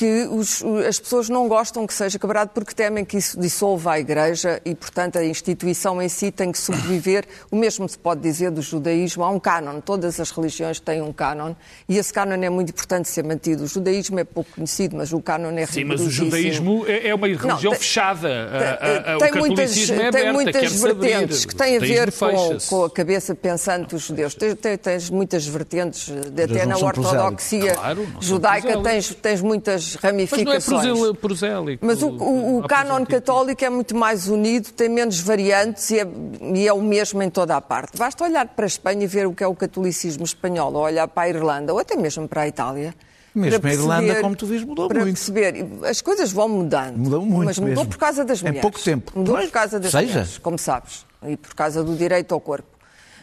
que 0.02 0.28
os, 0.32 0.64
as 0.88 1.00
pessoas 1.00 1.30
não 1.30 1.48
gostam 1.48 1.86
que 1.86 1.94
seja 1.94 2.18
quebrado 2.18 2.50
porque 2.56 2.74
temem 2.74 3.06
que 3.06 3.18
isso 3.18 3.40
dissolva 3.40 3.92
a 3.92 4.00
Igreja 4.00 4.60
e, 4.66 4.74
portanto, 4.74 5.20
a 5.20 5.24
instituição 5.24 6.02
em 6.02 6.10
si 6.10 6.32
tem 6.32 6.52
que 6.52 6.58
sobreviver. 6.58 7.24
O 7.52 7.56
mesmo 7.56 7.88
se 7.88 8.00
pode 8.00 8.20
dizer 8.20 8.50
do 8.50 8.64
judaísmo. 8.64 9.24
Há 9.24 9.30
um 9.30 9.40
cânon, 9.40 9.80
todas 9.80 10.20
as 10.20 10.32
religiões 10.32 10.80
têm 10.80 11.04
um 11.04 11.14
cânon 11.14 11.54
e 11.88 12.00
esse 12.00 12.12
cânon 12.12 12.42
é 12.42 12.50
muito 12.50 12.72
importante 12.72 13.10
ser 13.10 13.24
mantido. 13.24 13.64
O 13.64 13.68
judaísmo 13.68 14.20
é 14.20 14.24
pouco 14.24 14.50
conhecido, 14.56 14.98
mas 14.98 15.14
o 15.14 15.22
cânon 15.22 15.52
é 15.52 15.68
Sim, 15.68 15.84
mas 15.84 16.02
o 16.02 16.10
judaísmo 16.10 16.84
é, 16.88 17.10
é 17.10 17.14
uma 17.14 17.28
religião 17.28 17.50
não, 17.50 17.60
tem, 17.60 17.76
fechada. 17.76 18.50
A, 18.82 19.14
a, 19.14 19.18
tem 19.20 19.34
muitas, 19.34 19.88
é 19.88 19.94
aberta, 19.94 20.18
tem 20.18 20.34
muitas 20.34 20.82
vertentes 20.82 21.46
que 21.46 21.56
têm 21.56 21.78
a 21.78 21.80
ver 21.80 22.12
com, 22.12 22.58
com, 22.68 22.86
a 22.86 22.90
cabeça 22.90 23.36
pensante 23.36 23.94
dos 23.94 24.02
judeus. 24.02 24.34
Tens, 24.34 24.56
tens, 24.56 24.80
tens 24.80 25.10
muitas 25.12 25.46
vertentes, 25.46 26.12
até 26.44 26.66
na 26.66 26.76
ortodoxia 26.76 27.76
claro, 27.76 28.08
judaica 28.20 28.82
tens, 28.82 29.14
tens 29.14 29.42
muitas 29.42 29.91
ramificações. 29.96 30.86
Mas 30.86 31.00
não 31.00 31.10
é 31.10 31.14
prosélico. 31.14 31.86
Mas 31.86 32.02
o, 32.02 32.10
o, 32.10 32.60
o 32.60 32.68
cânon 32.68 33.06
católico 33.06 33.64
é 33.64 33.70
muito 33.70 33.96
mais 33.96 34.28
unido, 34.28 34.72
tem 34.72 34.90
menos 34.90 35.20
variantes 35.20 35.90
e 35.92 36.00
é, 36.00 36.08
e 36.56 36.68
é, 36.68 36.74
o 36.74 36.82
mesmo 36.82 37.22
em 37.22 37.30
toda 37.30 37.56
a 37.56 37.62
parte. 37.62 37.98
Basta 37.98 38.24
olhar 38.24 38.48
para 38.48 38.66
a 38.66 38.68
Espanha 38.68 39.04
e 39.04 39.08
ver 39.08 39.28
o 39.28 39.34
que 39.34 39.44
é 39.44 39.48
o 39.48 39.56
catolicismo 39.56 40.24
espanhol, 40.24 40.74
ou 40.74 40.82
olhar 40.84 41.08
para 41.08 41.24
a 41.24 41.30
Irlanda, 41.30 41.74
ou 41.74 41.80
até 41.80 41.96
mesmo 41.96 42.28
para 42.28 42.42
a 42.42 42.48
Itália. 42.48 42.94
Mesmo 43.34 43.66
a 43.66 43.74
Irlanda, 43.74 44.22
como 44.22 44.36
tu 44.36 44.46
vês, 44.46 44.64
mudou 44.64 44.88
para 44.90 45.00
muito. 45.00 45.16
perceber, 45.16 45.66
as 45.90 46.02
coisas 46.02 46.32
vão 46.32 46.50
mudando. 46.50 46.98
Mudou 46.98 47.26
muito 47.26 47.46
Mas 47.46 47.60
mudou 47.60 47.76
mesmo. 47.76 47.90
por 47.90 47.98
causa 47.98 48.26
das 48.26 48.42
mulheres. 48.42 48.60
Em 48.60 48.62
pouco 48.62 48.80
tempo. 48.80 49.12
Mudou 49.16 49.38
por 49.38 49.50
causa 49.50 49.80
das 49.80 49.92
Seja. 49.92 50.06
mulheres, 50.06 50.38
como 50.38 50.58
sabes. 50.58 51.06
E 51.26 51.38
por 51.38 51.56
causa 51.56 51.84
do 51.84 51.96
direito 51.96 52.34
ao 52.34 52.42
corpo. 52.42 52.68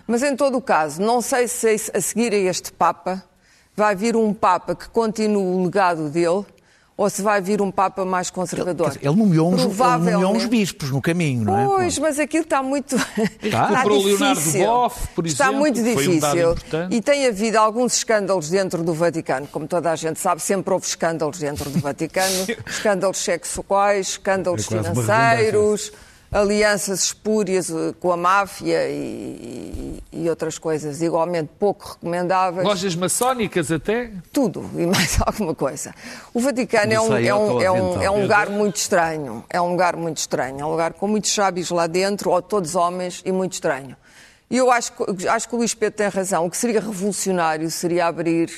Mas 0.07 0.23
em 0.23 0.35
todo 0.35 0.57
o 0.57 0.63
caso, 0.63 1.03
não 1.03 1.21
sei 1.21 1.47
se 1.47 1.91
a 1.93 2.01
seguir 2.01 2.33
a 2.33 2.37
este 2.37 2.73
Papa 2.73 3.23
vai 3.77 3.95
vir 3.95 4.17
um 4.17 4.33
Papa 4.33 4.75
que 4.75 4.89
continue 4.89 5.37
o 5.37 5.65
legado 5.65 6.09
dele 6.09 6.47
ou 6.99 7.09
se 7.09 7.23
vai 7.23 7.41
vir 7.41 7.63
um 7.63 7.71
Papa 7.71 8.05
mais 8.05 8.29
conservador. 8.29 8.89
Ele, 8.89 9.07
ele, 9.07 9.17
nomeou, 9.17 9.55
uns, 9.55 9.63
ele 9.63 10.11
nomeou 10.11 10.35
uns 10.35 10.47
bispos 10.47 10.91
no 10.91 11.01
caminho, 11.01 11.45
não 11.45 11.57
é? 11.57 11.65
Pois, 11.65 11.97
mas 11.97 12.19
aquilo 12.19 12.43
está 12.43 12.61
muito. 12.61 12.97
Está, 13.41 13.69
está 13.71 13.87
o 13.87 14.03
Leonardo 14.03 14.53
Boff, 14.53 15.09
por 15.15 15.25
está 15.25 15.45
exemplo. 15.45 15.61
muito 15.61 15.81
difícil. 15.81 16.51
Um 16.51 16.91
e 16.91 17.01
tem 17.01 17.25
havido 17.25 17.57
alguns 17.57 17.99
escândalos 17.99 18.51
dentro 18.51 18.83
do 18.83 18.93
Vaticano. 18.93 19.47
Como 19.47 19.69
toda 19.69 19.93
a 19.93 19.97
gente 19.97 20.19
sabe, 20.19 20.43
sempre 20.43 20.75
houve 20.75 20.87
escândalos 20.87 21.39
dentro 21.39 21.71
do 21.71 21.79
Vaticano 21.79 22.47
escândalos 22.67 23.19
sexuais, 23.19 24.09
escândalos 24.09 24.65
é 24.65 24.83
financeiros 24.83 25.93
alianças 26.31 27.05
espúrias 27.05 27.71
eh, 27.71 27.95
com 27.99 28.13
a 28.13 28.17
máfia 28.17 28.89
e, 28.89 30.03
e, 30.13 30.25
e, 30.25 30.31
outras 30.31 30.59
coisas 30.59 31.01
igualmente 31.01 31.51
pouco 31.59 31.93
recomendáveis. 31.93 32.67
Lojas 32.67 32.95
maçónicas 32.95 33.73
até? 33.73 34.11
Tudo 34.33 34.71
e 34.77 34.87
mais 34.87 35.19
alguma 35.25 35.55
coisa. 35.55 35.95
O 36.35 36.41
Vaticano 36.41 36.93
é 36.93 37.01
um, 37.01 37.17
é, 37.17 37.35
um, 37.35 37.63
é, 37.63 37.71
um, 37.71 38.03
é 38.03 38.11
um 38.11 38.23
lugar 38.23 38.51
muito 38.51 38.77
estranho. 38.77 39.45
É 39.49 39.61
um 39.61 39.71
lugar 39.71 39.97
muito 39.97 40.19
estranho. 40.19 40.61
É 40.61 40.65
um 40.65 40.71
lugar 40.71 40.93
com 40.93 41.09
muitos 41.09 41.33
sábios 41.33 41.71
lá 41.71 41.87
dentro, 41.87 42.31
ou 42.31 42.43
todos 42.43 42.75
homens, 42.75 43.23
e 43.25 43.33
muito 43.33 43.55
estranho. 43.55 43.97
E 44.51 44.57
eu 44.57 44.71
acho, 44.71 44.93
acho 45.29 45.49
que 45.49 45.55
o 45.55 45.59
Luís 45.59 45.75
Pedro 45.75 45.97
tem 45.97 46.09
razão. 46.09 46.47
O 46.47 46.51
que 46.51 46.57
seria 46.57 46.81
revolucionário 46.81 47.71
seria 47.71 48.07
abrir 48.07 48.51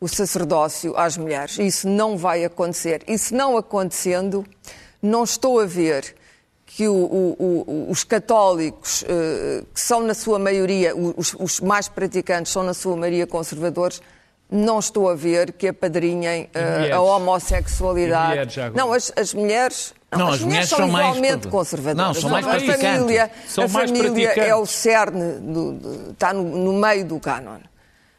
o 0.00 0.08
sacerdócio 0.08 0.96
às 0.96 1.16
mulheres. 1.16 1.58
Isso 1.58 1.88
não 1.88 2.16
vai 2.16 2.44
acontecer. 2.44 3.02
E 3.06 3.16
se 3.16 3.34
não 3.34 3.56
acontecendo, 3.56 4.44
não 5.00 5.24
estou 5.24 5.60
a 5.60 5.66
ver 5.66 6.14
que 6.76 6.88
o, 6.88 7.36
o, 7.38 7.86
os 7.88 8.02
católicos, 8.02 9.02
uh, 9.02 9.64
que 9.72 9.80
são 9.80 10.00
na 10.00 10.12
sua 10.12 10.40
maioria, 10.40 10.92
os, 10.96 11.32
os, 11.38 11.60
mais 11.60 11.86
praticantes 11.86 12.52
são 12.52 12.64
na 12.64 12.74
sua 12.74 12.96
maioria 12.96 13.28
conservadores, 13.28 14.02
não 14.50 14.80
estou 14.80 15.08
a 15.08 15.14
ver 15.14 15.52
que 15.52 15.68
apadrinhem 15.68 16.50
uh, 16.52 16.94
a 16.96 17.00
homossexualidade. 17.00 18.58
Não, 18.74 18.92
as, 18.92 19.12
as 19.16 19.32
mulheres. 19.32 19.94
Não, 20.10 20.18
não 20.18 20.28
as, 20.28 20.34
as, 20.34 20.40
mulheres, 20.42 20.68
são, 20.68 20.88
igualmente 20.88 21.44
mais... 21.44 21.46
conservadoras. 21.46 22.14
Não, 22.16 22.20
são 22.20 22.30
mais 22.30 22.44
a 22.44 22.58
família, 22.58 23.30
são 23.46 23.64
a 23.64 23.68
mais 23.68 23.90
família 23.92 24.32
é 24.36 24.54
o 24.56 24.66
cerne, 24.66 25.38
do, 25.40 26.10
está 26.10 26.32
no, 26.32 26.42
no 26.42 26.72
meio 26.72 27.04
do 27.04 27.20
cânon. 27.20 27.58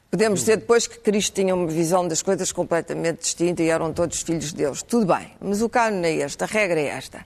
Podemos 0.09 0.39
dizer 0.39 0.57
depois 0.57 0.87
que 0.87 0.97
Cristo 0.99 1.33
tinha 1.33 1.53
uma 1.53 1.67
visão 1.67 2.07
das 2.07 2.21
coisas 2.21 2.53
completamente 2.53 3.19
distinta 3.19 3.61
e 3.61 3.69
eram 3.69 3.91
todos 3.91 4.21
filhos 4.21 4.51
de 4.51 4.55
Deus. 4.55 4.81
Tudo 4.81 5.13
bem, 5.13 5.33
mas 5.41 5.61
o 5.61 5.67
cânon 5.67 6.05
é 6.05 6.13
este, 6.13 6.41
a 6.41 6.47
regra 6.47 6.79
é 6.79 6.87
esta. 6.87 7.21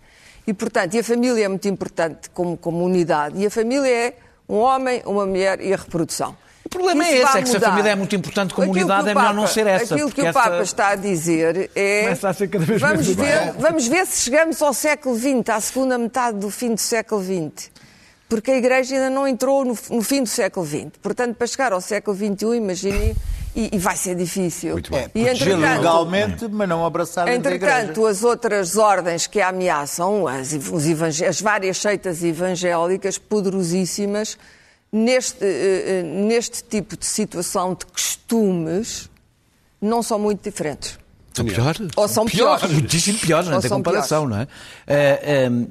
E, 0.50 0.54
portanto, 0.54 0.96
e 0.96 1.00
a 1.00 1.04
família 1.04 1.46
é 1.46 1.48
muito 1.48 1.68
importante 1.68 2.28
como, 2.32 2.58
como 2.58 2.84
unidade. 2.84 3.40
E 3.40 3.46
a 3.46 3.52
família 3.52 3.88
é 3.88 4.14
um 4.50 4.56
homem, 4.56 5.00
uma 5.06 5.24
mulher 5.24 5.62
e 5.62 5.72
a 5.72 5.78
reprodução. 5.78 6.36
O 6.66 6.70
problema 6.70 7.04
Isso 7.04 7.14
é 7.14 7.20
esse, 7.20 7.38
é 7.38 7.42
que 7.44 7.50
se 7.50 7.58
a 7.58 7.60
família 7.60 7.92
é 7.92 7.96
muito 7.96 8.16
importante 8.16 8.52
como 8.52 8.72
unidade, 8.72 9.10
é 9.10 9.14
melhor 9.14 9.36
não 9.36 9.46
ser 9.46 9.68
essa. 9.68 9.94
Aquilo 9.94 10.10
que 10.12 10.22
o 10.22 10.34
Papa 10.34 10.56
esta... 10.56 10.64
está 10.64 10.88
a 10.90 10.96
dizer 10.96 11.70
é. 11.76 12.10
A 12.10 12.34
ser 12.34 12.48
cada 12.48 12.66
vez 12.66 12.82
vamos, 12.82 13.08
ver, 13.08 13.54
vamos 13.60 13.88
ver 13.88 14.08
se 14.08 14.22
chegamos 14.22 14.60
ao 14.60 14.74
século 14.74 15.16
XX, 15.16 15.50
à 15.50 15.62
segunda 15.62 16.00
metade 16.00 16.40
do 16.40 16.50
fim 16.50 16.74
do 16.74 16.80
século 16.80 17.22
XX. 17.22 17.70
Porque 18.30 18.52
a 18.52 18.58
Igreja 18.58 18.94
ainda 18.94 19.10
não 19.10 19.28
entrou 19.28 19.66
no, 19.66 19.76
no 19.90 20.02
fim 20.04 20.22
do 20.22 20.30
século 20.30 20.66
XX. 20.66 20.86
Portanto, 21.02 21.36
para 21.36 21.48
chegar 21.48 21.74
ao 21.74 21.82
século 21.82 22.16
XXI, 22.16 22.58
imagine 22.58 23.16
e, 23.56 23.76
e 23.76 23.78
vai 23.80 23.98
ser 23.98 24.16
difícil. 24.16 24.74
Muito 24.74 24.92
bem. 24.92 25.10
E, 25.16 25.24
legalmente, 25.24 26.48
mas 26.48 26.70
não 26.70 26.86
abraçar 26.86 27.28
Entretanto, 27.28 28.06
as 28.06 28.24
outras 28.24 28.78
ordens 28.78 29.26
que 29.26 29.42
a 29.42 29.50
ameaçam, 29.50 30.28
as, 30.28 30.54
as 31.28 31.42
várias 31.42 31.78
seitas 31.78 32.24
evangélicas 32.24 33.18
poderosíssimas, 33.18 34.38
neste, 34.92 35.44
uh, 35.44 36.26
neste 36.28 36.64
tipo 36.64 36.96
de 36.96 37.06
situação 37.06 37.74
de 37.74 37.86
costumes, 37.88 39.10
não 39.82 40.04
são 40.04 40.20
muito 40.20 40.44
diferentes. 40.44 41.00
São 41.34 41.46
piores? 41.46 41.80
Ou 41.96 42.08
são 42.08 42.26
piores. 42.26 42.60
piores. 42.62 42.78
Muitíssimo 42.78 43.20
piores, 43.20 43.50
não 43.50 43.60
tem 43.60 43.70
comparação, 43.70 44.28
piores. 44.28 44.48
não 44.88 44.96
é? 44.96 45.48
Uh, 45.48 45.52
um, 45.52 45.68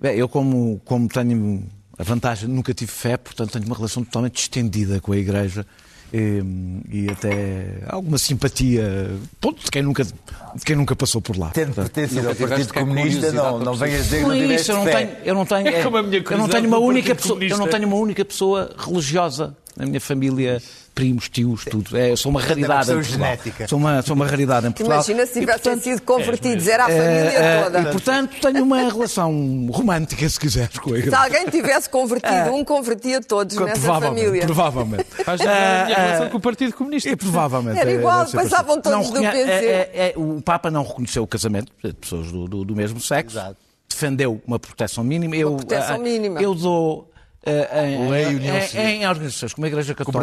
bem, 0.00 0.16
eu, 0.16 0.28
como, 0.28 0.80
como 0.84 1.08
tenho 1.08 1.66
a 2.00 2.02
vantagem, 2.02 2.48
nunca 2.48 2.72
tive 2.72 2.90
fé, 2.90 3.18
portanto 3.18 3.52
tenho 3.52 3.66
uma 3.66 3.76
relação 3.76 4.02
totalmente 4.02 4.38
estendida 4.40 5.00
com 5.00 5.12
a 5.12 5.16
Igreja 5.18 5.66
e, 6.12 6.42
e 6.90 7.10
até 7.10 7.82
alguma 7.86 8.16
simpatia, 8.16 9.10
ponto 9.38 9.62
de 9.62 9.70
quem 9.70 9.82
nunca 9.82 10.02
de 10.02 10.64
quem 10.64 10.74
nunca 10.74 10.96
passou 10.96 11.20
por 11.20 11.36
lá. 11.36 11.50
Tendo 11.50 11.74
pertencido 11.74 12.28
ao 12.28 12.34
Partido 12.34 12.72
Comunista, 12.72 13.30
não, 13.32 13.58
não 13.60 13.74
venhas 13.74 14.04
dizer 14.04 14.22
que 14.22 14.28
Não 14.28 14.32
tiveste 14.34 14.62
isso, 14.62 14.72
eu 14.72 14.76
não 14.76 14.84
fé. 14.84 14.92
tenho, 14.92 15.10
eu 15.24 15.34
não 15.34 15.46
tenho, 15.46 15.68
É 15.68 15.84
eu 15.84 16.38
não 16.38 16.48
tenho 16.48 16.66
uma 16.66 16.78
única 16.78 17.14
pessoa, 17.14 17.44
eu 17.44 17.58
não 17.58 17.68
tenho 17.68 17.86
uma 17.86 17.96
única 17.96 18.24
pessoa 18.24 18.74
religiosa 18.78 19.54
na 19.76 19.86
minha 19.86 20.00
família, 20.00 20.60
primos, 20.94 21.28
tios, 21.28 21.64
tudo. 21.64 21.96
É, 21.96 22.14
sou 22.16 22.30
uma 22.30 22.40
raridade 22.40 22.90
em 22.90 22.94
Portugal. 22.96 23.18
genética. 23.18 23.68
Sou 23.68 23.78
uma, 23.78 24.02
sou 24.02 24.14
uma 24.16 24.26
raridade 24.26 24.66
em 24.66 24.70
Portugal. 24.72 24.98
Imagina 24.98 25.24
se 25.26 25.40
tivessem 25.40 25.80
sido 25.80 26.02
convertidos, 26.02 26.66
era 26.68 26.84
a 26.86 26.90
eh, 26.90 26.96
família 26.96 27.38
eh, 27.38 27.62
toda. 27.64 27.80
E, 27.80 27.92
portanto, 27.92 28.36
tenho 28.40 28.64
uma 28.64 28.78
relação 28.78 29.68
romântica, 29.70 30.28
se 30.28 30.38
quiseres, 30.38 30.78
com 30.78 30.92
a 30.94 31.00
Se 31.00 31.14
alguém 31.14 31.46
tivesse 31.48 31.88
convertido 31.88 32.52
um, 32.52 32.64
convertia 32.64 33.20
todos 33.20 33.56
nessa 33.56 33.70
Eh, 33.70 33.74
provavelmente, 33.80 34.24
família. 34.24 34.44
provavelmente. 34.46 35.06
Faz 35.24 35.40
a 35.40 35.84
relação 35.84 36.28
com 36.30 36.36
o 36.36 36.40
Partido 36.40 36.72
Comunista. 36.74 37.08
E 37.08 37.16
provavelmente. 37.16 37.78
Era 37.78 37.90
é- 37.90 37.94
igual, 37.94 38.26
ser 38.26 38.36
passavam 38.36 38.80
todos 38.80 39.08
do 39.10 39.20
reconhe- 39.20 39.30
PC. 39.30 39.50
é- 39.66 39.90
é- 39.94 40.08
é- 40.10 40.14
o 40.16 40.42
Papa 40.42 40.70
não 40.70 40.82
reconheceu 40.82 41.22
o 41.22 41.26
casamento 41.26 41.72
de 41.82 41.92
pessoas 41.94 42.30
do, 42.30 42.46
do- 42.48 42.64
do 42.64 42.76
mesmo 42.76 43.00
sexo. 43.00 43.36
Exato. 43.38 43.56
Defendeu 43.88 44.40
uma 44.46 44.58
proteção 44.58 45.02
mínima. 45.02 45.36
Eu, 45.36 45.56
proteção 45.56 45.98
mínima. 45.98 46.40
Eu 46.40 46.54
dou. 46.54 47.09
Ah, 47.46 47.86
em, 47.86 48.08
Lei 48.10 48.24
em- 48.24 48.36
União 48.36 48.56
em- 48.56 49.06
organizações 49.06 49.54
como 49.54 49.64
a 49.64 49.68
Igreja 49.68 49.94
Católica, 49.94 50.20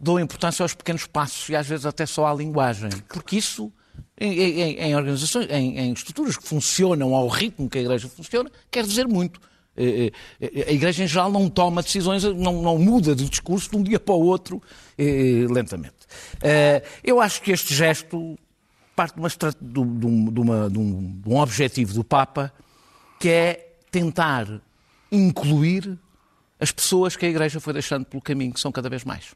dou 0.00 0.18
importância 0.20 0.62
aos 0.62 0.74
pequenos 0.74 1.06
passos 1.06 1.48
e 1.48 1.56
às 1.56 1.66
vezes 1.66 1.84
até 1.86 2.06
só 2.06 2.26
à 2.26 2.34
linguagem. 2.34 2.90
Porque 3.08 3.36
isso, 3.36 3.70
em, 4.18 4.32
em- 4.32 4.78
em 4.80 4.96
organizações, 4.96 5.46
em, 5.50 5.92
estruturas 5.92 6.36
que 6.36 6.46
funcionam 6.48 7.14
ao 7.14 7.28
ritmo 7.28 7.68
que 7.68 7.78
a 7.78 7.80
Igreja 7.82 8.08
funciona, 8.08 8.50
quer 8.70 8.84
dizer 8.84 9.06
muito. 9.06 9.40
Eh, 9.74 10.12
eh, 10.40 10.64
A 10.68 10.72
Igreja 10.72 11.02
em 11.04 11.06
geral 11.06 11.30
não 11.32 11.48
toma 11.48 11.82
decisões, 11.82 12.22
não, 12.24 12.60
não 12.60 12.76
muda 12.78 13.14
de 13.14 13.26
discurso 13.28 13.70
de 13.70 13.76
um 13.76 13.82
dia 13.82 13.98
para 13.98 14.14
o 14.14 14.20
outro 14.22 14.60
eh, 14.98 15.46
lentamente. 15.50 15.94
Eh, 16.42 16.82
Eu 17.02 17.20
acho 17.20 17.40
que 17.40 17.52
este 17.52 17.74
gesto 17.74 18.38
parte 18.94 19.14
de, 19.14 19.20
uma, 19.20 19.28
um- 19.80 20.06
um- 20.06 20.30
de 20.30 20.40
uma- 20.40 20.70
de 20.70 20.78
um- 20.78 21.20
de 21.22 21.28
um 21.28 21.36
objetivo 21.38 21.94
do 21.94 22.04
Papa 22.04 22.52
que 23.18 23.30
é 23.30 23.74
tentar 23.90 24.46
incluir 25.10 25.98
as 26.62 26.70
pessoas 26.70 27.16
que 27.16 27.26
a 27.26 27.28
Igreja 27.28 27.58
foi 27.60 27.72
deixando 27.72 28.04
pelo 28.06 28.22
caminho, 28.22 28.54
que 28.54 28.60
são 28.60 28.70
cada 28.70 28.88
vez 28.88 29.02
mais. 29.04 29.34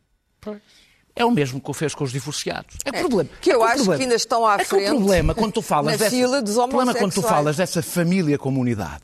É 1.15 1.25
o 1.25 1.31
mesmo 1.31 1.61
que 1.61 1.71
o 1.71 1.75
fez 1.75 1.95
com 1.95 2.05
os 2.05 2.13
divorciados. 2.13 2.77
É, 2.85 2.93
que 2.93 2.99
o 2.99 3.01
problema. 3.09 3.31
que 3.41 3.51
eu 3.51 3.63
é 3.63 3.65
acho 3.65 3.73
que 3.73 3.79
problema- 3.81 4.03
ainda 4.05 4.15
estão 4.15 4.47
à 4.47 4.55
é 4.55 4.59
que 4.59 4.65
frente 4.67 4.91
o 4.93 4.97
problema 4.97 5.35
quando 5.35 5.53
tu 5.53 5.63
falas 5.63 5.99
dessa, 5.99 6.11
fila 6.11 6.41
dos 6.43 6.57
o 6.57 6.69
problema 6.69 6.95
quando 6.95 7.15
tu 7.15 7.23
falas 7.23 7.57
dessa 7.57 7.83
família 7.83 8.39
comunidade 8.39 9.03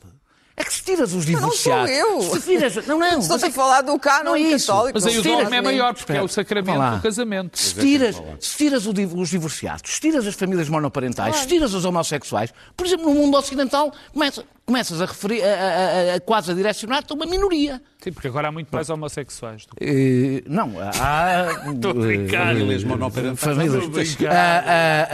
é 0.55 0.63
que 0.63 0.73
se 0.73 0.83
tiras 0.83 1.13
os 1.13 1.25
não 1.25 1.39
sou 1.39 1.49
divorciados. 1.49 1.89
eu. 1.91 2.21
Se 2.21 2.41
tiras, 2.41 2.75
não, 2.87 2.97
não. 2.99 3.19
Estou 3.19 3.29
mas 3.35 3.43
é 3.43 3.45
a 3.47 3.49
que- 3.49 3.55
falar 3.55 3.81
do 3.81 3.97
canon 3.99 4.23
Não 4.23 4.35
é 4.35 4.39
isso. 4.39 4.67
católico. 4.67 4.99
Mas 5.01 5.05
aí 5.07 5.17
o 5.17 5.21
dogma 5.23 5.55
é 5.55 5.61
maior, 5.61 5.93
porque 5.95 6.11
é 6.13 6.21
o 6.21 6.27
sacramento 6.27 6.95
do 6.95 7.01
casamento. 7.01 7.57
Se 7.59 7.73
tiras, 7.75 8.21
se 8.39 8.57
tiras 8.57 8.85
os 8.85 9.29
divorciados, 9.29 9.91
se 9.93 9.99
tiras 9.99 10.27
as 10.27 10.35
famílias 10.35 10.69
monoparentais, 10.69 11.37
se 11.37 11.47
tiras 11.47 11.73
os 11.73 11.85
homossexuais, 11.85 12.53
por 12.77 12.85
exemplo, 12.85 13.05
no 13.05 13.13
mundo 13.15 13.35
ocidental, 13.37 13.91
começa- 14.13 14.43
começas 14.65 15.01
a, 15.01 15.05
referir, 15.05 15.43
a, 15.43 15.47
a- 15.47 16.11
a- 16.13 16.15
a 16.15 16.19
quase 16.21 16.51
a 16.51 16.53
direcionar-te 16.53 17.11
a 17.11 17.15
uma 17.15 17.25
minoria. 17.25 17.81
Sim, 18.01 18.11
porque 18.13 18.27
agora 18.27 18.47
há 18.49 18.51
muito 18.51 18.69
mais 18.71 18.89
homossexuais. 18.89 19.65
do 19.65 19.75
que- 19.75 19.83
Eh, 19.83 20.43
não, 20.47 20.73
há. 20.79 21.63
Estou 21.73 21.91
a 21.91 21.93
brincar. 21.95 22.47
Famílias 22.53 22.83
monoparentais. 22.83 23.39
famílias. 23.39 23.83
Estou. 24.07 24.27
Ah, 24.27 24.63
ah, 24.65 25.07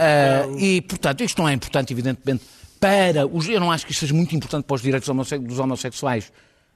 ah, 0.44 0.56
e, 0.58 0.82
portanto, 0.82 1.24
isto 1.24 1.40
não 1.40 1.48
é 1.48 1.52
importante, 1.54 1.92
evidentemente, 1.92 2.44
para 2.80 3.26
os. 3.26 3.48
Eu 3.48 3.60
não 3.60 3.70
acho 3.70 3.84
que 3.84 3.92
isto 3.92 4.00
seja 4.00 4.14
muito 4.14 4.34
importante 4.34 4.64
para 4.64 4.74
os 4.74 4.82
direitos 4.82 5.08
dos 5.42 5.58
homossexuais 5.58 6.32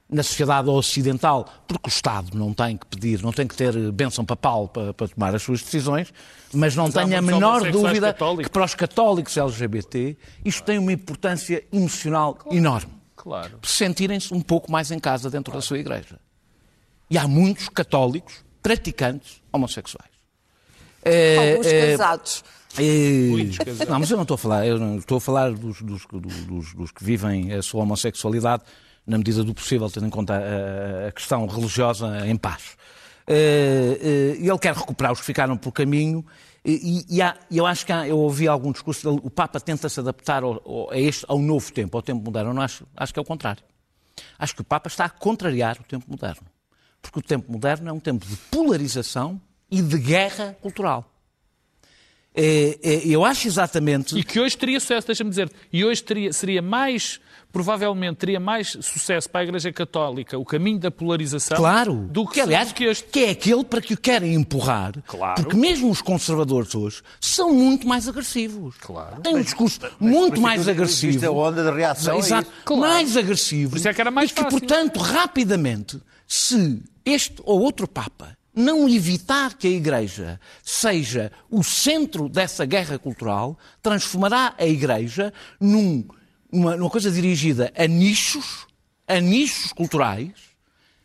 na 0.07 0.21
sociedade 0.21 0.69
ocidental, 0.69 1.49
porque 1.67 1.87
o 1.87 1.89
Estado 1.89 2.37
não 2.37 2.53
tem 2.53 2.77
que 2.77 2.85
pedir, 2.85 3.23
não 3.23 3.31
tem 3.33 3.47
que 3.47 3.55
ter 3.55 3.73
bênção 3.91 4.23
papal 4.23 4.67
para, 4.67 4.93
para 4.93 5.07
tomar 5.07 5.33
as 5.33 5.41
suas 5.41 5.63
decisões, 5.63 6.13
mas 6.53 6.75
não 6.75 6.85
há 6.85 6.91
tenho 6.91 7.17
a 7.17 7.21
menor 7.23 7.71
dúvida 7.71 8.13
católicos. 8.13 8.45
que 8.45 8.51
para 8.51 8.63
os 8.65 8.75
católicos 8.75 9.35
LGBT 9.35 10.15
isto 10.45 10.63
tem 10.63 10.77
uma 10.77 10.93
importância 10.93 11.63
emocional 11.73 12.37
enorme. 12.51 12.93
Claro. 13.15 13.57
Sentirem-se 13.63 14.31
um 14.31 14.41
pouco 14.41 14.71
mais 14.71 14.91
em 14.91 14.99
casa 14.99 15.27
dentro 15.31 15.51
da 15.51 15.59
sua 15.59 15.79
igreja. 15.79 16.19
E 17.09 17.17
há 17.17 17.27
muitos 17.27 17.67
católicos 17.69 18.45
praticantes 18.61 19.41
homossexuais. 19.51 20.11
Eh, 21.03 21.51
Alguns 21.51 21.67
eh, 21.67 21.91
casados. 21.91 22.43
eh, 22.45 22.64
Casados. 23.57 23.87
Não, 23.87 23.99
mas 23.99 24.09
eu 24.11 24.17
não 24.17 24.23
estou 24.23 24.35
a 24.35 24.37
falar, 24.37 24.67
eu 24.67 24.97
estou 24.97 25.17
a 25.17 25.21
falar 25.21 25.51
dos, 25.51 25.81
dos- 25.81 26.05
dos- 26.11 26.73
dos 26.73 26.91
que 26.91 27.03
vivem 27.03 27.53
a 27.53 27.61
sua 27.61 27.83
homossexualidade 27.83 28.63
na 29.05 29.17
medida 29.17 29.43
do 29.43 29.53
possível, 29.53 29.89
tendo 29.89 30.07
em 30.07 30.09
conta 30.09 30.33
a, 30.35 31.07
a 31.07 31.11
questão 31.11 31.45
religiosa 31.45 32.27
em 32.27 32.35
paz. 32.35 32.75
Eh, 33.27 33.99
eh, 34.01 34.37
ele 34.39 34.57
quer 34.59 34.73
recuperar 34.75 35.11
os 35.11 35.19
que 35.19 35.25
ficaram 35.25 35.57
pelo 35.57 35.71
caminho 35.71 36.23
e, 36.63 37.05
e 37.09 37.21
há- 37.21 37.35
e 37.49 37.57
eu 37.57 37.65
acho 37.65 37.85
que 37.85 37.91
há- 37.91 38.07
eu 38.07 38.17
ouvi 38.17 38.47
algum 38.47 38.71
discurso 38.71 39.09
o 39.23 39.29
Papa 39.29 39.59
tenta 39.59 39.89
se 39.89 39.99
adaptar 39.99 40.43
ao, 40.43 40.61
ao- 40.65 40.91
a 40.91 40.97
este, 40.99 41.25
ao 41.27 41.39
novo 41.39 41.71
tempo, 41.71 41.97
ao 41.97 42.01
tempo 42.03 42.23
moderno. 42.23 42.51
Eu 42.51 42.53
não 42.53 42.61
acho, 42.61 42.85
acho 42.95 43.13
que 43.13 43.19
é 43.19 43.21
o 43.21 43.25
contrário. 43.25 43.63
Acho 44.37 44.55
que 44.55 44.61
o 44.61 44.63
Papa 44.63 44.87
está 44.87 45.05
a 45.05 45.09
contrariar 45.09 45.77
o 45.79 45.83
tempo 45.83 46.05
moderno. 46.09 46.43
Porque 47.01 47.19
o 47.19 47.21
tempo 47.21 47.51
moderno 47.51 47.89
é 47.89 47.93
um 47.93 47.99
tempo 47.99 48.25
de 48.25 48.35
polarização 48.49 49.39
e 49.69 49.81
de 49.81 49.97
guerra 49.99 50.55
cultural. 50.61 51.05
É, 52.35 52.77
é, 52.83 53.07
eu 53.07 53.23
acho 53.23 53.47
exatamente. 53.47 54.17
E 54.17 54.23
que 54.23 54.39
hoje 54.39 54.57
teria 54.57 54.79
sucesso, 54.79 55.07
deixa-me 55.07 55.29
dizer, 55.29 55.49
e 55.71 55.85
hoje 55.85 56.03
teria, 56.03 56.33
seria 56.33 56.61
mais, 56.61 57.19
provavelmente 57.51 58.17
teria 58.17 58.39
mais 58.41 58.75
sucesso 58.81 59.29
para 59.29 59.39
a 59.41 59.43
Igreja 59.45 59.71
Católica 59.71 60.37
o 60.37 60.43
caminho 60.43 60.77
da 60.77 60.91
polarização 60.91 61.55
Claro, 61.55 61.93
do 62.11 62.25
que, 62.27 62.33
que 62.33 62.41
aliás, 62.41 62.69
do 62.69 62.73
que 62.75 62.83
este. 62.83 63.07
que 63.09 63.23
é 63.23 63.29
aquele 63.29 63.63
para 63.63 63.79
que 63.81 63.93
o 63.93 63.97
querem 63.97 64.33
empurrar, 64.33 64.93
Claro. 65.07 65.41
porque 65.41 65.55
mesmo 65.55 65.89
os 65.89 66.01
conservadores 66.01 66.75
hoje 66.75 67.01
são 67.21 67.53
muito 67.53 67.87
mais 67.87 68.07
agressivos. 68.09 68.75
Claro. 68.81 69.21
Têm 69.21 69.35
um 69.37 69.41
discurso 69.41 69.79
muito 69.97 70.41
mais 70.41 70.67
agressivo. 70.67 71.11
Existe 71.11 71.25
a 71.25 71.31
onda 71.31 71.63
de 71.63 71.71
reação. 71.71 72.15
a 72.15 72.19
Exato, 72.19 72.51
isso. 72.65 72.77
mais 72.77 73.15
agressivo. 73.15 73.69
Por 73.71 73.77
isso 73.77 73.87
é 73.87 73.93
que 73.93 74.01
era 74.01 74.11
mais 74.11 74.31
e 74.31 74.33
que, 74.33 74.41
fácil. 74.41 74.59
portanto, 74.59 74.99
rapidamente, 74.99 76.01
se 76.27 76.81
este 77.05 77.35
ou 77.45 77.61
outro 77.61 77.87
Papa 77.87 78.35
não 78.55 78.87
evitar 78.87 79.53
que 79.55 79.67
a 79.67 79.71
Igreja 79.71 80.39
seja 80.63 81.31
o 81.49 81.63
centro 81.63 82.29
dessa 82.29 82.65
guerra 82.65 82.97
cultural, 82.97 83.57
transformará 83.81 84.53
a 84.57 84.65
Igreja 84.65 85.33
num- 85.59 86.05
numa, 86.51 86.77
numa 86.77 86.89
coisa 86.89 87.11
dirigida 87.11 87.71
a 87.77 87.85
nichos, 87.87 88.65
a 89.07 89.19
nichos 89.19 89.73
culturais, 89.73 90.31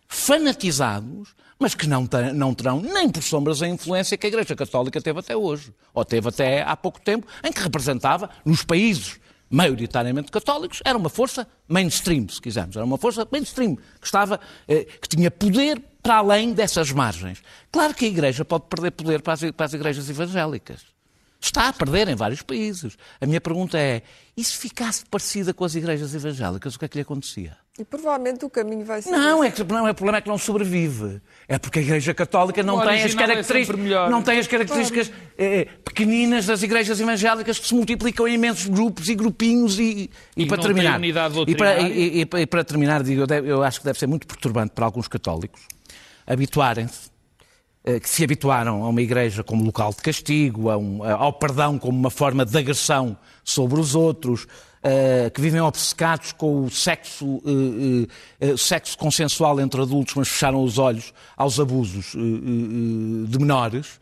fanatizados, 0.08 1.34
mas 1.58 1.74
que 1.74 1.86
não, 1.86 2.08
não 2.34 2.54
terão 2.54 2.80
nem 2.80 3.08
por 3.08 3.22
sombras 3.22 3.60
a 3.62 3.68
influência 3.68 4.16
que 4.16 4.26
a 4.26 4.28
Igreja 4.28 4.54
Católica 4.56 5.00
teve 5.00 5.18
até 5.20 5.36
hoje, 5.36 5.74
ou 5.92 6.04
teve 6.04 6.28
até 6.28 6.62
há 6.62 6.76
pouco 6.76 7.00
tempo, 7.00 7.26
em 7.44 7.52
que 7.52 7.60
representava, 7.60 8.30
nos 8.44 8.62
países 8.64 9.18
maioritariamente 9.50 10.30
católicos, 10.30 10.80
era 10.84 10.96
uma 10.96 11.08
força 11.08 11.46
mainstream, 11.68 12.28
se 12.28 12.40
quisermos, 12.40 12.76
era 12.76 12.84
uma 12.84 12.96
força 12.96 13.26
mainstream, 13.30 13.76
que 13.76 14.06
estava, 14.06 14.38
eh, 14.68 14.84
que 14.84 15.08
tinha 15.08 15.30
poder 15.30 15.82
para 16.02 16.16
além 16.16 16.52
dessas 16.52 16.90
margens. 16.92 17.42
Claro 17.70 17.94
que 17.94 18.04
a 18.04 18.08
Igreja 18.08 18.44
pode 18.44 18.64
perder 18.68 18.90
poder 18.92 19.22
para 19.22 19.32
as, 19.34 19.50
para 19.52 19.66
as 19.66 19.72
igrejas 19.74 20.08
evangélicas. 20.08 20.80
Está 21.42 21.68
a 21.68 21.72
perder 21.72 22.06
em 22.08 22.14
vários 22.14 22.42
países. 22.42 22.98
A 23.18 23.24
minha 23.24 23.40
pergunta 23.40 23.78
é, 23.78 24.02
e 24.36 24.44
se 24.44 24.54
ficasse 24.58 25.04
parecida 25.10 25.54
com 25.54 25.64
as 25.64 25.74
igrejas 25.74 26.14
evangélicas, 26.14 26.74
o 26.74 26.78
que 26.78 26.84
é 26.84 26.88
que 26.88 26.98
lhe 26.98 27.02
acontecia? 27.02 27.56
E 27.78 27.84
provavelmente 27.84 28.44
o 28.44 28.50
caminho 28.50 28.84
vai 28.84 29.00
ser. 29.00 29.10
Não, 29.10 29.42
é 29.42 29.50
que 29.50 29.64
não 29.64 29.88
é 29.88 29.90
o 29.90 29.94
problema 29.94 30.18
é 30.18 30.20
que 30.20 30.28
não 30.28 30.36
sobrevive. 30.36 31.18
É 31.48 31.58
porque 31.58 31.78
a 31.78 31.82
Igreja 31.82 32.12
Católica 32.12 32.62
não 32.62 32.78
tem 32.86 33.02
as 33.02 33.14
é 33.14 33.16
características, 33.16 33.80
melhor. 33.80 34.10
não 34.10 34.22
tem 34.22 34.38
as 34.38 34.46
características 34.46 35.10
eh, 35.38 35.66
pequeninas 35.82 36.44
das 36.44 36.62
igrejas 36.62 37.00
evangélicas 37.00 37.58
que 37.58 37.66
se 37.66 37.74
multiplicam 37.74 38.28
em 38.28 38.34
imensos 38.34 38.66
grupos 38.66 39.08
e 39.08 39.14
grupinhos 39.14 39.78
e, 39.78 40.10
e 40.36 40.42
E 40.42 40.46
para 40.46 40.58
não 40.58 40.64
tem 40.64 40.74
terminar. 40.74 40.98
unidade 40.98 41.42
e, 41.46 41.54
para, 41.56 41.80
e- 41.80 42.20
e- 42.22 42.28
e 42.42 42.46
para 42.46 42.62
terminar, 42.64 43.02
digo, 43.02 43.22
eu, 43.22 43.26
deve- 43.26 43.48
eu 43.50 43.62
acho 43.62 43.78
que 43.78 43.86
deve 43.86 43.98
ser 43.98 44.06
muito 44.06 44.26
perturbante 44.26 44.72
para 44.74 44.84
alguns 44.84 45.08
católicos 45.08 45.62
habituarem-se 46.32 47.10
eh, 47.84 47.98
que 47.98 48.08
se 48.08 48.22
habituaram 48.22 48.84
a 48.84 48.88
uma 48.88 49.00
igreja 49.00 49.42
como 49.42 49.64
local 49.64 49.90
de 49.90 50.02
castigo, 50.02 50.70
um- 50.76 51.02
a- 51.02 51.14
ao 51.14 51.32
perdão 51.32 51.78
como 51.78 51.98
uma 51.98 52.10
forma 52.10 52.44
de 52.44 52.56
agressão 52.58 53.16
sobre 53.42 53.80
os 53.80 53.94
outros, 53.94 54.46
eh, 54.82 55.30
que 55.34 55.40
vivem 55.40 55.60
obcecados 55.62 56.32
com 56.32 56.64
o 56.64 56.70
sexo, 56.70 57.40
eh, 57.46 58.46
eh, 58.46 58.50
eh, 58.52 58.56
sexo 58.56 58.98
consensual 58.98 59.58
entre 59.60 59.80
adultos, 59.80 60.14
mas 60.14 60.28
fecharam 60.28 60.62
os 60.62 60.76
olhos 60.78 61.12
aos 61.36 61.58
abusos 61.58 62.14
eh, 62.14 62.18
eh, 62.18 62.22
eh, 62.22 63.26
de 63.28 63.38
menores, 63.38 63.98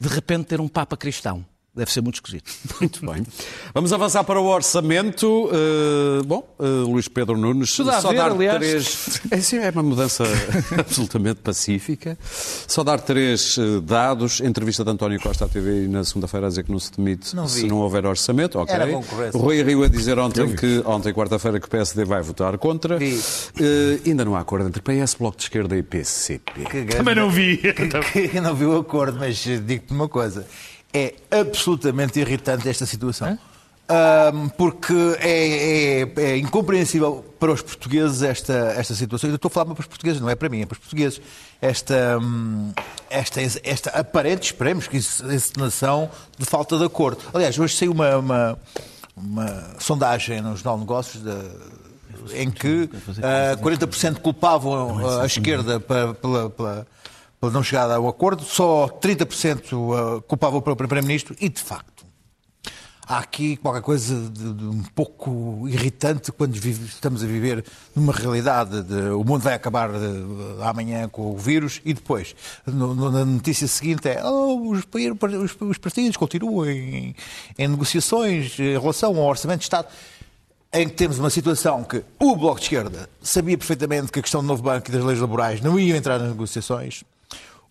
de 0.00 0.08
repente 0.08 0.44
ter 0.46 0.60
um 0.60 0.68
Papa 0.68 0.96
cristão. 0.96 1.44
Deve 1.78 1.92
ser 1.92 2.00
muito 2.00 2.16
esquisito. 2.16 2.50
Muito 2.80 3.06
bem. 3.06 3.24
Vamos 3.72 3.92
avançar 3.92 4.24
para 4.24 4.40
o 4.40 4.46
orçamento. 4.46 5.46
Uh, 5.46 6.24
bom, 6.24 6.42
uh, 6.58 6.64
Luís 6.90 7.06
Pedro 7.06 7.36
Nunes, 7.38 7.72
Tudo 7.76 7.90
a 7.90 8.00
só 8.00 8.08
ver, 8.10 8.16
dar 8.16 8.32
aliás. 8.32 8.58
três. 8.58 9.20
É, 9.30 9.40
sim, 9.40 9.58
é 9.58 9.70
uma 9.70 9.82
mudança 9.84 10.24
absolutamente 10.76 11.40
pacífica. 11.40 12.18
Só 12.66 12.82
dar 12.82 13.00
três 13.00 13.56
uh, 13.58 13.80
dados. 13.80 14.40
Entrevista 14.40 14.84
de 14.84 14.90
António 14.90 15.20
Costa 15.20 15.44
à 15.44 15.48
TV 15.48 15.86
na 15.86 16.02
segunda-feira 16.02 16.46
a 16.46 16.48
dizer 16.48 16.64
que 16.64 16.72
não 16.72 16.80
se 16.80 16.90
demite 16.96 17.36
Não 17.36 17.46
vi. 17.46 17.60
se 17.60 17.66
não 17.68 17.76
houver 17.76 18.04
orçamento. 18.06 18.58
Ok. 18.58 18.74
Era 18.74 18.88
concorrência. 18.88 19.40
Rui 19.40 19.62
Rio 19.62 19.84
a 19.84 19.88
dizer 19.88 20.18
ontem 20.18 20.56
que 20.56 20.82
ontem, 20.84 21.12
quarta-feira, 21.12 21.60
que 21.60 21.66
o 21.66 21.70
PSD 21.70 22.04
vai 22.04 22.22
votar 22.22 22.58
contra. 22.58 22.98
Vi. 22.98 23.14
Uh, 23.14 24.00
ainda 24.04 24.24
não 24.24 24.34
há 24.34 24.40
acordo 24.40 24.66
entre 24.66 24.82
PS, 24.82 25.14
Bloco 25.14 25.36
de 25.36 25.44
Esquerda 25.44 25.76
e 25.76 25.82
PCP. 25.84 26.64
Que 26.64 26.84
Também 26.96 27.14
não 27.14 27.30
vi. 27.30 27.58
que 28.32 28.40
não 28.40 28.54
vi 28.54 28.64
o 28.64 28.78
acordo, 28.78 29.16
mas 29.20 29.36
digo-te 29.36 29.92
uma 29.92 30.08
coisa. 30.08 30.44
É 30.92 31.14
absolutamente 31.30 32.18
irritante 32.18 32.68
esta 32.68 32.86
situação. 32.86 33.38
Um, 33.90 34.50
porque 34.50 35.16
é, 35.18 36.02
é, 36.02 36.12
é, 36.16 36.36
incompreensível 36.36 37.24
para 37.40 37.50
os 37.50 37.62
portugueses 37.62 38.20
esta, 38.20 38.52
esta 38.76 38.94
situação. 38.94 39.30
Eu 39.30 39.36
estou 39.36 39.48
a 39.48 39.50
falar 39.50 39.74
para 39.74 39.80
os 39.80 39.86
portugueses, 39.86 40.20
não 40.20 40.28
é 40.28 40.34
para 40.34 40.50
mim, 40.50 40.60
é 40.60 40.66
para 40.66 40.74
os 40.74 40.78
portugueses. 40.78 41.22
Esta, 41.60 42.18
hum, 42.18 42.70
esta, 43.08 43.40
esta 43.40 43.90
aparente, 43.90 44.44
esperemos 44.44 44.86
que 44.86 44.98
encenação 44.98 46.10
de 46.36 46.44
falta 46.44 46.76
de 46.76 46.84
acordo. 46.84 47.22
Aliás, 47.32 47.58
hoje 47.58 47.76
saiu 47.76 47.92
uma, 47.92 48.18
uma, 48.18 48.58
uma 49.16 49.74
sondagem 49.78 50.42
no 50.42 50.54
Jornal 50.54 50.74
de 50.74 50.80
Negócios 50.80 51.22
em 52.34 52.50
que 52.50 52.90
uh, 52.92 53.62
40% 53.62 54.18
culpavam 54.18 55.20
a 55.20 55.26
esquerda 55.26 55.80
pela, 55.80 56.50
pela, 56.50 56.86
pela, 57.40 57.52
não 57.52 57.62
chegada 57.62 57.96
ao 57.96 58.08
acordo, 58.08 58.42
só 58.44 58.88
30% 58.88 60.22
culpavam 60.22 60.58
o 60.58 60.62
Primeiro-Ministro 60.76 61.36
e, 61.40 61.48
de 61.48 61.60
facto, 61.60 61.98
há 63.08 63.18
aqui 63.18 63.56
qualquer 63.56 63.80
coisa 63.80 64.28
de, 64.28 64.52
de 64.52 64.64
um 64.64 64.82
pouco 64.94 65.66
irritante 65.66 66.30
quando 66.30 66.52
vive, 66.52 66.84
estamos 66.84 67.24
a 67.24 67.26
viver 67.26 67.64
numa 67.96 68.12
realidade 68.12 68.82
de 68.82 69.10
o 69.10 69.24
mundo 69.24 69.40
vai 69.40 69.54
acabar 69.54 69.90
de, 69.90 69.98
de, 69.98 70.62
amanhã 70.62 71.08
com 71.08 71.32
o 71.32 71.38
vírus 71.38 71.80
e 71.86 71.94
depois, 71.94 72.36
no, 72.66 72.94
no, 72.94 73.10
na 73.10 73.24
notícia 73.24 73.66
seguinte 73.66 74.08
é 74.08 74.22
oh, 74.22 74.70
os, 74.70 74.80
os, 74.80 75.56
os, 75.58 75.78
partidos 75.78 76.18
continuam 76.18 76.70
em, 76.70 77.16
em 77.58 77.68
negociações 77.68 78.58
em 78.58 78.78
relação 78.78 79.16
ao 79.16 79.24
Orçamento 79.24 79.60
de 79.60 79.64
Estado 79.64 79.88
em 80.70 80.86
que 80.86 80.94
temos 80.94 81.18
uma 81.18 81.30
situação 81.30 81.82
que 81.82 82.04
o 82.18 82.36
Bloco 82.36 82.58
de 82.58 82.66
Esquerda 82.66 83.08
sabia 83.22 83.56
perfeitamente 83.56 84.12
que 84.12 84.18
a 84.18 84.22
questão 84.22 84.42
do 84.42 84.46
novo 84.46 84.62
banco 84.62 84.90
e 84.90 84.92
das 84.92 85.02
leis 85.02 85.18
laborais 85.18 85.62
não 85.62 85.78
iam 85.78 85.96
entrar 85.96 86.18
nas 86.18 86.28
negociações. 86.28 87.04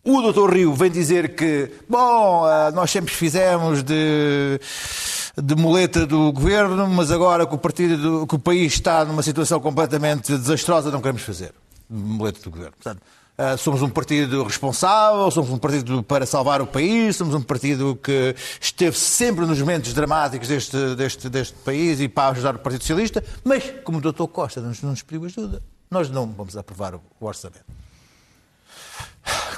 O 0.09 0.21
doutor 0.21 0.53
Rio 0.53 0.73
vem 0.73 0.89
dizer 0.89 1.35
que, 1.35 1.69
bom, 1.89 2.45
ah, 2.45 2.71
nós 2.71 2.89
sempre 2.89 3.13
fizemos 3.13 3.83
de 3.83 4.57
de 5.41 5.55
muleta 5.55 6.05
do 6.05 6.31
governo, 6.31 6.87
mas 6.87 7.11
agora 7.11 7.45
que 7.45 7.53
o, 7.53 7.57
partido, 7.57 8.25
que 8.25 8.35
o 8.35 8.39
país 8.39 8.73
está 8.73 9.05
numa 9.05 9.21
situação 9.21 9.59
completamente 9.59 10.35
desastrosa, 10.35 10.89
não 10.89 10.99
queremos 10.99 11.21
fazer 11.21 11.53
muleta 11.89 12.39
do 12.41 12.49
governo. 12.49 12.73
Portanto, 12.81 13.01
Uh, 13.37 13.55
somos 13.55 13.83
um 13.83 13.89
partido 13.89 14.41
responsável, 14.41 15.29
somos 15.29 15.51
um 15.51 15.59
partido 15.59 16.01
para 16.01 16.25
salvar 16.25 16.59
o 16.59 16.65
país, 16.65 17.15
somos 17.15 17.35
um 17.35 17.41
partido 17.43 17.95
que 18.01 18.35
esteve 18.59 18.97
sempre 18.97 19.45
nos 19.45 19.59
momentos 19.59 19.93
dramáticos 19.93 20.47
deste, 20.47 20.95
deste, 20.95 21.29
deste 21.29 21.53
país 21.59 22.01
e 22.01 22.07
para 22.09 22.31
ajudar 22.31 22.55
o 22.55 22.57
Partido 22.57 22.81
Socialista, 22.81 23.23
mas 23.43 23.63
como 23.83 23.99
o 23.99 24.01
Dr. 24.01 24.25
Costa 24.25 24.59
não 24.59 24.71
nos 24.89 25.03
pediu 25.03 25.25
ajuda, 25.25 25.61
nós 25.91 26.09
não 26.09 26.25
vamos 26.25 26.57
aprovar 26.57 26.95
o 26.95 27.01
orçamento. 27.19 27.63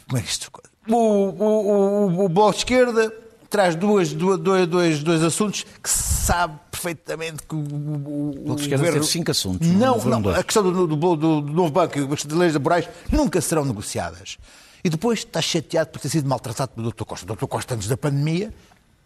Como 0.10 0.20
é 0.20 0.22
que 0.22 0.30
isto... 0.30 0.52
O, 0.88 0.96
o, 0.96 1.46
o, 1.46 2.26
o 2.26 2.30
Bloco 2.30 2.54
de 2.54 2.58
Esquerda 2.58 3.14
traz 3.50 3.76
duas, 3.76 4.12
dois, 4.12 4.68
dois, 4.68 5.04
dois 5.04 5.24
assuntos 5.24 5.66
que 5.82 5.90
se 5.90 6.26
sabe 6.26 6.60
perfeitamente 6.72 7.44
que 7.44 7.56
o, 7.56 7.60
o, 7.60 8.30
o 8.52 8.56
governo... 8.56 9.04
cinco 9.04 9.32
assuntos. 9.32 9.68
Não, 9.68 9.98
não, 9.98 10.20
não 10.20 10.32
a 10.32 10.44
questão 10.44 10.64
do, 10.64 10.88
do, 10.88 10.96
do, 10.96 11.16
do 11.16 11.54
novo 11.54 11.72
banco 11.72 11.98
e 11.98 12.14
as 12.14 12.24
leis 12.26 12.54
laborais 12.54 12.90
nunca 13.12 13.40
serão 13.40 13.64
negociadas. 13.66 14.38
E 14.84 14.90
depois 14.90 15.20
está 15.20 15.42
chateado 15.42 15.90
por 15.92 16.00
ter 16.00 16.10
sido 16.10 16.28
maltratado 16.28 16.72
pelo 16.74 16.92
Dr. 16.92 17.04
Costa. 17.04 17.32
O 17.32 17.36
Dr. 17.36 17.46
Costa, 17.46 17.76
antes 17.76 17.88
da 17.88 17.98
pandemia, 17.98 18.54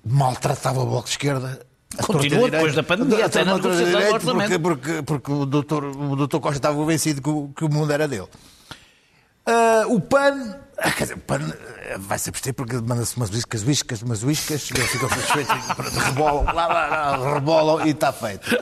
maltratava 0.06 0.82
o 0.82 0.86
Bloco 0.86 1.06
de 1.06 1.12
Esquerda 1.12 1.60
Continua 2.02 2.50
depois 2.50 2.74
da 2.74 2.82
pandemia, 2.82 3.26
até 3.26 3.44
na 3.44 3.56
negociação 3.56 4.02
do 4.02 4.14
orçamento. 4.14 4.60
Porque, 4.60 4.94
porque, 4.94 5.04
porque 5.04 5.32
o, 5.32 5.46
doutor, 5.46 5.84
o 5.84 6.16
doutor 6.16 6.40
Costa 6.40 6.58
estava 6.58 6.76
convencido 6.76 7.22
que 7.22 7.30
o, 7.30 7.50
que 7.56 7.64
o 7.64 7.70
mundo 7.70 7.92
era 7.92 8.08
dele. 8.08 8.28
Uh, 9.46 9.94
o 9.94 10.02
PAN 10.02 10.56
Quer 10.98 11.04
dizer, 11.04 11.18
vai-se 12.00 12.30
abster 12.30 12.54
porque 12.54 12.76
manda-se 12.78 13.16
umas 13.16 13.30
uíscas, 13.30 13.64
uíscas, 13.64 14.02
umas 14.02 14.24
uíscas, 14.24 14.70
e 14.70 14.78
eles 14.78 14.90
ficam 14.90 15.10
satisfeitos, 15.10 15.56
rebolam, 16.06 16.44
lá, 16.46 16.68
lá, 16.68 16.88
lá, 16.88 17.34
rebolam 17.34 17.86
e 17.86 17.92
está 17.92 18.12
feito. 18.12 18.58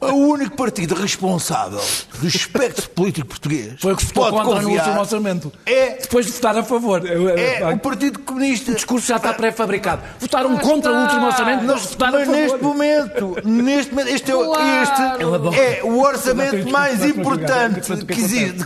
O 0.00 0.14
único 0.14 0.56
partido 0.56 0.94
responsável 0.94 1.80
do 2.18 2.26
espectro 2.26 2.88
político 2.90 3.28
português 3.28 3.74
foi 3.78 3.92
o 3.92 3.96
que 3.96 4.04
votou 4.06 4.32
contra 4.32 4.62
no 4.62 4.70
último 4.70 4.98
orçamento. 4.98 5.52
É, 5.66 5.98
Depois 6.00 6.26
de 6.26 6.32
votar 6.32 6.56
a 6.56 6.62
favor. 6.62 7.02
É, 7.06 7.60
é 7.60 7.68
o 7.68 7.78
Partido 7.78 8.18
Comunista. 8.20 8.72
O 8.72 8.74
discurso 8.74 9.06
já 9.06 9.16
está 9.16 9.34
pré-fabricado. 9.34 10.02
Votaram 10.18 10.56
contra 10.58 10.92
o 10.92 11.02
último 11.02 11.26
orçamento, 11.26 11.64
mas 11.64 11.86
votaram 11.86 12.18
mas 12.18 12.28
a 12.28 12.32
favor. 12.32 12.40
neste 12.40 12.64
momento, 12.64 13.36
neste 13.44 13.94
momento, 13.94 14.08
este, 14.08 14.30
é, 14.30 14.34
claro. 14.34 14.82
este 14.82 15.60
é 15.60 15.80
o 15.84 16.00
orçamento 16.00 16.70
mais 16.70 17.04
importante 17.04 17.80
que 18.06 18.20
existe 18.20 18.64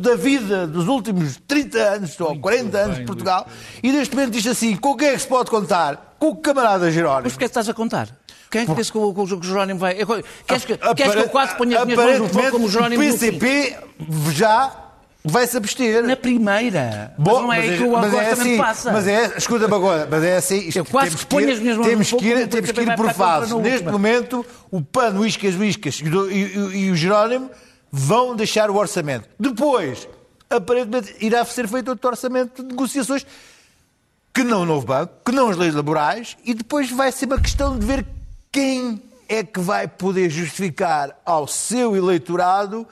da 0.00 0.16
vida 0.16 0.66
dos 0.66 0.86
últimos 0.88 1.38
30 1.46 1.78
anos, 1.78 1.87
ou 2.20 2.38
40 2.38 2.78
anos 2.78 2.98
de 2.98 3.04
Portugal, 3.04 3.46
e 3.82 3.92
neste 3.92 4.14
momento 4.14 4.32
diz 4.32 4.46
assim: 4.46 4.76
com 4.76 4.96
quem 4.96 5.08
é 5.08 5.12
que 5.12 5.20
se 5.20 5.28
pode 5.28 5.50
contar? 5.50 6.16
Com 6.18 6.28
o 6.30 6.36
camarada 6.36 6.90
Jerónimo. 6.90 7.22
Mas 7.24 7.32
porquê 7.32 7.44
é 7.44 7.48
que 7.48 7.50
estás 7.50 7.68
a 7.68 7.74
contar? 7.74 8.08
Quem 8.50 8.62
é 8.62 8.66
que 8.66 8.74
pensa 8.74 8.90
que 8.90 8.98
o, 8.98 9.12
o 9.12 9.42
Jerónimo 9.42 9.78
vai. 9.78 9.94
Queres 10.46 10.64
que, 10.64 10.76
queres 10.76 11.12
que 11.12 11.18
eu 11.20 11.28
quase 11.28 11.54
ponha 11.56 11.78
as 11.78 11.84
minhas 11.84 11.98
mãos 11.98 12.18
no 12.18 12.28
fogo 12.28 12.50
como 12.50 12.66
o 12.66 12.70
Jerónimo 12.70 13.02
O 13.02 13.06
PCP 13.06 13.76
já 14.32 14.88
vai-se 15.24 15.56
abster. 15.56 16.02
Na 16.04 16.16
primeira. 16.16 17.14
Bom, 17.18 17.42
mas 17.42 17.42
não 17.42 17.52
é 17.52 17.66
mas, 17.66 17.78
que 17.78 17.84
o 17.84 17.92
mas 17.92 18.14
é 18.14 18.30
assim, 18.30 18.56
passa. 18.56 18.92
Mas 18.92 19.06
é, 19.06 19.34
escuta-me 19.36 19.74
agora, 19.74 20.08
mas 20.10 20.24
é 20.24 20.36
assim. 20.36 20.70
Eu 20.74 20.84
quase 20.84 21.16
que 21.16 21.26
ponho 21.26 21.52
as 21.52 21.58
minhas 21.58 21.76
mãos 21.76 21.86
temos 21.86 22.10
no 22.10 22.18
fogo. 22.18 22.22
Que 22.22 22.28
ir, 22.28 22.48
temos 22.48 22.70
que 22.72 22.80
ir 22.80 22.96
por 22.96 23.12
fases. 23.12 23.54
Neste 23.54 23.86
momento, 23.86 24.44
o 24.70 24.80
PAN, 24.80 25.14
o 25.18 25.26
Iscas, 25.26 25.54
o 25.54 25.64
Iscas 25.64 26.00
e, 26.00 26.34
e, 26.34 26.86
e 26.86 26.90
o 26.90 26.96
Jerónimo 26.96 27.50
vão 27.90 28.34
deixar 28.34 28.70
o 28.70 28.76
orçamento. 28.76 29.28
Depois, 29.38 30.08
aparentemente 30.50 31.14
irá 31.20 31.44
ser 31.44 31.68
feito 31.68 31.88
outro 31.88 32.08
orçamento 32.08 32.62
de 32.62 32.68
negociações 32.68 33.26
que 34.32 34.44
não 34.44 34.62
o 34.62 34.66
novo 34.66 34.86
banco, 34.86 35.12
que 35.24 35.32
não 35.32 35.48
as 35.48 35.56
leis 35.56 35.74
laborais, 35.74 36.36
e 36.44 36.54
depois 36.54 36.90
vai 36.90 37.10
ser 37.10 37.26
uma 37.26 37.40
questão 37.40 37.76
de 37.76 37.84
ver 37.84 38.06
quem 38.52 39.02
é 39.28 39.42
que 39.42 39.60
vai 39.60 39.88
poder 39.88 40.30
justificar 40.30 41.18
ao 41.24 41.46
seu 41.46 41.96
eleitorado 41.96 42.86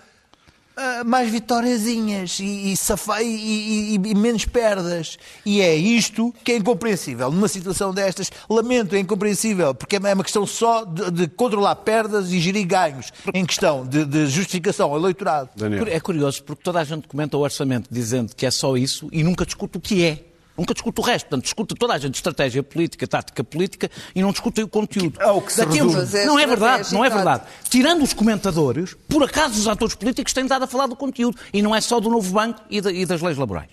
uh, 0.76 1.04
mais 1.04 1.30
vitóriazinhas 1.30 2.38
e, 2.38 2.44
e, 2.44 2.74
e, 3.22 3.94
e, 3.94 4.14
menos 4.14 4.44
perdas. 4.44 5.18
E 5.44 5.60
é 5.60 5.74
isto 5.74 6.34
que 6.44 6.52
é 6.52 6.56
incompreensível. 6.56 7.30
Numa 7.30 7.48
situação 7.48 7.92
destas, 7.92 8.30
lamento, 8.48 8.94
é 8.94 8.98
incompreensível, 8.98 9.74
porque 9.74 9.96
é 9.96 9.98
uma 9.98 10.24
questão 10.24 10.46
só 10.46 10.84
de, 10.84 11.10
de 11.10 11.28
controlar 11.28 11.76
perdas 11.76 12.30
e 12.32 12.38
gerir 12.38 12.66
ganhos, 12.66 13.12
em 13.32 13.44
questão 13.44 13.86
de, 13.86 14.04
de 14.04 14.26
justificação 14.26 14.90
ao 14.90 14.98
eleitorado. 14.98 15.50
Daniel. 15.56 15.86
É 15.88 16.00
curioso, 16.00 16.42
porque 16.42 16.62
toda 16.62 16.80
a 16.80 16.84
gente 16.84 17.08
comenta 17.08 17.36
o 17.36 17.40
orçamento 17.40 17.88
dizendo 17.90 18.34
que 18.34 18.46
é 18.46 18.50
só 18.50 18.76
isso 18.76 19.08
e 19.12 19.22
nunca 19.22 19.44
discute 19.44 19.78
o 19.78 19.80
que 19.80 20.04
é. 20.04 20.35
Nunca 20.56 20.72
discute 20.72 21.00
o 21.00 21.04
resto. 21.04 21.26
Portanto, 21.26 21.44
discute 21.44 21.74
toda 21.74 21.94
a 21.94 21.98
gente 21.98 22.14
estratégia 22.14 22.62
política, 22.62 23.06
tática 23.06 23.44
política 23.44 23.90
e 24.14 24.22
não 24.22 24.30
discute 24.32 24.62
o 24.62 24.68
conteúdo. 24.68 25.20
É 25.20 25.30
o 25.30 25.40
que 25.40 25.52
se 25.52 25.58
Daqui 25.58 25.82
resume. 25.82 26.24
Não 26.24 26.38
é 26.38 26.46
verdade, 26.46 26.94
não 26.94 27.04
é 27.04 27.10
verdade. 27.10 27.44
Tirando 27.68 28.02
os 28.02 28.12
comentadores, 28.12 28.96
por 29.08 29.22
acaso 29.22 29.58
os 29.58 29.68
atores 29.68 29.94
políticos 29.94 30.32
têm 30.32 30.46
dado 30.46 30.64
a 30.64 30.66
falar 30.66 30.86
do 30.86 30.96
conteúdo 30.96 31.36
e 31.52 31.60
não 31.60 31.74
é 31.74 31.80
só 31.80 32.00
do 32.00 32.08
novo 32.08 32.32
banco 32.32 32.62
e, 32.70 32.80
de, 32.80 32.90
e 32.90 33.06
das 33.06 33.20
leis 33.20 33.36
laborais. 33.36 33.70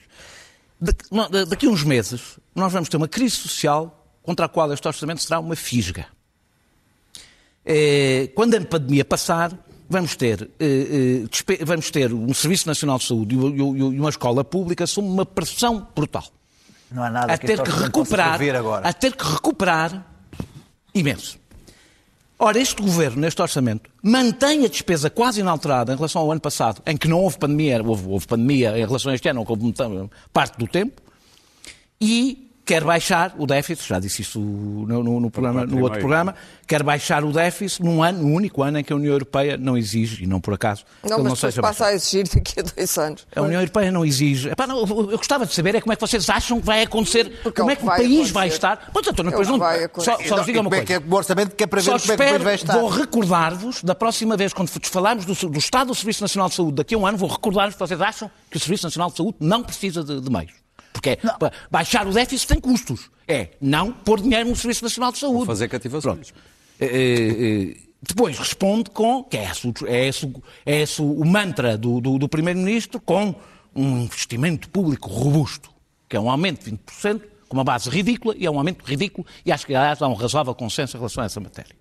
Daqui 1.49 1.65
a 1.65 1.69
uns 1.69 1.83
meses, 1.83 2.37
nós 2.53 2.71
vamos 2.71 2.89
ter 2.89 2.97
uma 2.97 3.07
crise 3.07 3.35
social 3.35 4.05
contra 4.21 4.45
a 4.45 4.49
qual 4.49 4.71
este 4.73 4.87
orçamento 4.87 5.21
será 5.21 5.39
uma 5.39 5.55
fisga. 5.55 6.05
É, 7.65 8.29
quando 8.35 8.55
a 8.55 8.61
pandemia 8.61 9.05
passar, 9.05 9.57
vamos 9.89 10.15
ter, 10.15 10.49
eh, 10.59 11.25
eh, 11.25 11.65
vamos 11.65 11.91
ter 11.91 12.13
um 12.13 12.33
Serviço 12.33 12.67
Nacional 12.67 12.97
de 12.97 13.05
Saúde 13.05 13.35
e 13.35 13.37
uma 13.37 14.09
escola 14.09 14.43
pública 14.43 14.87
sob 14.87 15.07
uma 15.07 15.25
pressão 15.25 15.87
brutal. 15.95 16.25
Não 16.93 17.03
há 17.03 17.09
nada 17.09 17.33
a 17.33 17.37
que 17.37 17.47
ter 17.47 17.61
que 17.61 17.71
recuperar, 17.71 18.39
agora. 18.55 18.87
a 18.87 18.93
ter 18.93 19.15
que 19.15 19.25
recuperar 19.25 20.05
imenso. 20.93 21.39
Ora, 22.37 22.59
este 22.59 22.81
governo, 22.81 23.21
neste 23.21 23.41
orçamento, 23.41 23.89
mantém 24.01 24.65
a 24.65 24.67
despesa 24.67 25.09
quase 25.09 25.39
inalterada 25.39 25.93
em 25.93 25.95
relação 25.95 26.21
ao 26.21 26.31
ano 26.31 26.41
passado, 26.41 26.81
em 26.85 26.95
que 26.95 27.07
não 27.07 27.19
houve 27.19 27.37
pandemia, 27.37 27.81
houve, 27.83 28.07
houve 28.07 28.27
pandemia 28.27 28.77
em 28.77 28.85
relação 28.85 29.11
a 29.11 29.15
este 29.15 29.27
ano, 29.27 29.45
houve 29.47 29.73
parte 30.31 30.57
do 30.57 30.67
tempo, 30.67 31.01
e 31.99 32.52
quer 32.65 32.83
baixar 32.83 33.33
o 33.37 33.45
déficit, 33.45 33.87
já 33.87 33.99
disse 33.99 34.21
isso 34.21 34.39
no, 34.39 35.03
no, 35.03 35.19
no, 35.19 35.31
programa, 35.31 35.65
no 35.65 35.81
outro 35.81 35.99
programa, 35.99 36.33
quer 36.65 36.81
baixar 36.81 37.23
o 37.23 37.31
déficit 37.31 37.83
num 37.83 38.01
ano, 38.01 38.23
no 38.23 38.33
único 38.33 38.63
ano 38.63 38.79
em 38.79 38.83
que 38.83 38.93
a 38.93 38.95
União 38.95 39.11
Europeia 39.11 39.57
não 39.57 39.77
exige, 39.77 40.23
e 40.23 40.27
não 40.27 40.39
por 40.39 40.53
acaso, 40.53 40.85
não, 41.03 41.17
mas 41.17 41.27
não 41.27 41.35
seja 41.35 41.61
passa 41.61 41.83
baixado. 41.83 41.93
a 41.93 41.95
exigir 41.95 42.27
daqui 42.33 42.59
a 42.59 42.63
dois 42.63 42.97
anos. 42.97 43.27
A 43.35 43.41
União 43.41 43.59
Europeia 43.59 43.91
não 43.91 44.05
exige. 44.05 44.49
Epá, 44.49 44.65
não, 44.65 44.79
eu 44.79 45.17
gostava 45.17 45.45
de 45.45 45.53
saber 45.53 45.75
é 45.75 45.81
como 45.81 45.91
é 45.91 45.95
que 45.95 46.01
vocês 46.01 46.29
acham 46.29 46.59
que 46.59 46.65
vai 46.65 46.83
acontecer, 46.83 47.29
Porque 47.43 47.59
como 47.59 47.71
é 47.71 47.75
que 47.75 47.83
o 47.83 47.87
país 47.87 48.03
acontecer. 48.03 48.33
vai 48.33 48.47
estar. 48.47 48.89
Pois, 48.93 49.07
então, 49.07 49.25
depois 49.25 49.47
não, 49.47 49.59
vai 49.59 49.89
só, 49.97 50.17
só 50.23 50.39
diga 50.39 50.61
uma 50.61 50.69
coisa. 50.69 50.83
É 50.83 50.85
que 50.85 50.93
é 50.93 50.99
o 50.99 51.13
orçamento 51.13 51.55
que 51.55 51.63
é 51.63 51.67
para 51.67 51.81
ver 51.81 51.99
só 51.99 51.99
como 51.99 52.23
é 52.23 52.29
que 52.29 52.35
o 52.35 52.43
vai 52.43 52.55
estar. 52.55 52.73
Vou 52.73 52.89
recordar-vos, 52.89 53.83
da 53.83 53.95
próxima 53.95 54.37
vez, 54.37 54.53
quando 54.53 54.69
falarmos 54.69 55.25
do, 55.25 55.33
do 55.49 55.59
Estado 55.59 55.87
do 55.87 55.95
Serviço 55.95 56.21
Nacional 56.21 56.49
de 56.49 56.55
Saúde, 56.55 56.75
daqui 56.75 56.95
a 56.95 56.97
um 56.97 57.05
ano, 57.05 57.17
vou 57.17 57.29
recordar-vos 57.29 57.75
que 57.75 57.79
vocês 57.79 57.99
acham 57.99 58.31
que 58.49 58.57
o 58.57 58.59
Serviço 58.59 58.85
Nacional 58.85 59.09
de 59.09 59.17
Saúde 59.17 59.37
não 59.39 59.63
precisa 59.63 60.03
de, 60.03 60.21
de 60.21 60.29
meios. 60.31 60.62
Porque 60.93 61.09
é, 61.09 61.19
baixar 61.69 62.07
o 62.07 62.13
déficit 62.13 62.47
tem 62.47 62.59
custos. 62.59 63.09
É 63.27 63.49
não 63.59 63.91
pôr 63.91 64.21
dinheiro 64.21 64.49
no 64.49 64.55
Serviço 64.55 64.83
Nacional 64.83 65.11
de 65.11 65.17
Saúde. 65.17 65.37
Vou 65.37 65.45
fazer 65.47 65.67
cativações. 65.67 66.33
É, 66.79 66.85
é, 66.85 67.71
é, 67.71 67.75
depois 68.01 68.37
responde 68.37 68.89
com, 68.89 69.23
que 69.23 69.37
é 69.37 69.49
esse, 69.49 69.73
é 69.87 70.07
esse, 70.07 70.33
é 70.65 70.81
esse 70.81 71.01
o 71.01 71.25
mantra 71.25 71.77
do, 71.77 71.99
do, 71.99 72.19
do 72.19 72.29
Primeiro-Ministro, 72.29 72.99
com 72.99 73.33
um 73.75 73.99
investimento 73.99 74.69
público 74.69 75.09
robusto, 75.09 75.69
que 76.07 76.15
é 76.15 76.19
um 76.19 76.29
aumento 76.29 76.65
de 76.65 76.77
20%, 76.77 77.21
com 77.47 77.57
uma 77.57 77.63
base 77.63 77.89
ridícula 77.89 78.35
e 78.37 78.45
é 78.45 78.51
um 78.51 78.57
aumento 78.57 78.83
ridículo 78.83 79.25
e 79.45 79.51
acho 79.51 79.65
que 79.65 79.75
aliás 79.75 80.01
há 80.01 80.07
um 80.07 80.13
razoável 80.13 80.53
consenso 80.53 80.97
em 80.97 80.99
relação 80.99 81.23
a 81.23 81.25
essa 81.25 81.39
matéria. 81.39 81.75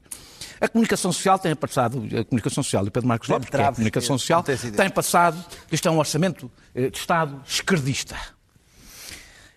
A 0.61 0.69
comunicação 0.69 1.11
social 1.11 1.39
tem 1.39 1.57
passado, 1.57 2.05
a 2.17 2.25
comunicação 2.25 2.63
social, 2.63 2.87
e 2.87 2.91
Pedro 2.91 3.09
Marcos 3.09 3.29
Lopes, 3.29 3.49
que 3.49 3.57
é 3.57 3.65
a 3.65 3.73
comunicação 3.73 4.17
social, 4.17 4.45
tem 4.45 4.91
passado, 4.91 5.45
isto 5.73 5.89
é 5.89 5.91
um 5.91 5.99
orçamento 5.99 6.49
eh, 6.73 6.89
de 6.89 6.99
Estado 6.99 7.43
esquerdista. 7.45 8.15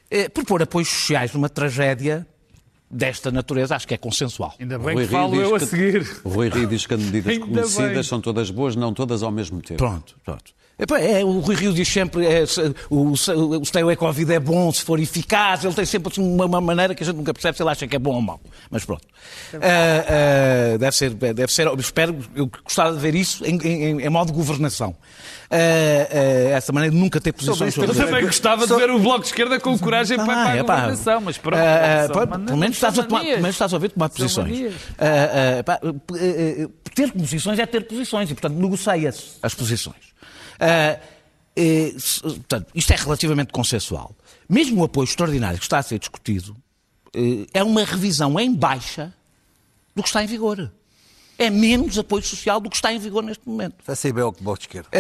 Eh, 0.09 0.29
Por 0.29 0.45
pôr 0.45 0.61
apoios 0.61 0.87
sociais 0.89 1.33
numa 1.33 1.49
tragédia 1.49 2.25
desta 2.89 3.31
natureza, 3.31 3.75
acho 3.75 3.87
que 3.87 3.93
é 3.93 3.97
consensual. 3.97 4.53
Ainda 4.59 4.77
bem 4.77 4.93
Rui 4.95 5.05
que 5.07 5.11
Rio 5.11 5.19
falo 5.19 5.35
eu 5.41 5.55
a 5.55 5.59
que- 5.59 5.65
seguir. 5.65 6.21
O 6.23 6.29
Rui 6.29 6.49
Rio 6.49 6.67
diz 6.67 6.85
que 6.85 6.93
as 6.93 6.99
medidas 7.01 7.33
Ainda 7.33 7.45
conhecidas 7.45 7.91
bem. 7.93 8.03
são 8.03 8.21
todas 8.21 8.49
boas, 8.51 8.75
não 8.75 8.93
todas 8.93 9.23
ao 9.23 9.31
mesmo 9.31 9.61
tempo. 9.61 9.77
Pronto, 9.79 10.15
pronto. 10.23 10.53
É, 10.77 11.23
o 11.23 11.39
Rui 11.39 11.55
Rio 11.55 11.73
diz 11.73 11.87
sempre 11.87 12.25
é, 12.25 12.43
o, 12.89 13.15
se- 13.15 13.31
o 13.31 13.63
stay 13.63 13.81
away 13.81 13.95
Covid 13.95 14.33
é 14.33 14.39
bom 14.41 14.73
se 14.73 14.81
for 14.83 14.99
eficaz, 14.99 15.63
ele 15.63 15.73
tem 15.73 15.85
sempre 15.85 16.11
assim, 16.11 16.21
uma, 16.21 16.45
uma 16.45 16.59
maneira 16.59 16.93
que 16.93 17.01
a 17.01 17.05
gente 17.05 17.15
nunca 17.15 17.33
percebe 17.33 17.55
se 17.55 17.63
ele 17.63 17.69
acha 17.69 17.87
que 17.87 17.95
é 17.95 17.99
bom 17.99 18.13
ou 18.15 18.21
mau. 18.21 18.41
Mas 18.69 18.83
pronto. 18.83 19.07
Ah, 19.53 20.73
ah, 20.73 20.77
deve 20.77 20.91
ser, 20.95 21.11
deve 21.13 21.53
ser, 21.53 21.67
eu 21.67 21.75
espero, 21.79 22.17
eu 22.35 22.49
gostava 22.63 22.91
de 22.93 22.99
ver 22.99 23.15
isso 23.15 23.45
em, 23.45 23.55
em- 23.65 24.01
em 24.01 24.09
modo 24.09 24.27
de 24.27 24.33
governação. 24.33 24.93
Ah, 25.49 26.55
essa 26.57 26.73
maneira 26.73 26.93
de 26.93 26.99
nunca 27.01 27.21
ter 27.21 27.31
posições 27.31 27.69
isso, 27.73 27.81
Eu 27.81 27.87
sobre 27.87 28.05
também 28.05 28.25
gostava 28.25 28.67
de 28.67 28.75
ver 28.75 28.89
o 28.89 28.99
Bloco 28.99 29.21
de 29.21 29.27
Esquerda 29.27 29.59
com 29.59 29.77
coragem 29.79 30.17
para, 30.17 30.25
para 30.25 30.43
a 30.51 30.55
é 30.57 30.63
governação, 30.87 31.21
mas 31.21 31.37
pronto. 31.37 31.57
Mani- 32.27 32.45
pelo 32.47 32.57
menos 32.57 32.75
estás 32.75 32.99
a 32.99 33.03
tomar, 33.03 33.19
pelo 33.21 33.41
menos 33.41 33.55
estás 33.55 33.73
a 33.73 33.75
ouvir 33.77 33.89
tomar 33.91 34.09
posições. 34.09 34.73
pá, 35.63 35.79
ah, 35.81 35.85
ah, 35.85 36.69
ter 36.93 37.11
posições 37.13 37.59
é 37.59 37.65
ter 37.65 37.81
posições 37.87 38.29
e, 38.29 38.33
portanto, 38.33 38.57
negocia-se 38.59 39.23
as 39.41 39.53
posições. 39.53 39.95
Ah, 40.59 40.99
eh, 41.55 41.93
portanto, 42.21 42.67
isto 42.75 42.91
é 42.93 42.95
relativamente 42.95 43.51
consensual. 43.53 44.15
Mesmo 44.49 44.81
o 44.81 44.83
apoio 44.85 45.05
extraordinário 45.05 45.57
que 45.57 45.65
está 45.65 45.79
a 45.79 45.83
ser 45.83 45.99
discutido 45.99 46.55
eh, 47.15 47.45
é 47.53 47.63
uma 47.63 47.83
revisão 47.83 48.39
em 48.39 48.53
baixa 48.53 49.13
do 49.95 50.01
que 50.03 50.09
está 50.09 50.23
em 50.23 50.27
vigor. 50.27 50.71
É 51.37 51.49
menos 51.49 51.97
apoio 51.99 52.23
social 52.23 52.61
do 52.61 52.69
que 52.69 52.77
está 52.77 52.93
em 52.93 52.99
vigor 52.99 53.21
neste 53.21 53.45
momento. 53.47 53.75
Vai 53.85 53.95
ser 53.95 54.13
bem 54.13 54.23
o 54.23 54.31
Bloco 54.31 54.57
de 54.59 54.65
Esquerda. 54.67 54.87
É, 54.93 54.99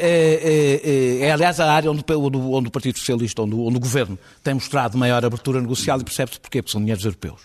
é, 0.00 1.20
é, 1.20 1.26
é, 1.26 1.32
aliás, 1.32 1.60
a 1.60 1.70
área 1.70 1.90
onde, 1.90 2.02
onde, 2.14 2.38
onde 2.38 2.68
o 2.68 2.70
Partido 2.70 2.98
Socialista, 2.98 3.42
onde, 3.42 3.54
o- 3.54 3.66
onde 3.66 3.76
o 3.76 3.80
Governo 3.80 4.18
tem 4.42 4.54
mostrado 4.54 4.96
maior 4.96 5.22
abertura 5.22 5.60
negocial 5.60 6.00
e 6.00 6.04
percebe-se 6.04 6.40
porquê, 6.40 6.62
porque 6.62 6.72
são 6.72 6.80
dinheiros 6.80 7.04
europeus. 7.04 7.42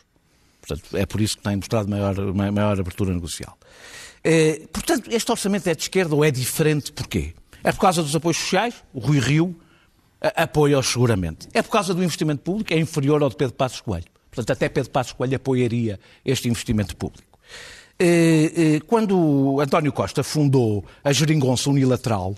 Portanto, 0.65 0.95
é 0.95 1.05
por 1.05 1.19
isso 1.19 1.35
que 1.37 1.43
tem 1.43 1.57
mostrado 1.57 1.89
maior, 1.89 2.15
ma- 2.33 2.51
maior 2.53 2.79
abertura 2.79 3.13
negocial. 3.13 3.57
É, 4.23 4.61
portanto, 4.71 5.09
este 5.11 5.29
orçamento 5.29 5.67
é 5.67 5.75
de 5.75 5.81
esquerda 5.81 6.15
ou 6.15 6.23
é 6.23 6.31
diferente 6.31 6.91
porquê? 6.93 7.33
É 7.63 7.71
por 7.71 7.79
causa 7.79 8.01
dos 8.01 8.15
apoios 8.15 8.37
sociais? 8.37 8.75
O 8.93 8.99
Rui 8.99 9.19
Rio 9.19 9.55
apoia-os 10.21 10.87
seguramente. 10.87 11.47
É 11.53 11.61
por 11.61 11.71
causa 11.71 11.93
do 11.93 12.03
investimento 12.03 12.41
público? 12.41 12.73
É 12.73 12.77
inferior 12.77 13.21
ao 13.23 13.29
de 13.29 13.35
Pedro 13.35 13.55
Passos 13.55 13.81
Coelho. 13.81 14.05
Portanto, 14.29 14.51
até 14.51 14.69
Pedro 14.69 14.91
Passos 14.91 15.13
Coelho 15.13 15.35
apoiaria 15.35 15.99
este 16.23 16.47
investimento 16.47 16.95
público. 16.95 17.39
Eh, 17.99 18.51
eh, 18.55 18.79
Quando 18.87 19.59
António 19.59 19.91
Costa 19.91 20.23
fundou 20.23 20.85
a 21.03 21.11
Geringonça 21.11 21.69
Unilateral, 21.69 22.35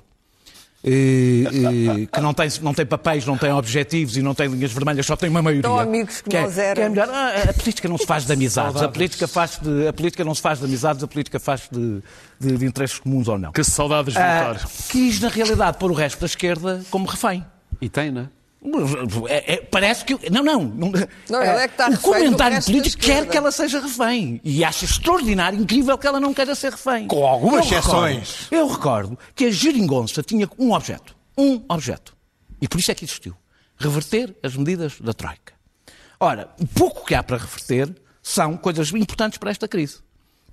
que 0.84 2.22
não 2.22 2.34
tem, 2.34 2.48
não 2.62 2.74
tem 2.74 2.86
papéis, 2.86 3.26
não 3.26 3.38
tem 3.38 3.52
objetivos 3.52 4.18
e 4.18 4.22
não 4.22 4.36
tem 4.36 4.48
linhas 4.50 4.72
vermelhas, 4.72 5.06
só 5.06 5.16
tem 5.16 5.30
uma 5.30 5.42
maioria. 5.42 5.64
Tão 5.64 5.80
amigos 5.80 6.22
que 6.22 6.36
é, 6.36 6.42
nós 6.42 6.58
éramos. 6.58 6.76
que 6.76 6.82
é 6.82 6.90
melhor. 6.90 7.10
Ah, 7.10 7.50
a 7.50 7.54
política 7.54 7.88
não 7.88 7.98
se 7.98 8.06
faz 8.06 8.26
de 8.26 8.34
amizades, 8.34 8.82
a 8.82 8.90
política, 8.90 9.28
faz 9.28 9.60
de, 9.62 9.88
a 9.88 9.94
política 9.94 10.24
não 10.24 10.36
se 10.36 10.42
faz 10.42 10.60
de 10.60 10.66
amizades, 10.66 11.04
a 11.04 11.08
política 11.08 11.40
faz 11.40 11.70
de, 11.72 12.02
de- 12.40 12.58
de 12.58 12.66
interesses 12.66 13.00
comuns 13.00 13.28
ou 13.28 13.38
não. 13.38 13.52
Que 13.52 13.64
saudades 13.64 14.14
de 14.14 14.20
Ah, 14.20 14.54
votar. 14.54 14.68
quis, 14.90 15.20
na 15.20 15.30
realidade, 15.30 15.78
pôr 15.78 15.90
o 15.92 15.94
resto 15.94 16.20
da 16.20 16.26
esquerda 16.26 16.82
como 16.92 17.06
refém. 17.08 17.46
E 17.82 17.88
tem, 17.90 18.12
não 18.12 18.22
é? 18.24 18.26
É- 19.28 19.54
é- 19.56 19.58
parece 19.58 20.06
que. 20.06 20.30
Não, 20.32 20.44
não. 20.44 20.64
não, 20.64 20.92
Não, 21.30 21.42
ele 21.42 21.52
é 21.64 21.68
que 21.68 21.74
está 21.74 21.88
o 21.90 21.92
do 21.92 22.00
comentário 22.00 22.64
político 22.64 23.02
quer 23.04 23.28
que 23.28 23.36
ela 23.38 23.52
seja 23.52 23.80
refém. 23.80 24.40
E 24.44 24.64
acha 24.64 24.86
extraordinário, 24.86 25.60
incrível 25.60 25.98
que 25.98 26.08
ela 26.08 26.20
não 26.20 26.34
queira 26.34 26.56
ser 26.56 26.72
refém. 26.72 27.08
Com 27.08 27.26
algumas 27.26 27.70
Eu 27.72 27.80
recordo- 27.82 28.08
exceções. 28.08 28.48
eu 28.52 28.68
recordo 28.68 29.20
que 29.36 29.46
a 29.46 29.52
geringonça 29.52 30.24
tinha 30.24 30.48
um 30.58 30.72
objeto. 30.72 31.16
Um 31.38 31.64
objeto. 31.68 32.16
E 32.62 32.68
por 32.68 32.80
isso 32.80 32.92
é 32.92 32.96
que 32.96 33.04
existiu. 33.06 33.36
Reverter 33.78 34.36
as 34.42 34.56
medidas 34.56 34.94
da 35.02 35.14
Troika. 35.14 35.54
Ora, 36.20 36.50
o 36.60 36.66
pouco 36.66 37.06
que 37.06 37.14
há 37.16 37.22
para 37.22 37.38
reverter 37.38 37.94
são 38.22 38.56
coisas 38.56 38.90
importantes 38.94 39.38
para 39.38 39.52
esta 39.52 39.68
crise. 39.68 39.98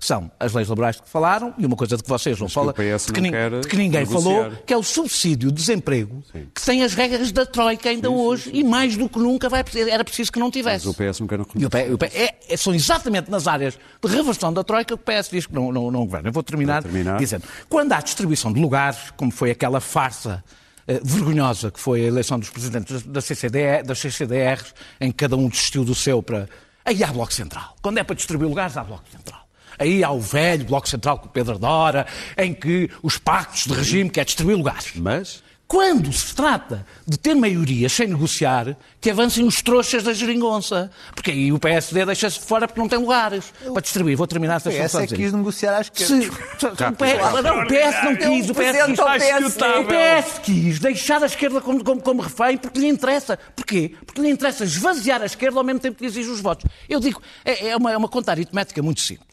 São 0.03 0.31
as 0.39 0.51
leis 0.53 0.67
laborais 0.67 0.99
que 0.99 1.07
falaram 1.07 1.53
e 1.59 1.65
uma 1.65 1.75
coisa 1.75 1.95
de 1.95 2.01
que 2.01 2.09
vocês 2.09 2.39
não 2.39 2.49
falam, 2.49 2.73
PS 2.73 3.05
de, 3.05 3.13
que 3.13 3.29
quer 3.29 3.51
de 3.61 3.67
que 3.67 3.77
ninguém 3.77 3.99
negociar. 3.99 4.21
falou, 4.23 4.51
que 4.65 4.73
é 4.73 4.77
o 4.77 4.81
subsídio 4.81 5.49
de 5.49 5.55
desemprego, 5.55 6.23
que 6.55 6.61
tem 6.65 6.83
as 6.83 6.95
regras 6.95 7.31
da 7.31 7.45
Troika 7.45 7.87
ainda 7.87 8.09
hoje 8.09 8.49
e 8.51 8.63
mais 8.63 8.97
do 8.97 9.07
que 9.07 9.19
nunca 9.19 9.47
vai, 9.47 9.63
era 9.89 10.03
preciso 10.03 10.31
que 10.31 10.39
não 10.39 10.49
tivesse. 10.49 10.87
Mas 10.87 10.95
o 10.95 10.97
PS 10.97 11.19
não 11.19 11.27
E 11.55 11.65
o 11.65 11.69
P- 11.69 11.93
o 11.93 11.97
P- 11.99 12.05
é- 12.07 12.35
é- 12.49 12.57
são 12.57 12.73
exatamente 12.73 13.29
nas 13.29 13.47
áreas 13.47 13.77
de 14.03 14.11
reversão 14.15 14.51
da 14.51 14.63
Troika 14.63 14.87
que 14.87 14.93
o 14.95 14.97
PS 14.97 15.29
diz 15.29 15.45
que 15.45 15.53
não, 15.53 15.71
não, 15.71 15.91
não 15.91 16.05
governa. 16.05 16.29
Eu 16.29 16.33
vou 16.33 16.41
terminar, 16.41 16.81
terminar. 16.81 17.19
dizendo, 17.19 17.43
quando 17.69 17.93
há 17.93 18.01
distribuição 18.01 18.51
de 18.51 18.59
lugares, 18.59 18.97
como 19.15 19.31
foi 19.31 19.51
aquela 19.51 19.79
farsa 19.79 20.43
eh, 20.87 20.99
vergonhosa 21.03 21.69
que 21.69 21.79
foi 21.79 22.01
a 22.03 22.07
eleição 22.07 22.39
dos 22.39 22.49
presidentes 22.49 23.03
da 23.03 23.21
CCDR, 23.21 23.83
das 23.85 23.99
CCDRs, 23.99 24.73
em 24.99 25.11
que 25.11 25.17
cada 25.17 25.37
um 25.37 25.47
desistiu 25.47 25.85
do 25.85 25.93
seu 25.93 26.23
para... 26.23 26.49
Aí 26.83 27.03
há 27.03 27.07
Bloco 27.13 27.31
Central. 27.31 27.75
Quando 27.83 27.99
é 27.99 28.03
para 28.03 28.15
distribuir 28.15 28.49
lugares, 28.49 28.75
há 28.75 28.83
Bloco 28.83 29.03
Central. 29.11 29.40
Aí 29.81 30.03
há 30.03 30.11
o 30.11 30.19
velho 30.19 30.63
Bloco 30.65 30.87
Central 30.87 31.17
com 31.17 31.25
o 31.25 31.29
Pedro 31.29 31.57
Dora, 31.57 32.05
em 32.37 32.53
que 32.53 32.87
os 33.01 33.17
pactos 33.17 33.65
de 33.65 33.73
regime, 33.73 34.09
que 34.11 34.19
é 34.19 34.23
distribuir 34.23 34.55
lugares. 34.55 34.91
Mas 34.95 35.41
Quando 35.67 36.11
se 36.11 36.35
trata 36.35 36.85
de 37.07 37.17
ter 37.17 37.33
maioria 37.33 37.87
sem 37.87 38.05
negociar, 38.05 38.75
que 38.99 39.09
avancem 39.09 39.45
os 39.45 39.61
trouxas 39.61 40.03
da 40.03 40.11
geringonça. 40.13 40.91
Porque 41.15 41.31
aí 41.31 41.51
o 41.51 41.57
PSD 41.57 42.05
deixa-se 42.05 42.39
de 42.39 42.45
fora 42.45 42.67
porque 42.67 42.79
não 42.81 42.89
tem 42.89 42.99
lugares 42.99 43.45
para 43.73 43.81
distribuir. 43.81 44.17
Vou 44.17 44.27
terminar 44.27 44.57
esta 44.57 44.69
Essa 44.71 45.03
é 45.03 45.07
que 45.07 45.15
quis 45.15 45.31
negociar 45.31 45.77
à 45.77 45.81
esquerda. 45.81 46.13
se, 46.13 46.21
se- 46.23 46.29
o, 46.67 46.75
PS, 46.75 47.41
não, 47.41 47.63
o 47.63 47.67
PS 47.67 48.03
não 48.03 48.15
quis, 48.17 48.49
o 48.49 48.53
PS 48.53 48.85
quis, 48.85 48.99
o 48.99 49.01
o 49.01 49.85
PSD. 49.85 50.23
PS 50.25 50.39
quis 50.43 50.79
deixar 50.79 51.23
a 51.23 51.25
esquerda 51.25 51.61
como, 51.61 51.81
como, 51.83 52.01
como 52.01 52.21
refém 52.21 52.57
porque 52.57 52.77
lhe 52.77 52.87
interessa. 52.87 53.39
Porquê? 53.55 53.95
Porque 54.05 54.21
lhe 54.21 54.29
interessa 54.29 54.65
esvaziar 54.65 55.21
a 55.21 55.25
esquerda 55.25 55.57
ao 55.57 55.63
mesmo 55.63 55.79
tempo 55.79 55.97
que 55.97 56.05
exige 56.05 56.29
os 56.29 56.41
votos. 56.41 56.69
Eu 56.89 56.99
digo, 56.99 57.21
é, 57.45 57.69
é 57.69 57.77
uma, 57.77 57.91
é 57.93 57.95
uma 57.97 58.09
conta 58.09 58.29
aritmética 58.31 58.83
muito 58.83 58.99
simples. 59.01 59.30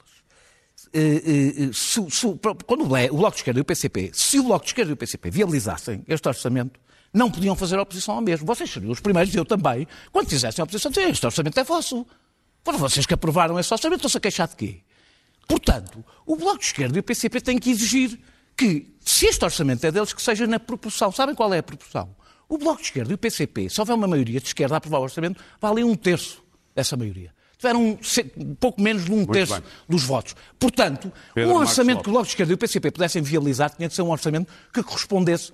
Eh, 0.92 1.00
eh, 1.00 1.62
eh, 1.64 1.70
se- 1.72 2.10
se- 2.10 2.38
quando 2.66 2.82
o 2.82 2.86
Bloco 2.86 3.30
de 3.32 3.36
Esquerda 3.36 3.60
e 3.60 3.62
o 3.62 3.64
PCP, 3.64 4.10
se 4.14 4.38
o 4.38 4.42
Bloco 4.44 4.64
de 4.64 4.70
Esquerda 4.70 4.90
e 4.90 4.94
o 4.94 4.96
PCP 4.96 5.30
viabilizassem 5.30 6.02
este 6.08 6.26
orçamento, 6.28 6.78
não 7.12 7.30
podiam 7.30 7.54
fazer 7.56 7.78
oposição 7.78 8.14
ao 8.16 8.20
mesmo. 8.20 8.46
Vocês 8.46 8.70
seriam 8.70 8.90
os 8.92 9.00
primeiros, 9.00 9.34
eu 9.34 9.44
também, 9.44 9.86
quando 10.12 10.28
fizessem 10.28 10.62
oposição, 10.62 10.90
diziam, 10.90 11.10
este 11.10 11.24
orçamento 11.26 11.58
é 11.60 11.64
vosso. 11.64 12.06
Foram 12.64 12.78
vocês 12.78 13.06
que 13.06 13.14
aprovaram 13.14 13.58
esse 13.58 13.72
orçamento, 13.72 13.98
estão-se 14.00 14.16
a 14.16 14.20
queixar 14.20 14.48
de 14.48 14.56
quê? 14.56 14.80
Portanto, 15.46 16.04
o 16.26 16.36
Bloco 16.36 16.58
de 16.58 16.64
Esquerda 16.66 16.96
e 16.96 17.00
o 17.00 17.02
PCP 17.02 17.40
têm 17.40 17.58
que 17.58 17.70
exigir 17.70 18.18
que, 18.56 18.94
se 19.00 19.26
este 19.26 19.44
orçamento 19.44 19.84
é 19.86 19.90
deles, 19.90 20.12
que 20.12 20.20
seja 20.20 20.46
na 20.46 20.58
proporção. 20.60 21.10
Sabem 21.12 21.34
qual 21.34 21.52
é 21.54 21.58
a 21.58 21.62
proporção? 21.62 22.14
O 22.48 22.58
Bloco 22.58 22.78
de 22.80 22.84
Esquerda 22.88 23.10
e 23.12 23.14
o 23.14 23.18
PCP, 23.18 23.68
se 23.70 23.80
houver 23.80 23.94
uma 23.94 24.06
maioria 24.06 24.40
de 24.40 24.46
esquerda 24.46 24.74
a 24.74 24.78
aprovar 24.78 24.98
o 25.00 25.02
orçamento, 25.02 25.40
vale 25.60 25.84
um 25.84 25.94
terço 25.94 26.42
dessa 26.74 26.96
maioria. 26.96 27.32
Tiveram 27.58 27.98
se- 28.02 28.24
pouco 28.60 28.80
menos 28.80 29.04
de 29.04 29.12
um 29.12 29.26
terço 29.26 29.54
bem. 29.54 29.62
dos 29.88 30.04
votos. 30.04 30.34
Portanto, 30.58 31.12
Pedro 31.34 31.52
um 31.52 31.56
orçamento 31.56 32.02
que 32.02 32.08
o 32.08 32.12
Bloco 32.12 32.26
de 32.26 32.32
Esquerda 32.32 32.52
e 32.52 32.54
o 32.54 32.58
PCP 32.58 32.90
pudessem 32.92 33.20
viabilizar 33.20 33.70
tinha 33.74 33.88
de 33.88 33.94
ser 33.94 34.02
um 34.02 34.10
orçamento 34.10 34.50
que 34.72 34.82
correspondesse 34.82 35.52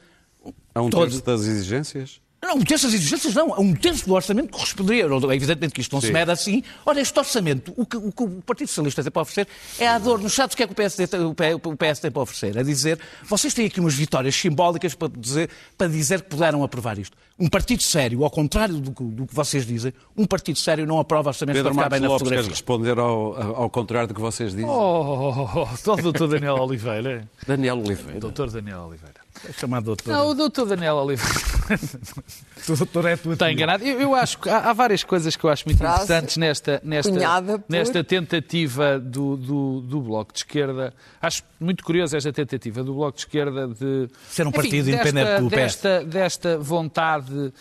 há 0.75 0.83
um 0.83 0.91
Todo. 0.91 1.09
terço 1.09 1.25
das 1.25 1.41
exigências? 1.43 2.21
não, 2.47 2.57
um 2.57 2.63
terço 2.63 2.85
das 2.85 2.95
exigências 2.95 3.33
não, 3.35 3.55
a 3.55 3.59
um 3.59 3.75
terço 3.75 4.05
do 4.07 4.13
orçamento 4.13 4.51
corresponderia. 4.51 5.07
Evidentemente 5.35 5.73
que 5.73 5.81
isto 5.81 5.95
não 5.95 6.01
se 6.03 6.09
Sim. 6.09 6.13
mede 6.13 6.31
assim. 6.31 6.63
Ora, 6.85 7.01
este 7.01 7.19
orçamento, 7.19 7.73
o 7.75 7.87
que 7.87 7.97
o, 7.97 8.13
que 8.13 8.23
o 8.23 8.43
Partido 8.43 8.69
Socialista 8.69 9.03
tem 9.03 9.11
para 9.11 9.23
oferecer 9.23 9.49
é 9.79 9.89
a 9.89 9.99
dor. 9.99 10.19
Sabes 10.29 10.53
o 10.53 10.57
que 10.59 10.63
é 10.63 10.67
que 10.67 10.73
o 10.75 10.77
PSD, 10.77 11.07
tem, 11.07 11.21
o 11.23 11.35
PS 11.35 12.01
tem 12.01 12.11
para 12.11 12.21
oferecer? 12.21 12.55
É 12.55 12.63
dizer, 12.63 12.99
vocês 13.23 13.55
têm 13.55 13.65
aqui 13.65 13.81
umas 13.81 13.95
vitórias 13.95 14.35
simbólicas 14.35 14.95
para 14.95 15.09
dizer, 15.09 15.49
para 15.79 15.87
dizer 15.89 16.21
que 16.21 16.29
puderam 16.29 16.63
aprovar 16.63 16.99
isto. 16.99 17.17
Um 17.37 17.49
partido 17.49 17.83
sério, 17.83 18.23
ao 18.23 18.31
contrário 18.31 18.77
do 18.77 18.93
que, 18.93 19.03
do 19.03 19.27
que 19.27 19.35
vocês 19.35 19.67
dizem, 19.67 19.93
um 20.17 20.25
partido 20.25 20.57
sério 20.59 20.87
não 20.87 21.01
aprova 21.01 21.31
orçamentos 21.31 21.59
Pedro 21.61 21.75
para 21.75 21.85
ficar 21.85 21.91
bem 21.91 22.01
na 22.01 22.07
Lopes 22.09 22.23
quer 22.23 22.29
fotografia. 22.29 22.51
responder 22.51 22.99
ao, 22.99 23.63
ao 23.63 23.71
contrário 23.71 24.07
do 24.07 24.15
que 24.15 24.21
vocês 24.21 24.53
dizem? 24.53 24.69
Oh, 24.69 25.67
só 25.77 25.95
o 25.95 25.97
doutor 26.03 26.29
Daniel 26.29 26.55
Oliveira. 26.55 27.29
Daniel 27.45 27.79
Oliveira. 27.81 28.21
Doutor 28.21 28.51
Daniel 28.51 28.83
Oliveira. 28.87 29.25
É 29.49 29.53
chamado 29.53 29.85
doutor. 29.87 30.13
Não, 30.13 30.29
o 30.29 30.35
doutor 30.35 30.67
Daniel 30.67 30.95
Oliveira. 30.97 31.35
O 32.67 32.77
doutor 32.77 33.05
é 33.05 33.17
tua 33.17 33.35
Está 33.35 33.53
enganado. 33.53 33.85
Eu, 33.85 34.01
eu 34.01 34.15
acho 34.15 34.39
que 34.39 34.49
há, 34.49 34.71
há 34.71 34.73
várias 34.73 35.05
coisas 35.05 35.37
que 35.37 35.45
eu 35.45 35.51
acho 35.51 35.65
muito 35.67 35.77
Frase 35.77 36.05
interessantes 36.05 36.37
nesta, 36.39 36.81
nesta, 36.83 37.13
por- 37.13 37.65
nesta 37.69 38.03
tentativa 38.03 38.99
do, 38.99 39.37
do, 39.37 39.81
do 39.83 40.01
Bloco 40.01 40.33
de 40.33 40.39
Esquerda. 40.39 40.95
Acho 41.21 41.43
muito 41.61 41.85
curiosa 41.85 42.17
esta 42.17 42.33
tentativa 42.33 42.83
do 42.83 42.95
Bloco 42.95 43.17
de 43.17 43.25
Esquerda 43.25 43.69
de. 43.69 44.09
Ser 44.31 44.47
um 44.47 44.49
enfim, 44.49 44.57
partido 44.57 44.85
desta, 44.87 45.09
independente 45.09 45.41
do 45.43 45.49
PS. 45.51 45.57
desta, 45.57 46.05
desta 46.05 46.59
vontade 46.59 47.24
de, 47.25 47.53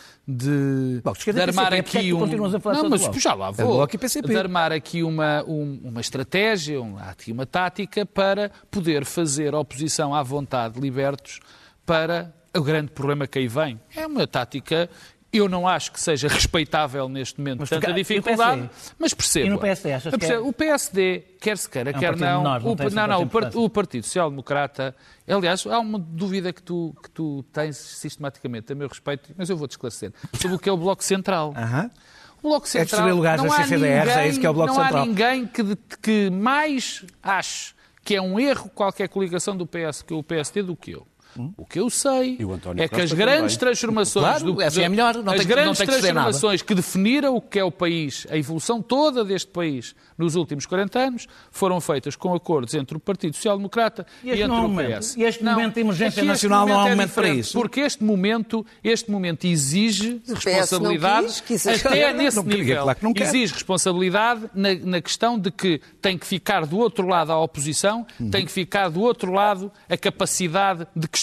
Bloco 1.03 1.17
de 1.17 1.21
Esquerda 1.21 1.43
de 1.45 1.49
armar 1.49 1.69
PCP, 1.71 1.97
é 1.97 1.99
aqui 1.99 2.13
um. 2.13 2.19
Não, 2.83 2.89
mas 2.89 3.01
já 3.21 3.33
lá 3.33 3.51
vou. 3.51 3.75
De 4.27 4.37
armar 4.39 4.71
aqui 4.71 5.03
uma, 5.03 5.43
um- 5.47 5.79
uma 5.83 6.01
estratégia, 6.01 6.81
um, 6.81 6.97
uma 7.29 7.45
tática 7.45 8.05
para 8.05 8.51
poder 8.69 9.05
fazer 9.05 9.53
oposição 9.55 10.13
à 10.13 10.21
vontade 10.23 10.75
de 10.75 10.79
libertos 10.81 11.39
para 11.85 12.33
o 12.55 12.61
grande 12.61 12.91
problema 12.91 13.25
que 13.25 13.39
aí 13.39 13.47
vem. 13.47 13.79
É 13.95 14.05
uma 14.05 14.27
tática 14.27 14.87
Eu 15.33 15.49
não 15.49 15.67
acho 15.67 15.91
que 15.91 15.99
seja 15.99 16.27
respeitável 16.29 17.09
neste 17.09 17.39
momento 17.39 17.61
Mas 17.61 17.69
tanta 17.69 17.91
dificuldade, 17.91 18.69
mas 18.99 19.13
percebo. 19.15 19.47
E 19.47 19.49
no 19.49 19.59
PSD 19.59 19.93
achas 19.93 20.15
que 20.15 20.25
é? 20.25 20.39
O 20.39 20.53
PSD, 20.53 21.23
quer 21.41 21.57
se 21.57 21.67
queira, 21.67 21.89
É 21.89 21.95
um 21.95 21.99
quer 21.99 22.15
não, 22.15 22.43
menor, 22.43 22.61
não 22.61 22.71
o, 22.71 22.75
não, 22.91 23.07
não, 23.07 23.63
o, 23.63 23.69
Partido 23.69 24.03
Social 24.03 24.29
Democrata, 24.29 24.95
aliás, 25.27 25.65
há 25.65 25.79
uma 25.79 25.97
dúvida 25.97 26.53
que 26.53 26.61
tu, 26.61 26.95
que 27.01 27.09
tu 27.09 27.43
tens 27.51 27.75
sistematicamente 27.75 28.71
a 28.71 28.75
meu 28.75 28.87
respeito, 28.87 29.31
mas 29.35 29.49
eu 29.49 29.57
vou-te 29.57 29.71
esclarecer, 29.71 30.13
sobre 30.39 30.57
o 30.57 30.59
que 30.59 30.69
é 30.69 30.71
o 30.71 30.77
Bloco 30.77 31.03
Central. 31.03 31.53
Aham. 31.57 31.89
O 32.43 32.49
Bloco 32.49 32.67
É 32.67 32.69
Central. 32.69 32.85
distribuir 32.85 33.15
lugares 33.15 33.43
não 33.43 33.51
há 33.51 33.63
CCDRs, 33.63 34.17
é 34.17 34.27
isso 34.27 34.39
que 34.39 34.45
é 34.45 34.49
o 34.49 34.53
Bloco 34.53 34.73
não 34.73 34.81
Central. 34.81 35.01
há 35.01 35.05
ninguém 35.05 35.47
que, 35.47 35.75
que 36.01 36.29
mais 36.29 37.05
ache 37.23 37.73
que 38.03 38.15
é 38.15 38.21
um 38.21 38.39
erro 38.39 38.69
qualquer 38.69 39.07
coligação 39.07 39.55
do 39.55 39.65
PS, 39.65 40.01
que 40.01 40.13
o 40.13 40.21
PSD 40.21 40.61
do 40.61 40.75
que 40.75 40.91
eu. 40.91 41.07
O 41.57 41.65
que 41.65 41.79
eu 41.79 41.89
sei 41.89 42.37
E 42.39 42.81
é 42.81 42.87
que 42.87 43.01
as 43.01 43.11
grandes 43.11 43.53
também. 43.55 43.57
transformações 43.57 44.23
Claro, 44.25 44.53
do, 44.53 44.61
essa 44.61 44.81
é 44.81 44.85
a 44.85 44.89
melhor, 44.89 45.15
não 45.15 45.33
as 45.33 45.39
tem 45.39 45.47
que- 45.47 45.55
não 45.55 45.61
grandes 45.61 45.77
tem 45.79 45.87
que 45.87 45.93
transformações 45.93 46.61
que 46.61 46.75
definiram 46.75 47.35
o 47.35 47.41
que 47.41 47.59
é 47.59 47.63
o 47.63 47.71
país, 47.71 48.27
a 48.29 48.37
evolução 48.37 48.81
toda 48.81 49.23
deste 49.25 49.49
país 49.51 49.95
nos 50.17 50.35
últimos 50.35 50.65
40 50.65 50.99
anos, 50.99 51.27
foram 51.51 51.81
feitas 51.81 52.15
com 52.15 52.33
acordos 52.33 52.73
entre 52.75 52.95
o 52.95 52.99
Partido 52.99 53.35
Social 53.35 53.57
Democrata 53.57 54.05
E 54.23 54.27
e, 54.27 54.31
entre 54.33 54.47
não 54.47 54.57
é 54.57 54.59
o 54.59 54.61
momento. 54.69 54.99
PS. 54.99 55.15
E 55.17 55.23
este 55.23 55.43
momento 55.43 55.73
de 55.75 55.79
emergência 55.81 56.19
é 56.19 56.23
que 56.23 56.27
nacional 56.27 56.67
não 56.67 56.73
é 56.73 56.83
um 56.83 56.87
é 56.87 56.89
momento 56.91 57.13
para 57.13 57.29
isso. 57.29 57.53
Porque 57.53 57.79
este 57.81 58.03
momento, 58.03 58.65
este 58.83 59.09
momento 59.09 59.45
exige 59.45 60.21
O 60.27 60.33
PS 60.35 60.45
responsabilidade 60.45 61.21
não 61.21 61.27
quis, 61.29 61.41
quis 61.41 61.67
até 61.67 61.75
escolher. 61.77 62.13
nesse 62.13 62.37
Não 62.37 62.43
queria, 62.43 62.63
nível. 62.63 62.83
claro 62.83 62.97
que 62.99 63.03
não 63.05 63.13
quer. 63.13 63.23
exige 63.23 63.53
responsabilidade 63.53 64.49
na, 64.53 64.73
na 64.75 65.01
questão 65.01 65.37
de 65.39 65.49
que 65.51 65.81
tem 66.01 66.17
que 66.17 66.25
ficar 66.27 66.65
do 66.65 66.77
outro 66.77 67.07
lado 67.07 67.31
a 67.31 67.39
oposição, 67.41 68.05
Uhum. 68.19 68.29
tem 68.29 68.45
que 68.45 68.51
ficar 68.51 68.89
do 68.89 69.01
outro 69.01 69.31
lado 69.31 69.71
a 69.89 69.97
capacidade 69.97 70.85
de 70.95 71.07
questionar 71.07 71.22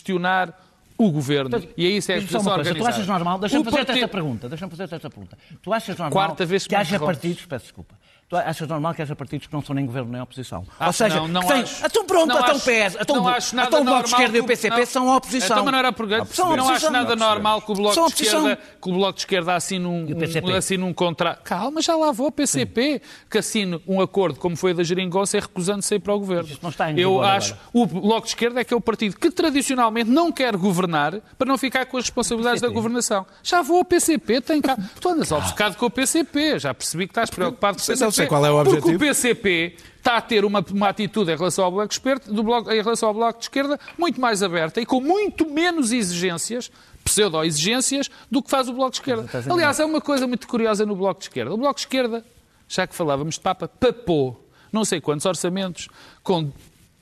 o 0.99 1.11
governo. 1.11 1.51
E 1.77 1.87
é 1.87 1.89
isso 1.91 2.13
é 2.13 2.17
a 2.17 2.19
uma 2.19 2.27
coisa, 2.29 2.41
tu 2.43 2.51
organizada. 2.51 2.89
achas 2.95 3.07
normal, 3.07 3.39
deixa-me 3.39 3.65
fazer-te 3.65 3.87
partido- 3.87 4.05
esta 4.05 4.09
pergunta, 4.09 4.49
deixa-me 4.49 4.71
fazer-te 4.71 4.95
esta 4.97 5.09
pergunta. 5.11 5.39
Tu 5.63 5.73
achas 5.73 5.97
normal 5.97 6.13
Quarta 6.13 6.45
vez 6.45 6.67
que 6.67 6.75
haja 6.75 6.99
partidos, 7.01 7.47
peço 7.47 7.65
desculpa, 7.65 7.95
tu 8.31 8.37
achas 8.37 8.69
normal 8.69 8.95
que 8.95 9.03
haja 9.03 9.17
partidos 9.17 9.49
que 9.49 9.53
não 9.53 9.61
são 9.61 9.75
nem 9.75 9.85
governo 9.85 10.13
nem 10.13 10.21
oposição? 10.23 10.65
Ou 10.81 10.93
seja, 10.93 11.17
não, 11.17 11.27
não 11.27 11.41
têm, 11.43 11.63
acho. 11.63 11.85
então 11.85 12.05
pronto, 12.05 12.29
Não 12.29 12.39
então 12.39 12.55
acho- 12.55 12.61
PS, 12.61 12.97
então, 13.01 13.17
não 13.17 13.29
acho 13.29 13.57
nada 13.57 13.69
então 13.69 13.81
o 13.81 13.85
Bloco 13.85 14.03
de 14.05 14.09
Esquerda 14.11 14.37
e 14.37 14.41
o 14.41 14.45
PCP 14.45 14.77
não. 14.79 14.87
são 14.87 15.11
a 15.11 15.17
oposição. 15.17 15.47
Então, 15.57 15.65
mas 15.65 15.73
não 15.73 15.79
era 15.81 15.93
por... 15.93 16.09
São 16.29 16.57
não 16.57 16.69
acho 16.71 16.91
nada 16.93 17.17
normal 17.17 17.61
que 17.61 17.73
o 17.73 17.75
Bloco 17.75 18.09
de. 18.09 18.23
Esquerda, 18.23 18.57
que 18.81 18.89
o 18.89 18.93
Bloco 18.93 19.15
de 19.15 19.21
Esquerda 19.21 19.55
assine 19.57 19.85
um, 19.85 20.07
um, 20.07 20.57
assine 20.57 20.85
um 20.85 20.95
contrato. 20.95 21.43
Calma, 21.43 21.83
já 21.83 21.97
lá 21.97 22.13
vou 22.13 22.29
o 22.29 22.33
PCP, 22.33 23.03
que 23.29 23.39
assine 23.39 23.83
um 23.85 24.01
acordo 24.01 24.39
como 24.39 24.57
foi 24.57 24.71
o 24.71 24.75
da 24.77 24.85
Geringonça 24.85 25.37
e 25.37 25.41
recusando-se 25.41 25.93
a 25.95 25.97
ir 25.97 26.01
para 26.01 26.15
o 26.15 26.19
governo. 26.21 26.49
Isto 26.49 26.63
não 26.63 26.71
está 26.71 26.93
em 26.93 27.01
Eu 27.01 27.21
acho, 27.21 27.57
o 27.73 27.85
Bloco 27.85 28.23
de 28.23 28.29
Esquerda 28.29 28.61
é 28.61 28.65
que 28.65 28.73
é 28.73 28.77
o 28.77 28.81
partido 28.81 29.17
que 29.17 29.29
tradicionalmente 29.31 30.09
não 30.09 30.31
quer 30.31 30.57
governar 30.57 31.21
para 31.37 31.49
não 31.49 31.59
ficar 31.59 31.85
com 31.87 31.97
as 31.97 32.05
responsabilidades 32.05 32.61
da 32.61 32.69
governação. 32.69 33.27
Já 33.43 33.61
vou 33.61 33.79
ao 33.79 33.85
PCP, 33.85 34.41
tem 34.41 34.61
cá. 34.61 34.77
Tu 35.01 35.09
andas 35.09 35.33
obcecado 35.33 35.77
com 35.77 35.87
o 35.87 35.91
PCP, 35.91 36.61
já 36.61 36.73
percebi 36.73 37.07
que 37.07 37.11
estás 37.11 37.29
preocupado 37.29 37.77
com 37.77 37.83
o 37.83 37.87
PCP. 37.87 38.20
Sei 38.21 38.29
qual 38.29 38.47
é 38.47 38.51
o 38.51 38.57
Porque 38.57 38.79
objetivo. 38.79 38.97
o 38.97 38.99
PCP 38.99 39.77
está 39.97 40.17
a 40.17 40.21
ter 40.21 40.45
uma, 40.45 40.65
uma 40.73 40.89
atitude 40.89 41.33
em 41.33 41.37
relação 41.37 41.65
ao 41.65 41.71
bloco, 41.71 41.89
de 41.89 41.95
esquerda, 41.95 42.33
do 42.33 42.43
bloco, 42.43 42.71
em 42.71 42.83
relação 42.83 43.09
ao 43.09 43.15
bloco 43.15 43.39
de 43.39 43.45
esquerda 43.45 43.79
muito 43.99 44.21
mais 44.21 44.43
aberta 44.43 44.81
e 44.81 44.87
com 44.87 45.01
muito 45.01 45.49
menos 45.49 45.93
exigências, 45.93 46.71
pseudo-exigências, 47.05 48.11
do 48.31 48.43
que 48.43 48.51
faz 48.51 48.69
o 48.69 48.73
Bloco 48.73 48.93
de 48.93 48.99
Esquerda. 48.99 49.29
Aliás, 49.51 49.81
é 49.81 49.85
uma 49.85 50.01
coisa 50.01 50.27
muito 50.27 50.47
curiosa 50.47 50.87
no 50.87 50.95
Bloco 50.95 51.21
de 51.21 51.27
Esquerda. 51.27 51.53
O 51.53 51.57
Bloco 51.57 51.75
de 51.75 51.81
Esquerda, 51.81 52.25
já 52.69 52.87
que 52.87 52.95
falávamos 52.95 53.35
de 53.35 53.41
Papa, 53.41 53.69
papou 53.69 54.49
não 54.73 54.85
sei 54.85 55.01
quantos 55.01 55.27
orçamentos 55.27 55.89
com 56.23 56.53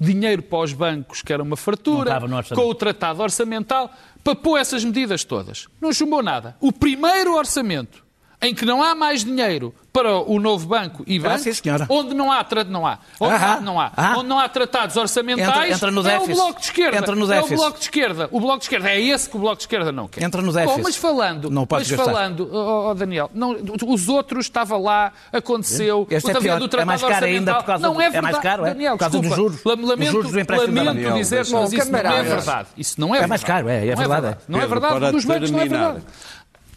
dinheiro 0.00 0.42
para 0.42 0.60
os 0.60 0.72
bancos, 0.72 1.22
que 1.22 1.32
era 1.32 1.42
uma 1.42 1.56
fartura, 1.56 2.18
com 2.54 2.68
o 2.68 2.74
tratado 2.74 3.22
orçamental, 3.22 3.90
papou 4.22 4.56
essas 4.56 4.84
medidas 4.84 5.24
todas. 5.24 5.66
Não 5.80 5.92
chumbou 5.92 6.22
nada. 6.22 6.56
O 6.60 6.72
primeiro 6.72 7.34
orçamento 7.34 8.04
em 8.40 8.54
que 8.54 8.64
não 8.64 8.82
há 8.82 8.94
mais 8.94 9.24
dinheiro 9.24 9.74
para 9.92 10.16
o 10.16 10.38
novo 10.38 10.68
banco 10.68 11.02
e 11.08 11.18
bancos, 11.18 11.40
sim, 11.42 11.52
senhora. 11.54 11.84
onde 11.88 12.14
não 12.14 12.30
há, 12.30 12.46
não 12.68 12.86
há, 12.86 12.98
onde 13.18 13.34
Ahá. 13.34 13.54
há- 13.54 13.60
não 13.60 13.80
há, 13.80 13.90
Ah. 13.96 14.14
onde 14.16 14.28
não 14.28 14.38
há 14.38 14.48
tratados 14.48 14.96
orçamentais, 14.96 15.48
Entra- 15.48 15.68
entra 15.74 15.90
no 15.90 15.98
é 15.98 16.02
o 16.02 16.04
déficit. 16.04 16.34
bloco 16.34 16.58
de 16.60 16.64
esquerda. 16.66 16.96
Entra 16.98 17.14
no 17.16 17.22
É 17.22 17.24
o 17.24 17.28
déficit. 17.28 17.56
bloco 17.56 17.78
de 17.78 17.84
esquerda. 17.84 18.28
O 18.30 18.38
bloco 18.40 18.58
de 18.58 18.64
esquerda 18.66 18.90
é 18.90 19.00
esse 19.00 19.28
que 19.28 19.36
o 19.36 19.40
bloco 19.40 19.56
de 19.56 19.62
esquerda 19.62 19.90
não 19.90 20.06
quer. 20.06 20.22
Entra 20.22 20.40
no 20.40 20.52
déficit. 20.52 20.76
Bom, 20.76 20.82
mas 20.84 20.96
falando, 20.96 21.50
Não 21.50 21.66
mas 21.68 21.90
gastar. 21.90 22.04
falando, 22.04 22.48
oh, 22.52 22.90
oh, 22.90 22.94
Daniel, 22.94 23.28
não, 23.34 23.56
os 23.88 24.08
outros 24.08 24.44
estava 24.46 24.76
lá, 24.76 25.12
aconteceu, 25.32 26.06
Este 26.08 26.30
é 26.30 26.34
pior. 26.34 26.58
do 26.60 26.66
É 26.66 26.68
tratado 26.68 26.86
mais 26.86 27.02
caro 27.02 27.26
ainda 27.26 27.54
por 27.54 27.64
causa 27.64 27.82
não 27.88 28.00
é 28.00 28.04
é 28.04 28.08
mais 28.20 28.22
verdade. 28.36 28.42
caro, 28.42 28.66
é? 28.66 28.68
Daniel, 28.68 28.92
Por 28.92 28.98
causa 29.00 29.18
dos 29.18 29.26
desculpa, 29.28 29.50
juros. 29.50 29.64
lam- 29.64 29.88
Lamento, 29.88 30.08
Os 30.08 30.12
juros 30.14 30.32
do 30.32 30.40
empréstimo 30.40 30.76
lamento 30.76 30.94
Daniel, 30.94 31.14
dizer, 31.14 31.36
mas 31.50 31.72
isso 31.72 31.90
não 31.90 31.98
é 32.12 32.22
verdade. 32.22 32.68
Isso 32.76 33.00
não 33.00 33.08
é, 33.08 33.10
É 33.10 33.12
verdade. 33.20 33.28
mais 33.30 33.44
caro, 33.44 33.68
é, 33.68 33.86
é 33.86 33.90
Não 33.90 33.96
verdade, 33.96 34.36
Não 34.46 34.60
é 34.60 34.66
verdade, 34.66 35.10
dos 35.12 35.24
bancos 35.24 35.50
não 35.50 35.60
é 35.60 35.66
verdade. 35.66 36.02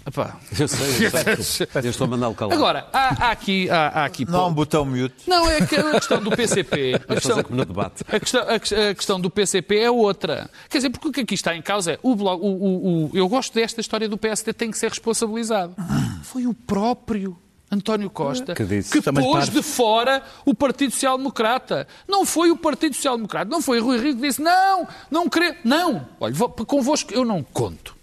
Epá. 0.05 0.37
Eu 0.59 0.67
sei, 0.67 1.05
eu 1.05 1.43
sei. 1.43 1.67
Eu 1.83 1.89
estou 1.91 2.05
a 2.05 2.09
mandá-lo 2.09 2.33
calar. 2.33 2.55
Agora, 2.55 2.87
há, 2.91 3.27
há 3.27 3.31
aqui, 3.31 3.69
há, 3.69 3.87
há 4.01 4.05
aqui 4.05 4.25
Não 4.29 4.39
há 4.39 4.47
um 4.47 4.53
botão 4.53 4.83
mute. 4.83 5.13
Não, 5.27 5.47
é 5.47 5.65
que 5.65 5.75
a 5.75 5.91
questão 5.91 6.21
do 6.21 6.31
PCP. 6.31 6.95
A 7.07 7.13
questão, 7.15 7.43
no 7.49 7.65
debate. 7.65 8.03
a 8.07 8.19
questão, 8.19 8.41
a 8.49 8.59
que- 8.59 8.73
a 8.75 8.95
questão 8.95 9.19
do 9.19 9.29
PCP 9.29 9.77
é 9.79 9.91
outra. 9.91 10.49
Quer 10.69 10.79
dizer, 10.79 10.89
porque 10.89 11.07
o 11.07 11.11
que 11.11 11.21
aqui 11.21 11.35
está 11.35 11.55
em 11.55 11.61
causa 11.61 11.93
é 11.93 11.99
o 12.01 12.15
bloco. 12.15 12.43
O, 12.45 12.49
o- 12.49 13.05
o- 13.05 13.11
eu 13.13 13.27
gosto 13.29 13.53
desta 13.53 13.79
história 13.79 14.09
do 14.09 14.17
PSD 14.17 14.53
tem 14.53 14.71
que 14.71 14.77
ser 14.77 14.89
responsabilizado. 14.89 15.75
Foi 16.23 16.47
o 16.47 16.53
próprio. 16.53 17.37
António 17.73 18.09
Costa, 18.09 18.53
Que 18.53 18.65
disse. 18.65 19.01
Também 19.01 19.23
pôs 19.23 19.45
parte. 19.45 19.51
de 19.53 19.61
fora 19.63 20.21
o 20.45 20.53
Partido 20.53 20.91
Social 20.91 21.17
Democrata. 21.17 21.87
Não 22.05 22.25
foi 22.25 22.51
o 22.51 22.57
Partido 22.57 22.95
Social 22.95 23.15
Democrata, 23.15 23.49
não 23.49 23.61
foi 23.61 23.79
Rui 23.79 23.97
Rio 23.97 24.13
que 24.15 24.21
disse 24.21 24.41
não, 24.41 24.85
não 25.09 25.29
querer. 25.29 25.59
Não, 25.63 26.05
olha, 26.19 26.35
convosco 26.67 27.13
eu 27.13 27.23
não 27.23 27.41
conto. 27.41 27.95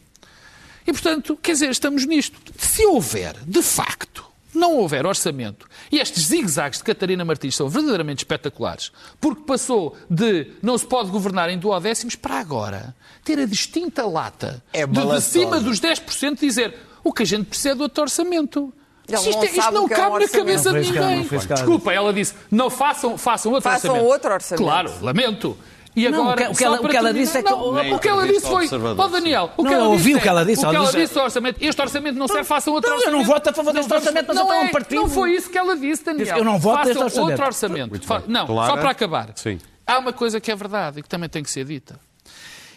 E, 0.88 0.92
portanto, 0.92 1.38
quer 1.42 1.52
dizer, 1.52 1.68
estamos 1.70 2.06
nisto. 2.06 2.40
Se 2.56 2.86
houver, 2.86 3.36
de 3.46 3.62
facto, 3.62 4.24
não 4.54 4.76
houver 4.78 5.04
orçamento, 5.04 5.68
e 5.92 5.98
estes 5.98 6.24
zigue-zagues 6.28 6.78
de 6.78 6.84
Catarina 6.84 7.26
Martins 7.26 7.54
são 7.54 7.68
verdadeiramente 7.68 8.20
espetaculares, 8.20 8.90
porque 9.20 9.42
passou 9.42 9.94
de 10.08 10.50
não 10.62 10.78
se 10.78 10.86
pode 10.86 11.10
governar 11.10 11.50
em 11.50 11.58
duodécimos 11.58 12.14
para 12.16 12.38
agora 12.40 12.96
ter 13.22 13.38
a 13.38 13.44
distinta 13.44 14.06
lata 14.06 14.64
É 14.72 14.86
de, 14.86 14.98
de 15.06 15.20
cima 15.20 15.60
dos 15.60 15.78
10% 15.78 16.38
dizer 16.40 16.74
o 17.04 17.12
que 17.12 17.22
a 17.22 17.26
gente 17.26 17.44
precisa 17.44 17.70
é 17.70 17.74
do 17.74 17.82
outro 17.82 18.02
orçamento. 18.04 18.72
Isto, 19.06 19.30
não 19.30 19.42
é- 19.42 19.44
isto 19.46 19.56
sabe 19.62 19.74
não 19.74 19.84
o 19.84 19.88
que 19.88 19.94
é 19.94 19.96
um 19.96 20.00
cabe 20.10 20.24
na 20.24 20.28
cabeça 20.30 20.72
Não 20.72 20.80
de 20.80 20.90
ninguém. 20.90 21.22
Desculpa, 21.54 21.92
ela 21.92 22.12
disse, 22.14 22.34
não 22.50 22.70
façam, 22.70 23.18
façam 23.18 23.52
outro 23.52 23.70
Façam 23.70 23.90
orçamento. 23.92 24.10
outro 24.12 24.32
orçamento. 24.32 24.64
Claro, 24.64 24.92
lamento. 25.02 25.56
E 25.98 26.08
Não, 26.08 26.20
agora, 26.30 26.42
o 26.42 26.44
que- 26.46 26.52
o 26.52 26.56
que 26.56 26.64
ela- 26.64 26.80
o 26.80 26.88
que 26.88 26.96
ela 26.96 27.12
disse 27.12 27.38
é 27.38 27.42
que- 27.42 27.50
Não, 27.50 27.72
Nem 27.72 27.92
o 27.94 27.98
que 27.98 28.08
ela 28.08 28.26
disse 28.28 28.46
foi... 28.46 28.68
Ó 28.96 29.08
Daniel, 29.08 29.50
o 29.56 29.62
Não, 29.62 29.68
que 29.70 29.74
ela 29.74 29.84
eu 29.86 29.90
ouvi 29.90 30.04
disse 30.04 30.16
o 30.16 30.20
que 30.20 30.28
ela 30.28 30.44
disse, 30.44 30.64
O 30.66 30.70
que 30.70 30.76
ela 30.76 30.92
disse- 30.92 31.18
ao 31.18 31.24
orçamento, 31.24 31.58
este 31.60 31.82
orçamento 31.82 32.18
não 32.18 32.28
serve, 32.28 32.44
façam 32.44 32.72
outro 32.74 32.88
Não, 32.90 32.96
eu 32.96 33.00
orçamento. 33.00 33.18
não 33.20 33.26
voto 33.34 33.50
a 33.50 33.52
favor 33.52 33.72
deste 33.72 33.92
orçamento, 33.92 34.26
mas 34.28 34.36
não 34.36 34.42
eu 34.44 34.48
estou 34.48 34.62
é, 34.62 34.68
um 34.68 34.70
partido. 34.70 35.00
Não 35.02 35.08
foi 35.08 35.32
isso 35.34 35.50
que 35.50 35.58
ela 35.58 35.76
disse, 35.76 36.04
Daniel. 36.04 36.38
Eu 36.38 36.44
não 36.44 36.58
voto 36.58 36.84
deste 36.84 37.02
orçamento. 37.02 37.30
outro 37.30 37.46
orçamento. 37.46 38.00
Não, 38.28 38.46
só 38.46 38.76
para 38.76 38.90
acabar. 38.90 39.32
Sim. 39.34 39.58
Há 39.86 39.98
uma 39.98 40.12
coisa 40.12 40.40
que 40.40 40.50
é 40.52 40.54
verdade 40.56 41.00
e 41.00 41.02
que 41.02 41.08
também 41.08 41.28
tem 41.28 41.42
que 41.42 41.50
ser 41.50 41.64
dita. 41.64 41.98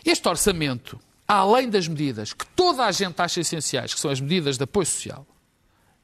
Este 0.04 0.28
orçamento, 0.28 1.00
além 1.28 1.70
das 1.70 1.88
medidas 1.88 2.34
que 2.34 2.46
toda 2.48 2.86
a 2.86 2.92
gente 2.92 3.22
acha 3.22 3.40
essenciais, 3.42 3.94
que 3.94 4.00
são 4.00 4.10
as 4.10 4.20
medidas 4.20 4.58
de 4.58 4.64
apoio 4.64 4.86
social, 4.86 5.28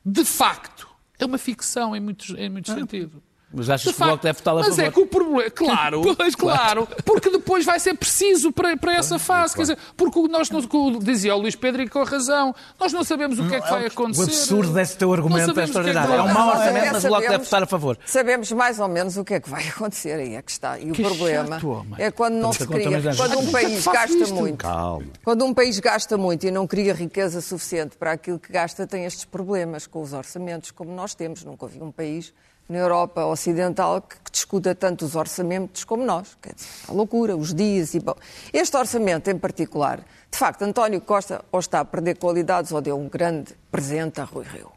de 0.05 0.23
facto, 0.23 0.87
é 1.17 1.25
uma 1.25 1.37
ficção 1.37 1.95
em 1.95 1.99
muitos, 1.99 2.29
em 2.37 2.49
muitos 2.49 2.73
sentidos. 2.73 3.19
Mas 3.53 3.69
achas 3.69 3.95
que 3.95 4.01
o 4.03 4.05
Bloco 4.05 4.23
deve 4.23 4.37
votá-la 4.39 4.59
a 4.59 4.63
Mas 4.65 4.75
favor? 4.75 4.87
é 4.89 4.91
que 4.91 4.99
o 4.99 5.07
problema. 5.07 5.49
Claro, 5.51 6.01
Pois, 6.17 6.35
claro. 6.35 6.87
Porque 7.05 7.29
depois 7.29 7.63
vai 7.63 7.79
ser 7.79 7.93
preciso 7.93 8.51
para, 8.51 8.75
para 8.75 8.93
essa 8.95 9.17
fase. 9.17 9.55
Quer 9.55 9.61
dizer, 9.61 9.77
porque 9.95 10.19
o- 10.19 10.27
nós 10.27 10.49
não. 10.49 10.59
o- 10.59 10.99
Dizia 10.99 11.33
o 11.33 11.39
Luís 11.39 11.55
Pedro 11.55 11.81
e 11.81 11.87
com 11.87 12.03
razão. 12.03 12.53
Nós 12.77 12.91
não 12.91 13.05
sabemos 13.05 13.39
o 13.39 13.47
que 13.47 13.55
é 13.55 13.61
que 13.61 13.69
vai 13.69 13.85
O 13.85 13.87
acontecer. 13.87 14.23
absurdo 14.23 14.73
desse 14.73 14.97
teu 14.97 15.13
argumento 15.13 15.51
é 15.51 15.53
o 15.53 15.59
é 15.61 15.63
extraordinário. 15.63 16.13
É 16.13 16.21
um 16.23 16.33
mau 16.33 16.49
orçamento, 16.49 16.91
mas 16.91 17.05
o 17.05 17.07
Bloco 17.07 17.29
deve 17.29 17.43
votar 17.45 17.63
a 17.63 17.65
favor. 17.65 17.97
Sabemos 18.05 18.51
mais 18.51 18.79
ou 18.79 18.87
menos 18.89 19.15
o 19.15 19.23
que 19.23 19.35
é 19.35 19.39
que 19.39 19.49
vai 19.49 19.65
acontecer 19.69 20.13
aí, 20.19 20.35
é 20.35 20.41
que 20.41 20.51
está. 20.51 20.77
E 20.77 20.91
o 20.91 20.93
Que 20.93 21.01
problema 21.03 21.55
chato, 21.59 21.85
é 21.97 22.11
quando 22.11 22.33
não 22.35 22.51
se 22.51 22.67
cria, 22.67 23.01
quando 23.15 23.39
um 23.39 23.49
país 23.51 23.85
gasta 23.87 24.17
isto. 24.17 24.35
muito, 24.35 24.57
Calma. 24.57 25.05
quando 25.23 25.45
um 25.45 25.53
país 25.53 25.79
gasta 25.79 26.17
muito 26.17 26.45
e 26.45 26.51
não 26.51 26.67
cria 26.67 26.93
riqueza 26.93 27.39
suficiente 27.39 27.95
para 27.97 28.11
aquilo 28.11 28.37
que 28.39 28.51
gasta, 28.51 28.85
tem 28.85 29.05
estes 29.05 29.23
problemas 29.23 29.87
com 29.87 30.01
os 30.01 30.11
orçamentos, 30.11 30.69
como 30.71 30.91
nós 30.93 31.15
temos. 31.15 31.45
Nunca 31.45 31.63
ouvi 31.65 31.81
um 31.81 31.91
país 31.93 32.33
na 32.69 32.77
Europa 32.77 33.25
Ocidental 33.25 34.01
que, 34.01 34.15
que 34.17 34.31
discuta 34.31 34.75
tanto 34.75 35.05
os 35.05 35.15
orçamentos 35.15 35.83
como 35.83 36.03
nós. 36.05 36.37
Quer 36.41 36.53
dizer, 36.53 36.67
a 36.87 36.91
loucura, 36.91 37.35
os 37.35 37.53
dias 37.53 37.93
e... 37.93 37.99
Bom, 37.99 38.15
este 38.51 38.75
orçamento 38.75 39.29
em 39.29 39.37
particular, 39.37 39.99
de 40.29 40.37
facto, 40.37 40.61
António 40.63 40.99
Costa 41.01 41.43
ou 41.51 41.59
está 41.59 41.79
a 41.79 41.85
perder 41.85 42.17
qualidades 42.17 42.71
ou 42.71 42.81
deu 42.81 42.97
um 42.99 43.07
grande 43.07 43.53
presente 43.71 44.19
a 44.19 44.23
Rui 44.23 44.43
Rio. 44.43 44.71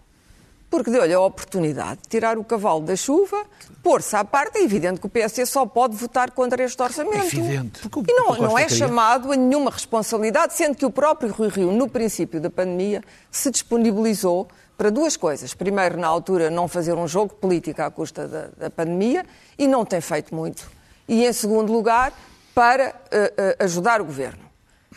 Porque 0.70 0.88
deu-lhe 0.88 1.12
a 1.12 1.18
oportunidade 1.20 2.02
de 2.02 2.08
tirar 2.08 2.38
o 2.38 2.44
cavalo 2.44 2.82
da 2.82 2.94
chuva, 2.94 3.44
pôr-se 3.82 4.14
à 4.14 4.24
parte. 4.24 4.58
É 4.58 4.62
evidente 4.62 5.00
que 5.00 5.06
o 5.06 5.10
PSD 5.10 5.44
só 5.44 5.66
pode 5.66 5.96
votar 5.96 6.30
contra 6.30 6.62
este 6.62 6.80
orçamento. 6.80 7.16
É 7.16 7.26
evidente. 7.26 7.88
Porque 7.88 8.12
E 8.12 8.14
não, 8.14 8.36
não 8.36 8.56
é 8.56 8.66
queria. 8.66 8.86
chamado 8.86 9.32
a 9.32 9.36
nenhuma 9.36 9.72
responsabilidade, 9.72 10.54
sendo 10.54 10.76
que 10.76 10.86
o 10.86 10.90
próprio 10.90 11.32
Rui 11.32 11.48
Rio, 11.48 11.72
no 11.72 11.88
princípio 11.88 12.40
da 12.40 12.48
pandemia, 12.48 13.02
se 13.32 13.50
disponibilizou 13.50 14.46
para 14.80 14.90
duas 14.90 15.14
coisas. 15.14 15.52
Primeiro, 15.52 15.98
na 15.98 16.06
altura, 16.06 16.48
não 16.48 16.66
fazer 16.66 16.94
um 16.94 17.06
jogo 17.06 17.34
político 17.34 17.82
à 17.82 17.90
custa 17.90 18.26
da, 18.26 18.48
da 18.56 18.70
pandemia, 18.70 19.26
e 19.58 19.68
não 19.68 19.84
tem 19.84 20.00
feito 20.00 20.34
muito. 20.34 20.70
E, 21.06 21.26
em 21.26 21.32
segundo 21.34 21.70
lugar, 21.70 22.14
para 22.54 22.94
eh, 23.10 23.34
eh, 23.36 23.56
ajudar 23.60 24.00
o 24.00 24.06
governo. 24.06 24.40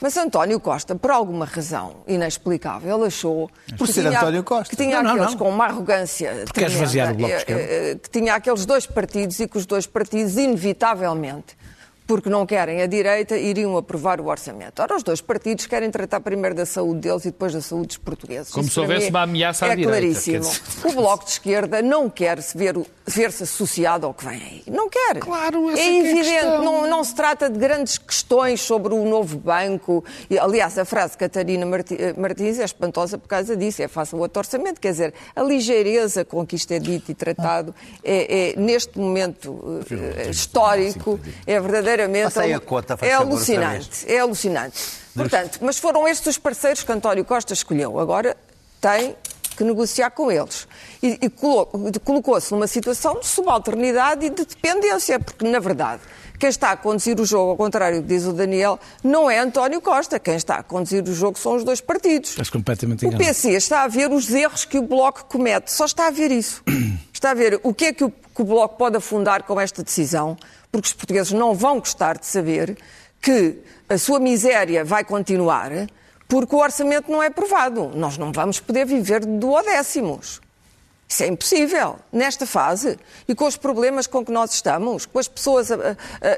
Mas 0.01 0.15
António 0.15 0.57
Costa, 0.61 0.95
por 0.95 1.11
alguma 1.11 1.43
razão 1.43 1.97
inexplicável, 2.07 3.03
achou 3.03 3.51
Por 3.77 3.85
que 3.87 3.93
ser 3.93 4.03
tinha, 4.03 4.19
António 4.19 4.43
Costa. 4.45 4.69
que 4.69 4.81
tinha 4.81 4.95
Não, 4.97 5.03
não, 5.03 5.11
aqueles 5.11 5.31
não. 5.31 5.37
com 5.37 5.49
uma 5.49 5.65
arrogância 5.65 6.45
tremenda, 6.53 7.27
eh, 7.45 7.97
que 8.01 8.09
tinha 8.09 8.35
aqueles 8.35 8.65
dois 8.65 8.85
partidos 8.85 9.37
e 9.41 9.49
que 9.49 9.57
os 9.57 9.65
dois 9.65 9.85
partidos, 9.85 10.37
inevitavelmente, 10.37 11.57
porque 12.05 12.29
não 12.29 12.45
querem 12.45 12.81
a 12.81 12.85
direita, 12.87 13.37
iriam 13.37 13.77
aprovar 13.77 14.19
o 14.19 14.27
orçamento. 14.27 14.81
Ora, 14.81 14.95
os 14.95 15.03
dois 15.03 15.21
partidos 15.21 15.65
querem 15.65 15.89
tratar 15.89 16.19
primeiro 16.19 16.55
da 16.55 16.65
saúde 16.65 17.01
deles 17.01 17.23
e 17.25 17.31
depois 17.31 17.53
da 17.53 17.61
saúde 17.61 17.87
dos 17.87 17.97
portugueses. 17.97 18.51
Como 18.51 18.65
Isso 18.65 18.73
se 18.73 18.79
houvesse 18.79 19.09
uma 19.09 19.21
ameaça 19.23 19.65
à 19.65 19.69
é 19.69 19.75
direita, 19.75 19.91
claríssimo. 19.91 20.43
quer 20.43 20.49
dizer. 20.49 20.87
O 20.87 20.91
Bloco 20.93 21.25
de 21.25 21.31
Esquerda 21.31 21.81
não 21.81 22.09
quer 22.09 22.41
se 22.41 22.57
ver, 22.57 22.75
ver-se 23.05 23.43
associado 23.43 24.05
ao 24.05 24.13
que 24.13 24.25
vem 24.25 24.35
aí. 24.41 24.63
Não 24.67 24.89
quer. 24.89 25.19
Claro, 25.19 25.69
essa 25.69 25.81
é 25.81 25.83
é 25.83 25.87
é 25.87 25.89
a 25.89 25.99
evidente. 26.09 26.29
questão. 26.33 26.63
não, 26.63 26.87
não 26.89 27.03
se 27.03 27.15
trata 27.15 27.49
de 27.49 27.57
grandes 27.57 27.97
questões 27.97 28.61
sobre 28.61 28.93
o 28.93 29.05
novo 29.05 29.37
banco. 29.37 30.03
E, 30.29 30.37
aliás, 30.37 30.77
a 30.77 30.85
frase 30.85 31.13
de 31.13 31.17
Catarina 31.19 31.65
eh, 31.65 32.13
Martins 32.17 32.59
é 32.59 32.63
espantosa 32.65 33.17
por 33.17 33.27
causa 33.27 33.55
disso. 33.55 33.81
É 33.81 33.87
faça 33.87 34.15
o 34.15 34.19
outro 34.19 34.39
orçamento. 34.39 34.79
Quer 34.81 34.91
dizer, 34.91 35.13
a 35.35 35.41
ligeireza 35.41 36.25
com 36.25 36.45
que 36.45 36.55
isto 36.55 36.71
é 36.71 36.79
dito 36.79 37.11
e 37.11 37.13
tratado 37.13 37.73
é, 38.03 38.51
é, 38.51 38.59
neste 38.59 38.97
momento 38.99 39.81
eh, 39.89 40.29
histórico, 40.29 41.19
é 41.45 41.59
verdadeiramente 41.97 42.39
aí 42.39 42.53
a 42.53 42.59
conta, 42.59 42.97
faz 42.97 43.11
é 43.11 43.15
alucinante. 43.15 44.05
É 44.11 44.19
alucinante. 44.19 44.79
Portanto, 45.15 45.59
mas 45.61 45.77
foram 45.77 46.07
estes 46.07 46.27
os 46.27 46.37
parceiros 46.37 46.83
que 46.83 46.91
António 46.91 47.23
Costa 47.25 47.53
escolheu. 47.53 47.99
Agora 47.99 48.35
tem 48.81 49.15
que 49.55 49.63
negociar 49.63 50.09
com 50.09 50.31
eles. 50.31 50.67
E, 51.01 51.19
e 51.21 51.29
colo- 51.29 51.67
colocou-se 52.03 52.51
numa 52.51 52.65
situação 52.67 53.19
de 53.19 53.27
subalternidade 53.27 54.25
e 54.25 54.29
de 54.31 54.45
dependência, 54.45 55.19
porque, 55.19 55.47
na 55.47 55.59
verdade, 55.59 56.01
quem 56.39 56.49
está 56.49 56.71
a 56.71 56.75
conduzir 56.77 57.19
o 57.19 57.25
jogo, 57.25 57.51
ao 57.51 57.57
contrário 57.57 58.01
do 58.01 58.07
que 58.07 58.09
diz 58.15 58.25
o 58.25 58.33
Daniel, 58.33 58.79
não 59.03 59.29
é 59.29 59.37
António 59.37 59.79
Costa. 59.79 60.19
Quem 60.19 60.35
está 60.35 60.55
a 60.55 60.63
conduzir 60.63 61.03
o 61.03 61.13
jogo 61.13 61.37
são 61.37 61.55
os 61.55 61.63
dois 61.63 61.79
partidos. 61.79 62.31
Estás 62.31 62.49
completamente 62.49 63.05
O. 63.05 63.15
PC 63.15 63.51
está 63.51 63.83
a 63.83 63.87
ver 63.87 64.11
os 64.11 64.29
erros 64.33 64.65
que 64.65 64.79
o 64.79 64.81
Bloco 64.81 65.25
comete, 65.25 65.71
só 65.71 65.85
está 65.85 66.07
a 66.07 66.11
ver 66.11 66.31
isso. 66.31 66.63
Está 67.23 67.31
a 67.31 67.35
ver 67.35 67.57
o 67.63 67.73
que 67.73 67.85
é 67.85 67.93
que 67.93 68.03
o, 68.03 68.09
que 68.09 68.41
o 68.41 68.43
Bloco 68.43 68.75
pode 68.75 68.97
afundar 68.97 69.43
com 69.43 69.57
esta 69.57 69.81
decisão, 69.81 70.35
porque 70.69 70.87
os 70.87 70.93
portugueses 70.93 71.31
não 71.31 71.55
vão 71.55 71.79
gostar 71.79 72.17
de 72.17 72.25
saber 72.25 72.77
que 73.21 73.59
a 73.87 73.97
sua 73.97 74.19
miséria 74.19 74.83
vai 74.83 75.05
continuar 75.05 75.71
porque 76.27 76.53
o 76.53 76.59
orçamento 76.59 77.09
não 77.09 77.23
é 77.23 77.27
aprovado. 77.27 77.93
Nós 77.95 78.17
não 78.17 78.33
vamos 78.33 78.59
poder 78.59 78.85
viver 78.85 79.21
de 79.21 79.37
duodécimos. 79.37 80.41
Isso 81.07 81.23
é 81.23 81.27
impossível, 81.27 81.97
nesta 82.11 82.45
fase, 82.45 82.99
e 83.25 83.33
com 83.33 83.45
os 83.45 83.55
problemas 83.55 84.05
com 84.05 84.25
que 84.25 84.31
nós 84.33 84.53
estamos, 84.53 85.05
com 85.05 85.17
as 85.17 85.29
pessoas 85.29 85.69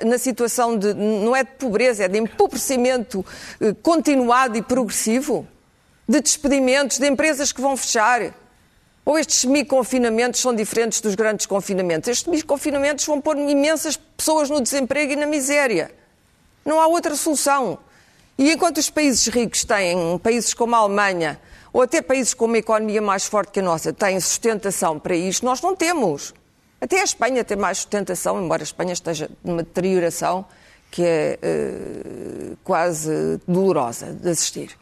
na 0.05 0.19
situação 0.19 0.77
de, 0.77 0.93
não 0.93 1.35
é 1.35 1.43
de 1.43 1.49
pobreza, 1.53 2.03
é 2.03 2.07
de 2.07 2.19
empobrecimento 2.19 3.25
eh, 3.59 3.73
continuado 3.81 4.55
e 4.55 4.61
progressivo, 4.61 5.47
de 6.07 6.21
despedimentos, 6.21 6.99
de 6.99 7.07
empresas 7.07 7.51
que 7.51 7.59
vão 7.59 7.75
fechar. 7.75 8.35
Ou 9.05 9.19
estes 9.19 9.41
semi-confinamentos 9.41 10.41
são 10.41 10.53
diferentes 10.53 10.99
dos 10.99 11.13
grandes 11.13 11.45
confinamentos? 11.45 12.09
Estes 12.09 12.25
semi-confinamentos 12.25 13.05
vão 13.05 13.21
pôr 13.21 13.37
imensas 13.37 13.95
pessoas 13.95 14.49
no 14.49 14.59
desemprego 14.59 15.13
e 15.13 15.15
na 15.15 15.27
miséria. 15.27 15.91
Não 16.65 16.81
há 16.81 16.87
outra 16.87 17.15
solução. 17.15 17.77
E 18.35 18.51
enquanto 18.51 18.79
os 18.79 18.89
países 18.89 19.27
ricos 19.27 19.63
têm, 19.63 20.17
países 20.17 20.55
como 20.55 20.75
a 20.75 20.79
Alemanha, 20.79 21.39
ou 21.71 21.83
até 21.83 22.01
países 22.01 22.33
com 22.33 22.45
uma 22.45 22.57
economia 22.57 23.01
mais 23.01 23.25
forte 23.25 23.51
que 23.51 23.59
a 23.59 23.63
nossa, 23.63 23.93
têm 23.93 24.19
sustentação 24.19 24.99
para 24.99 25.15
isto, 25.15 25.45
nós 25.45 25.61
não 25.61 25.75
temos. 25.75 26.33
Até 26.81 27.01
a 27.01 27.03
Espanha 27.03 27.43
tem 27.43 27.55
mais 27.55 27.77
sustentação, 27.79 28.43
embora 28.43 28.63
a 28.63 28.65
Espanha 28.65 28.93
esteja 28.93 29.29
numa 29.43 29.61
deterioração 29.61 30.45
que 30.89 31.03
é 31.03 31.39
eh, 31.41 32.53
quase 32.63 33.39
dolorosa 33.47 34.13
de 34.13 34.29
assistir. 34.29 34.77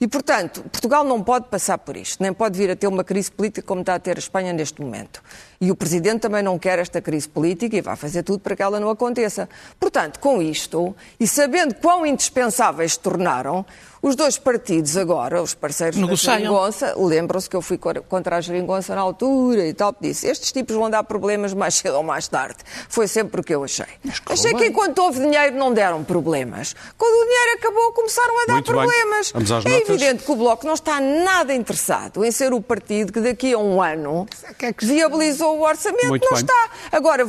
E, 0.00 0.06
portanto, 0.06 0.62
Portugal 0.62 1.02
não 1.02 1.24
pode 1.24 1.48
passar 1.48 1.78
por 1.78 1.96
isto, 1.96 2.22
nem 2.22 2.32
pode 2.32 2.56
vir 2.56 2.70
a 2.70 2.76
ter 2.76 2.86
uma 2.86 3.02
crise 3.02 3.32
política 3.32 3.66
como 3.66 3.80
está 3.80 3.96
a 3.96 3.98
ter 3.98 4.16
a 4.16 4.20
Espanha 4.20 4.52
neste 4.52 4.80
momento. 4.80 5.22
E 5.60 5.70
o 5.72 5.76
Presidente 5.76 6.20
também 6.20 6.42
não 6.42 6.58
quer 6.58 6.78
esta 6.78 7.00
crise 7.00 7.28
política 7.28 7.76
e 7.76 7.80
vai 7.80 7.96
fazer 7.96 8.22
tudo 8.22 8.38
para 8.38 8.54
que 8.54 8.62
ela 8.62 8.78
não 8.78 8.90
aconteça. 8.90 9.48
Portanto, 9.78 10.20
com 10.20 10.40
isto, 10.40 10.94
e 11.18 11.26
sabendo 11.26 11.74
quão 11.74 12.06
indispensáveis 12.06 12.92
se 12.92 13.00
tornaram, 13.00 13.66
os 14.00 14.14
dois 14.14 14.38
partidos 14.38 14.96
agora, 14.96 15.42
os 15.42 15.54
parceiros 15.54 15.98
Negociam. 15.98 16.34
da 16.34 16.38
geringonça, 16.38 16.94
lembram-se 16.96 17.50
que 17.50 17.56
eu 17.56 17.62
fui 17.62 17.76
contra 17.76 18.36
a 18.36 18.40
geringonça 18.40 18.94
na 18.94 19.00
altura 19.00 19.66
e 19.66 19.74
tal, 19.74 19.94
disse, 20.00 20.28
estes 20.28 20.52
tipos 20.52 20.76
vão 20.76 20.88
dar 20.88 21.02
problemas 21.02 21.52
mais 21.52 21.74
cedo 21.74 21.96
ou 21.96 22.04
mais 22.04 22.28
tarde. 22.28 22.58
Foi 22.88 23.08
sempre 23.08 23.40
o 23.40 23.44
que 23.44 23.52
eu 23.52 23.64
achei. 23.64 23.86
Achei 24.26 24.54
que 24.54 24.66
enquanto 24.66 24.98
houve 25.00 25.18
dinheiro 25.20 25.56
não 25.56 25.72
deram 25.72 26.04
problemas. 26.04 26.76
Quando 26.96 27.12
o 27.12 27.24
dinheiro 27.24 27.58
acabou, 27.58 27.92
começaram 27.92 28.42
a 28.42 28.46
dar 28.46 28.52
Muito 28.52 28.66
problemas. 28.70 29.32
É 29.34 29.40
notas. 29.40 29.64
evidente 29.66 30.22
que 30.22 30.30
o 30.30 30.36
Bloco 30.36 30.64
não 30.64 30.74
está 30.74 31.00
nada 31.00 31.52
interessado 31.52 32.24
em 32.24 32.30
ser 32.30 32.52
o 32.52 32.60
partido 32.60 33.12
que 33.12 33.20
daqui 33.20 33.52
a 33.52 33.58
um 33.58 33.82
ano 33.82 34.28
viabilizou 34.80 35.47
o 35.56 35.62
orçamento. 35.62 36.08
Muito 36.08 36.24
não 36.24 36.32
bem. 36.32 36.40
está. 36.40 36.68
Agora, 36.92 37.26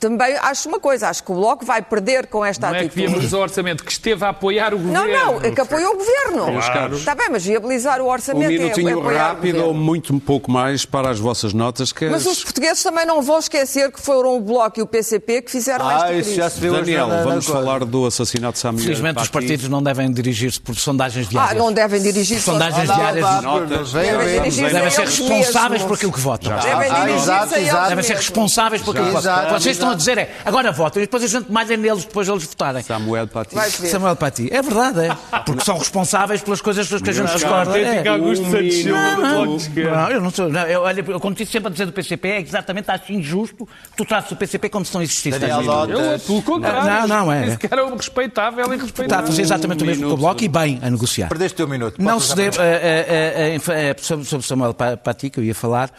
também 0.00 0.36
acho 0.36 0.68
uma 0.68 0.80
coisa, 0.80 1.08
acho 1.08 1.22
que 1.24 1.32
o 1.32 1.34
Bloco 1.34 1.64
vai 1.64 1.82
perder 1.82 2.26
com 2.26 2.44
esta 2.44 2.68
Não 2.68 2.74
é 2.74 2.80
que 2.80 2.84
atitude. 2.86 3.06
viabilizou 3.06 3.40
o 3.40 3.42
orçamento, 3.42 3.84
que 3.84 3.92
esteve 3.92 4.24
a 4.24 4.28
apoiar 4.30 4.74
o 4.74 4.78
Não, 4.78 5.02
governo. 5.02 5.32
não, 5.32 5.40
é 5.42 5.50
que 5.50 5.60
apoiou 5.60 5.94
o 5.94 5.96
governo. 5.96 6.62
Caros. 6.72 6.98
Está 7.00 7.14
bem, 7.14 7.28
mas 7.30 7.44
viabilizar 7.44 8.00
o 8.00 8.04
Um 8.04 8.08
orçamento 8.08 8.50
é- 8.50 8.54
é, 8.54 8.58
minutinho 8.58 8.98
apoiar 8.98 9.24
o 9.24 9.28
rápido 9.34 9.52
governo. 9.52 9.66
ou 9.68 9.74
muito 9.74 10.14
um 10.14 10.18
pouco 10.18 10.50
mais 10.50 10.84
para 10.84 11.10
as 11.10 11.18
vossas 11.18 11.52
notas. 11.52 11.92
Que 11.92 12.08
Mas 12.08 12.26
as- 12.26 12.32
os 12.38 12.44
portugueses 12.44 12.82
também 12.82 13.04
não 13.04 13.20
vão 13.22 13.38
esquecer 13.38 13.90
que 13.92 14.00
foram 14.00 14.36
o 14.36 14.40
Bloco 14.40 14.78
e 14.78 14.82
o 14.82 14.86
PCP 14.86 15.42
que 15.42 15.50
fizeram 15.50 15.90
esta 15.90 16.04
Ah, 16.06 16.08
crise. 16.08 16.30
isso 16.30 16.36
já 16.36 16.48
se 16.50 16.68
hoje 16.68 16.80
Daniel, 16.80 17.06
na- 17.08 17.16
na 17.16 17.22
vamos 17.24 17.46
coisa. 17.46 17.60
falar 17.60 17.84
do 17.84 18.06
assassinato 18.06 18.54
de 18.54 18.58
Samuel 18.60 18.82
Felizmente 18.84 19.20
os 19.22 19.28
partidos 19.28 19.68
não 19.68 19.82
devem 19.82 20.10
dirigir-se 20.12 20.60
por 20.60 20.74
sondagens 20.76 21.26
Ah, 21.26 21.30
diárias. 21.30 21.56
não 21.58 21.72
devem 21.72 22.00
dirigir 22.00 22.36
Por 22.38 22.44
sondagens 22.52 22.88
Não, 22.88 22.94
diárias. 22.96 23.92
vem, 23.92 24.02
Devem 24.02 24.40
dirigir-se 24.50 24.90
ser 24.90 25.02
responsáveis 25.04 25.82
por 25.82 25.94
aquilo 25.94 26.12
que 26.12 26.20
votam. 26.20 26.56
Devem 26.58 26.90
Ah, 26.90 27.00
dirigir-se 27.04 27.30
exato, 27.46 27.60
exato. 27.60 27.88
Devem 27.88 28.04
ser 28.04 28.16
responsáveis 28.16 28.82
por 28.82 28.96
aquilo 28.96 29.14
que 29.16 29.50
Vocês 29.52 29.76
estão 29.76 29.90
a 29.90 29.94
dizer 29.94 30.18
é, 30.18 30.34
agora 30.44 30.72
votam, 30.72 31.02
e 31.02 31.06
depois 31.06 31.22
a 31.24 31.26
gente 31.26 31.50
mais 31.50 31.70
é 31.70 31.76
neles 31.76 32.04
depois 32.04 32.28
eles 32.28 32.44
votarem. 32.44 32.82
Samuel 32.82 33.26
Paty. 33.28 33.56
Samuel 33.88 34.16
Paty. 34.16 34.48
É 34.52 34.62
verdade, 34.62 35.00
é. 35.06 35.38
Porque 35.40 35.64
são 35.64 35.78
responsáveis 35.78 36.40
pelas 36.42 36.60
coisas 36.60 36.86
pelas 36.88 37.02
que 37.02 37.10
a 37.10 37.12
gente 37.12 37.32
discorda. 37.32 37.78
É. 37.78 38.06
Augusto 38.08 38.44
Santos 38.50 38.74
Silva 38.74 39.14
do 39.14 39.20
Bloco 39.22 39.56
de 39.56 39.62
Esquerda. 39.62 39.96
Não, 39.96 40.10
eu 40.10 40.20
não 40.20 40.30
sou. 40.30 40.48
Não, 40.48 40.62
eu, 40.62 40.80
olha, 40.82 41.04
eu 41.06 41.20
quando 41.20 41.34
estive 41.34 41.50
sempre 41.50 41.68
a 41.68 41.70
dizer 41.72 41.86
do 41.86 41.92
PCP, 41.92 42.28
é 42.28 42.40
exatamente 42.40 42.90
acho 42.90 43.12
injusto 43.12 43.66
que 43.66 43.96
tu 43.96 44.04
trates 44.04 44.30
o 44.32 44.36
PCP 44.36 44.68
como 44.68 44.84
se 44.84 44.94
não 44.94 45.02
existisse. 45.02 45.38
Lota. 45.62 45.92
Eu, 45.92 46.18
pelo 46.18 46.42
contrário. 46.42 47.08
Não, 47.08 47.24
não, 47.26 47.32
é. 47.32 47.48
Esse 47.48 47.58
cara 47.58 47.82
é 47.82 47.84
um 47.84 47.96
respeitável 47.96 48.58
e 48.58 48.62
Está 48.62 48.74
a 48.74 48.82
respeitável. 48.86 49.26
fazer 49.26 49.42
exatamente 49.42 49.82
o 49.82 49.86
mesmo 49.86 50.06
que 50.08 50.12
o 50.12 50.16
Bloco 50.16 50.42
e 50.44 50.48
bem 50.48 50.78
a 50.82 50.90
negociar. 50.90 51.28
Perdeste 51.28 51.54
o 51.54 51.56
teu 51.56 51.68
minuto. 51.68 52.00
Não 52.02 52.18
se 52.20 52.34
deve, 52.34 52.58
eh, 52.60 53.06
eh, 53.08 53.60
eh, 53.90 53.96
sobre, 54.00 54.46
Samuel 54.46 54.74
Pa- 54.74 54.96
Paty, 54.96 55.30
que 55.30 55.40
eu 55.40 55.44
ia 55.44 55.54
falar, 55.54 55.90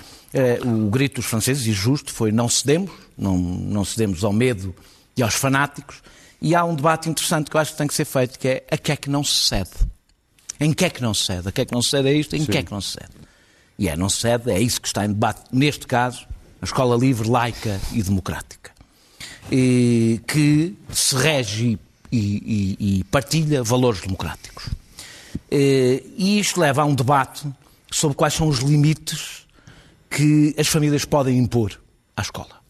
o 0.66 0.90
grito 0.90 1.16
dos 1.16 1.26
franceses, 1.26 1.66
e 1.68 1.72
justo, 1.74 2.12
foi 2.14 2.32
não 2.32 2.50
cedemos, 2.50 2.92
não, 3.18 3.38
não 3.38 3.86
cedemos 3.86 4.24
ao 4.24 4.34
medo 4.34 4.74
e 5.16 5.22
aos 5.24 5.36
fanáticos, 5.36 5.98
e 6.42 6.56
há 6.56 6.64
um 6.66 6.76
debate 6.76 7.10
interessante 7.10 7.50
que 7.50 7.56
eu 7.56 7.62
acho 7.62 7.72
que 7.74 7.78
tem 7.78 7.88
que 7.88 7.94
ser 7.94 8.06
feito, 8.06 8.38
que 8.40 8.48
é 8.48 8.64
a 8.70 8.78
que 8.78 8.92
é 8.92 8.96
que 8.96 9.10
não 9.10 9.24
se 9.24 9.48
cede? 9.48 9.70
Em 10.60 10.74
que 10.74 10.86
é 10.86 10.90
que 10.90 11.02
não 11.02 11.14
se 11.14 11.24
cede? 11.26 11.48
A 11.48 11.52
que 11.52 11.62
é 11.62 11.66
que 11.66 11.74
não 11.74 11.82
se 11.82 11.90
cede 11.90 12.08
é 12.10 12.14
isto? 12.14 12.36
Em 12.36 12.46
que 12.46 12.58
é 12.58 12.64
que 12.64 12.72
não 12.72 12.82
se 12.82 12.92
cede? 12.92 13.12
E 13.78 13.88
é 13.90 13.96
não 13.96 14.10
se 14.10 14.18
cede, 14.22 14.52
é 14.52 14.60
isso 14.60 14.80
que 14.82 14.88
está 14.88 15.06
em 15.06 15.10
debate, 15.10 15.42
neste 15.52 15.86
caso, 15.88 16.26
a 16.62 16.66
escola 16.66 16.96
livre, 16.98 17.30
laica 17.30 17.80
e 17.92 18.02
democrática. 18.04 18.72
E 19.52 20.22
que 20.28 20.76
se 20.92 21.16
rege 21.16 21.78
e, 22.12 22.18
e- 22.80 23.00
e 23.00 23.04
partilha 23.06 23.64
valores 23.64 24.02
democráticos. 24.02 24.66
Eh, 25.52 26.04
E 26.18 26.40
isto 26.40 26.60
leva 26.60 26.82
a 26.82 26.86
um 26.86 26.96
debate 26.96 27.46
sobre 27.92 28.16
quais 28.16 28.34
são 28.34 28.48
os 28.48 28.60
limites 28.60 29.43
que 30.16 30.53
as 30.57 30.68
famílias 30.68 31.05
podem 31.05 31.38
impor 31.38 31.80
à 32.16 32.22
escola. 32.22 32.61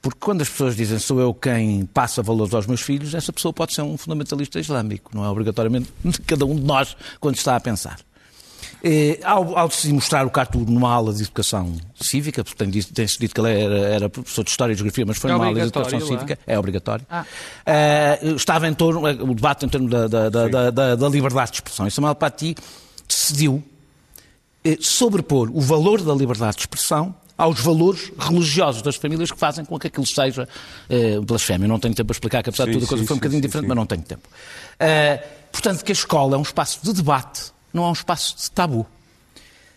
Porque 0.00 0.18
quando 0.20 0.42
as 0.42 0.48
pessoas 0.48 0.76
dizem 0.76 0.98
sou 0.98 1.18
eu 1.20 1.34
quem 1.34 1.84
passa 1.86 2.22
valores 2.22 2.54
aos 2.54 2.66
meus 2.66 2.80
filhos, 2.80 3.14
essa 3.14 3.32
pessoa 3.32 3.52
pode 3.52 3.74
ser 3.74 3.82
um 3.82 3.96
fundamentalista 3.96 4.60
islâmico, 4.60 5.10
não 5.14 5.24
é 5.24 5.28
obrigatoriamente 5.28 5.90
cada 6.26 6.44
um 6.46 6.54
de 6.54 6.62
nós 6.62 6.96
quando 7.20 7.36
está 7.36 7.56
a 7.56 7.60
pensar. 7.60 7.98
Eh, 8.84 9.18
ao, 9.24 9.58
ao 9.58 9.70
se 9.70 9.92
mostrar 9.92 10.24
o 10.24 10.30
Cartoon 10.30 10.60
numa 10.60 10.92
aula 10.92 11.12
de 11.12 11.22
educação 11.22 11.76
cívica, 12.00 12.44
porque 12.44 12.56
tem, 12.56 12.70
dito- 12.70 12.92
tem-se 12.92 13.18
que 13.18 13.40
ele 13.40 13.50
era, 13.60 13.78
era 13.88 14.08
professor 14.08 14.44
de 14.44 14.50
História 14.50 14.72
e 14.72 14.76
Geografia, 14.76 15.04
mas 15.06 15.16
foi 15.18 15.30
É 15.30 15.32
numa 15.32 15.46
aula 15.46 15.58
de 15.60 15.66
educação 15.66 15.98
lá? 15.98 16.06
cívica, 16.06 16.38
é 16.46 16.56
obrigatório. 16.58 17.04
Eh, 17.66 18.20
estava 18.36 18.68
em 18.68 18.74
torno, 18.74 19.00
o 19.02 19.34
debate 19.34 19.66
em 19.66 19.68
torno 19.68 19.88
da, 19.88 20.06
da- 20.06 20.28
da- 20.28 20.48
da- 20.48 20.70
da- 20.70 20.94
da 20.94 21.08
liberdade 21.08 21.50
de 21.50 21.56
expressão. 21.56 21.86
E 21.88 21.90
Samuel 21.90 22.14
Paty 22.14 22.54
decidiu 23.08 23.62
eh, 23.64 23.77
sobrepor 24.80 25.50
o 25.52 25.60
valor 25.60 26.02
da 26.02 26.14
liberdade 26.14 26.56
de 26.56 26.62
expressão 26.62 27.14
aos 27.36 27.60
valores 27.60 28.12
religiosos 28.18 28.82
das 28.82 28.96
famílias 28.96 29.30
que 29.30 29.38
fazem 29.38 29.64
com 29.64 29.78
que 29.78 29.86
aquilo 29.86 30.06
seja 30.06 30.48
eh, 30.90 31.20
blasfémia. 31.20 31.66
Eu 31.66 31.68
não 31.68 31.78
tenho 31.78 31.94
tempo 31.94 32.08
para 32.08 32.14
explicar, 32.14 32.42
que 32.42 32.50
apesar 32.50 32.64
de 32.64 32.72
Sim, 32.72 32.78
tudo 32.78 32.86
a 32.86 32.88
coisa 32.88 33.02
sim, 33.04 33.06
foi 33.06 33.14
um 33.14 33.18
bocadinho 33.18 33.40
sim, 33.40 33.46
diferente, 33.46 33.68
mas 33.68 33.76
não 33.76 33.86
tenho 33.86 34.02
tempo. 34.02 34.28
Eh, 34.80 35.16
portanto, 35.52 35.84
que 35.84 35.92
a 35.92 35.94
escola 35.94 36.34
é 36.34 36.38
um 36.38 36.42
espaço 36.42 36.80
de 36.82 36.92
debate, 36.92 37.52
não 37.72 37.84
é 37.84 37.88
um 37.88 37.92
espaço 37.92 38.36
de 38.36 38.50
tabu. 38.50 38.84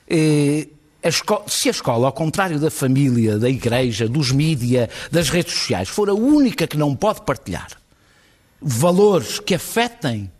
Eh, 0.09 0.67
a 1.03 1.49
se 1.49 1.67
a 1.67 1.71
escola, 1.71 2.07
ao 2.07 2.13
contrário 2.13 2.59
da 2.59 2.71
família, 2.71 3.38
da 3.38 3.49
igreja, 3.49 4.07
dos 4.07 4.32
mídia, 4.32 4.89
das 5.11 5.29
redes 5.29 5.53
sociais, 5.53 5.88
for 5.88 6.09
a 6.09 6.13
única 6.13 6.65
que 6.65 6.77
não 6.77 6.95
pode 6.95 7.21
partilhar 7.21 7.69
valores 8.61 9.39
que 9.39 9.55
afetem 9.55 10.32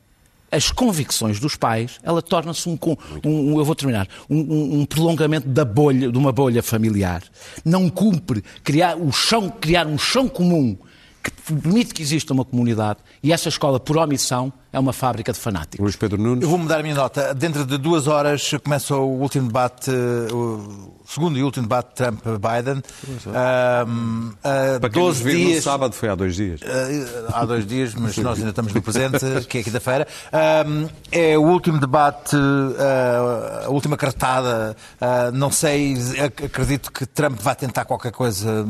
as 0.52 0.70
convicções 0.70 1.40
dos 1.40 1.56
pais, 1.56 2.00
ela 2.04 2.22
torna-se 2.22 2.68
um, 2.68 2.78
um, 3.24 3.58
eu 3.58 3.64
vou 3.64 3.74
terminar, 3.74 4.08
um, 4.30 4.82
um, 4.82 4.86
prolongamento 4.86 5.48
da 5.48 5.64
bolha, 5.64 6.12
de 6.12 6.18
uma 6.18 6.32
bolha 6.32 6.62
familiar. 6.62 7.24
Não 7.64 7.90
cumpre 7.90 8.44
criar 8.64 8.98
o 8.98 9.12
chão, 9.12 9.50
criar 9.50 9.88
um 9.88 9.98
chão 9.98 10.28
comum 10.28 10.78
que 11.22 11.32
permite 11.32 11.94
que 11.94 12.02
exista 12.02 12.34
uma 12.34 12.46
comunidade 12.46 13.00
e 13.22 13.32
essa 13.32 13.50
escola, 13.50 13.80
por 13.80 13.98
omissão, 13.98 14.52
é 14.74 14.80
uma 14.80 14.94
fábrica 14.94 15.34
de 15.34 15.40
fanáticos. 15.40 15.80
Luís 15.80 15.96
Pedro 15.96 16.22
Nunes. 16.22 16.44
Eu 16.44 16.50
vou 16.50 16.58
mudar 16.58 16.80
a 16.80 16.84
minha 16.84 16.96
nota. 16.96 17.34
Dentro 17.34 17.66
de 17.66 17.78
duas 17.78 18.08
horas 18.08 18.52
começa 18.64 18.96
o 18.96 19.20
último 19.20 19.48
debate, 19.48 19.92
o 19.92 20.94
segundo 21.06 21.38
e 21.38 21.44
último 21.44 21.64
debate 21.64 21.96
Trump-Biden. 21.96 22.82
Um, 23.28 24.32
Para 24.42 24.90
quem 24.90 25.02
12 25.02 25.24
dias. 25.24 25.56
No 25.58 25.62
sábado 25.62 25.94
foi 25.94 26.10
há 26.10 26.16
dois 26.16 26.36
dias. 26.36 26.62
Uh, 26.62 27.34
há 27.34 27.46
dois 27.46 27.66
dias, 27.66 27.94
mas 27.96 28.18
nós 28.18 28.38
ainda 28.38 28.52
estamos 28.52 28.74
no 28.74 28.82
presente, 28.82 29.20
que 29.48 29.58
é 29.58 29.64
quinta-feira. 29.64 30.08
Um, 30.66 30.88
é 31.12 31.38
o 31.38 31.44
último 31.44 31.78
debate, 31.78 32.36
uh, 32.36 33.66
a 33.66 33.70
última 33.70 33.98
cartada. 33.98 34.76
não 35.34 35.52
sei, 35.52 35.96
acredito 36.46 36.92
que 36.92 37.06
Trump 37.06 37.40
vai 37.42 37.56
tentar 37.56 37.84
qualquer 37.84 38.14
coisa 38.14 38.66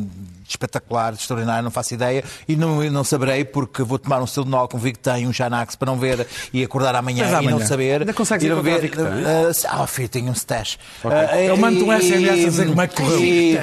espetacular, 0.51 1.13
extraordinário, 1.13 1.63
não 1.63 1.71
faço 1.71 1.93
ideia, 1.93 2.23
e 2.47 2.55
não, 2.55 2.83
não 2.91 3.03
saberei 3.03 3.43
porque 3.43 3.83
vou 3.83 3.97
tomar 3.97 4.21
um 4.21 4.25
de 4.25 4.67
com 4.69 4.77
vi 4.77 4.93
que 4.93 4.99
tem 4.99 5.27
um 5.27 5.33
Xanax 5.33 5.75
para 5.75 5.91
não 5.91 5.97
ver 5.97 6.27
e 6.53 6.63
acordar 6.63 6.95
amanhã, 6.95 7.27
amanhã. 7.27 7.49
e 7.49 7.59
não 7.59 7.65
saber. 7.65 8.01
Ainda 8.01 8.13
consegues 8.13 8.45
ir 8.45 8.55
ver. 8.61 8.85
Uh, 8.85 9.51
ah, 9.67 9.87
filho, 9.87 10.09
tenho 10.09 10.29
um 10.29 10.33
stash. 10.33 10.77
Okay. 11.03 11.17
Uh, 11.17 11.49
Eu 11.49 11.57
mando 11.57 11.85
um 11.85 11.91
SMS 11.91 12.29
a 12.29 12.49
dizer 12.49 12.67
como 12.67 12.81
é 12.81 12.87
que 12.87 12.95
correu. 12.95 13.19
E, 13.23 13.55
uh, 13.55 13.59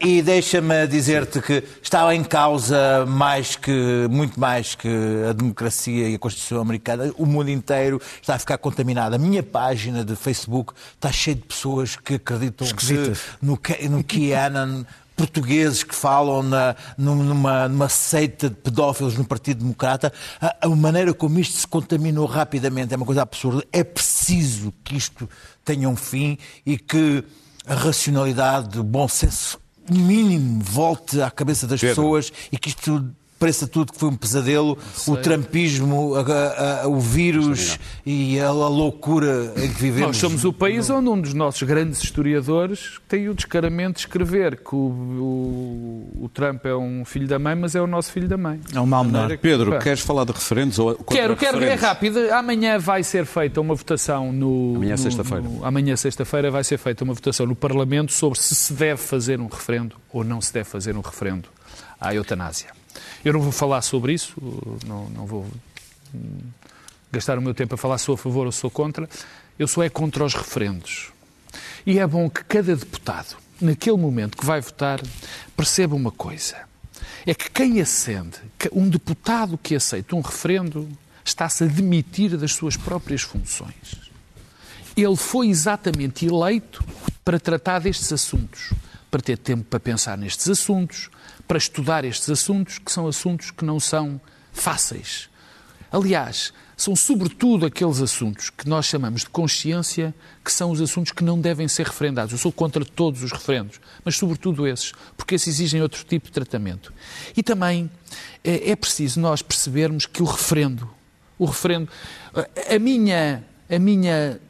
e 0.00 0.22
deixa-me 0.22 0.86
dizer-te 0.86 1.40
que 1.40 1.62
está 1.82 2.14
em 2.14 2.24
causa 2.24 3.04
mais 3.06 3.56
que, 3.56 4.06
muito 4.10 4.38
mais 4.38 4.74
que 4.74 4.88
a 5.28 5.32
democracia 5.32 6.08
e 6.08 6.14
a 6.14 6.18
Constituição 6.18 6.60
americana, 6.60 7.12
o 7.16 7.26
mundo 7.26 7.50
inteiro 7.50 8.00
está 8.20 8.34
a 8.34 8.38
ficar 8.38 8.58
contaminado. 8.58 9.14
A 9.14 9.18
minha 9.18 9.42
página 9.42 10.04
de 10.04 10.16
Facebook 10.16 10.72
está 10.94 11.10
cheia 11.12 11.34
de 11.34 11.42
pessoas 11.42 11.96
que 11.96 12.14
acreditam 12.14 12.66
que 12.66 13.12
no, 13.40 13.58
no 13.90 14.04
QAnon 14.04 14.84
portugueses 15.22 15.84
que 15.84 15.94
falam 15.94 16.42
na, 16.42 16.74
numa, 16.98 17.68
numa 17.68 17.88
seita 17.88 18.50
de 18.50 18.56
pedófilos 18.56 19.16
no 19.16 19.24
Partido 19.24 19.60
Democrata, 19.60 20.12
a, 20.40 20.66
a, 20.66 20.68
maneira 20.68 21.14
como 21.14 21.38
isto 21.38 21.58
se 21.58 21.66
contaminou 21.66 22.26
rapidamente 22.26 22.92
é 22.92 22.96
uma 22.96 23.06
coisa 23.06 23.22
absurda. 23.22 23.64
É 23.72 23.84
preciso 23.84 24.72
que 24.82 24.96
isto 24.96 25.30
tenha 25.64 25.88
um 25.88 25.94
fim 25.94 26.36
e 26.66 26.76
que 26.76 27.22
a 27.64 27.74
racionalidade, 27.74 28.80
o 28.80 28.82
bom 28.82 29.06
senso 29.06 29.60
mínimo 29.88 30.60
volte 30.60 31.20
à 31.20 31.30
cabeça 31.30 31.68
das 31.68 31.80
Pedro. 31.80 31.94
pessoas 31.94 32.32
e 32.50 32.58
que 32.58 32.68
isto 32.68 33.04
pareça 33.42 33.66
tudo 33.66 33.92
que 33.92 33.98
foi 33.98 34.08
um 34.08 34.14
pesadelo, 34.14 34.78
o 35.08 35.16
trampismo, 35.16 36.14
a, 36.14 36.82
a, 36.82 36.88
o 36.88 37.00
vírus 37.00 37.76
e 38.06 38.38
a, 38.38 38.46
a, 38.46 38.52
loucura 38.52 39.52
em 39.56 39.68
que 39.68 39.82
vivemos. 39.82 40.10
Nós 40.10 40.16
somos 40.18 40.44
o 40.44 40.52
país 40.52 40.88
onde 40.88 41.08
um 41.08 41.20
dos 41.20 41.34
nossos 41.34 41.60
grandes 41.64 42.00
historiadores 42.00 43.00
tem 43.08 43.28
o 43.28 43.34
descaramento 43.34 43.94
de 43.94 44.00
escrever 44.00 44.58
que 44.58 44.76
o, 44.76 44.78
o, 44.78 46.24
o, 46.24 46.28
Trump 46.28 46.64
é 46.66 46.76
um 46.76 47.04
filho 47.04 47.26
da 47.26 47.36
mãe, 47.36 47.56
mas 47.56 47.74
é 47.74 47.82
o 47.82 47.86
nosso 47.88 48.12
filho 48.12 48.28
da 48.28 48.36
mãe. 48.36 48.60
É 48.72 48.78
um 48.78 48.86
mal 48.86 49.02
menor. 49.02 49.36
Pedro, 49.38 49.76
queres 49.80 50.02
falar 50.02 50.24
de 50.24 50.30
referendos? 50.30 50.78
Ou 50.78 50.94
quero, 50.94 51.34
quero, 51.34 51.64
é 51.64 51.74
rápido. 51.74 52.20
Amanhã 52.30 52.78
vai 52.78 53.02
ser 53.02 53.26
feita 53.26 53.60
uma 53.60 53.74
votação 53.74 54.32
no... 54.32 54.76
Amanhã 54.76 54.96
sexta-feira. 54.96 55.44
Amanhã 55.64 55.96
sexta-feira 55.96 56.48
vai 56.48 56.62
ser 56.62 56.78
feita 56.78 57.02
uma 57.02 57.12
votação 57.12 57.44
no 57.44 57.56
Parlamento 57.56 58.12
sobre 58.12 58.38
se 58.38 58.54
se 58.54 58.72
deve 58.72 59.02
fazer 59.02 59.40
um 59.40 59.48
referendo 59.48 59.96
ou 60.12 60.22
não 60.22 60.40
se 60.40 60.54
deve 60.54 60.68
fazer 60.68 60.96
um 60.96 61.00
referendo 61.00 61.48
à 62.00 62.14
eutanásia. 62.14 62.81
Eu 63.24 63.32
não 63.32 63.40
vou 63.40 63.52
falar 63.52 63.82
sobre 63.82 64.12
isso, 64.12 64.34
não, 64.86 65.08
não 65.10 65.26
vou 65.26 65.46
hum, 66.14 66.38
gastar 67.10 67.38
o 67.38 67.42
meu 67.42 67.54
tempo 67.54 67.74
a 67.74 67.78
falar 67.78 67.98
se 67.98 68.06
sou 68.06 68.14
a 68.14 68.18
favor 68.18 68.46
ou 68.46 68.52
sou 68.52 68.70
contra. 68.70 69.08
Eu 69.58 69.68
sou 69.68 69.82
é 69.82 69.88
contra 69.88 70.24
os 70.24 70.34
referendos. 70.34 71.12
E 71.86 71.98
é 71.98 72.06
bom 72.06 72.28
que 72.28 72.42
cada 72.44 72.74
deputado, 72.74 73.36
naquele 73.60 73.96
momento 73.96 74.36
que 74.36 74.44
vai 74.44 74.60
votar, 74.60 75.00
perceba 75.56 75.94
uma 75.94 76.10
coisa. 76.10 76.56
É 77.24 77.34
que 77.34 77.50
quem 77.50 77.80
acende, 77.80 78.38
um 78.72 78.88
deputado 78.88 79.56
que 79.56 79.76
aceita 79.76 80.16
um 80.16 80.20
referendo, 80.20 80.88
está-se 81.24 81.64
a 81.64 81.66
demitir 81.66 82.36
das 82.36 82.52
suas 82.52 82.76
próprias 82.76 83.22
funções. 83.22 84.10
Ele 84.96 85.16
foi 85.16 85.48
exatamente 85.48 86.26
eleito 86.26 86.84
para 87.24 87.38
tratar 87.38 87.78
destes 87.78 88.12
assuntos, 88.12 88.72
para 89.10 89.22
ter 89.22 89.38
tempo 89.38 89.64
para 89.64 89.78
pensar 89.78 90.18
nestes 90.18 90.48
assuntos, 90.48 91.08
para 91.46 91.58
estudar 91.58 92.04
estes 92.04 92.30
assuntos, 92.30 92.78
que 92.78 92.90
são 92.90 93.06
assuntos 93.06 93.50
que 93.50 93.64
não 93.64 93.78
são 93.78 94.20
fáceis. 94.52 95.28
Aliás, 95.90 96.52
são 96.76 96.96
sobretudo 96.96 97.66
aqueles 97.66 98.00
assuntos 98.00 98.50
que 98.50 98.68
nós 98.68 98.86
chamamos 98.86 99.20
de 99.20 99.28
consciência, 99.28 100.14
que 100.44 100.50
são 100.50 100.70
os 100.70 100.80
assuntos 100.80 101.12
que 101.12 101.22
não 101.22 101.40
devem 101.40 101.68
ser 101.68 101.86
referendados. 101.86 102.32
Eu 102.32 102.38
sou 102.38 102.50
contra 102.50 102.84
todos 102.84 103.22
os 103.22 103.30
referendos, 103.30 103.80
mas 104.04 104.16
sobretudo 104.16 104.66
esses, 104.66 104.92
porque 105.16 105.34
esses 105.34 105.48
exigem 105.48 105.82
outro 105.82 106.02
tipo 106.04 106.26
de 106.26 106.32
tratamento. 106.32 106.92
E 107.36 107.42
também 107.42 107.90
é, 108.42 108.70
é 108.70 108.74
preciso 108.76 109.20
nós 109.20 109.42
percebermos 109.42 110.06
que 110.06 110.22
o 110.22 110.26
referendo, 110.26 110.90
o 111.38 111.44
referendo, 111.44 111.88
a 112.68 112.78
minha, 112.78 113.44
a 113.70 113.78
minha 113.78 114.40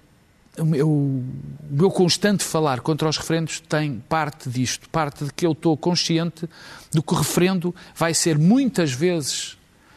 o 0.58 0.64
meu, 0.64 0.88
o 0.88 1.24
meu 1.70 1.90
constante 1.90 2.44
falar 2.44 2.80
contra 2.80 3.08
os 3.08 3.16
referendos 3.16 3.60
tem 3.60 4.02
parte 4.08 4.48
disto, 4.50 4.88
parte 4.90 5.24
de 5.24 5.32
que 5.32 5.46
eu 5.46 5.52
estou 5.52 5.76
consciente 5.76 6.48
do 6.92 7.02
que 7.02 7.14
o 7.14 7.16
referendo 7.16 7.74
vai 7.94 8.12
ser 8.12 8.38
muitas 8.38 8.92
vezes, 8.92 9.56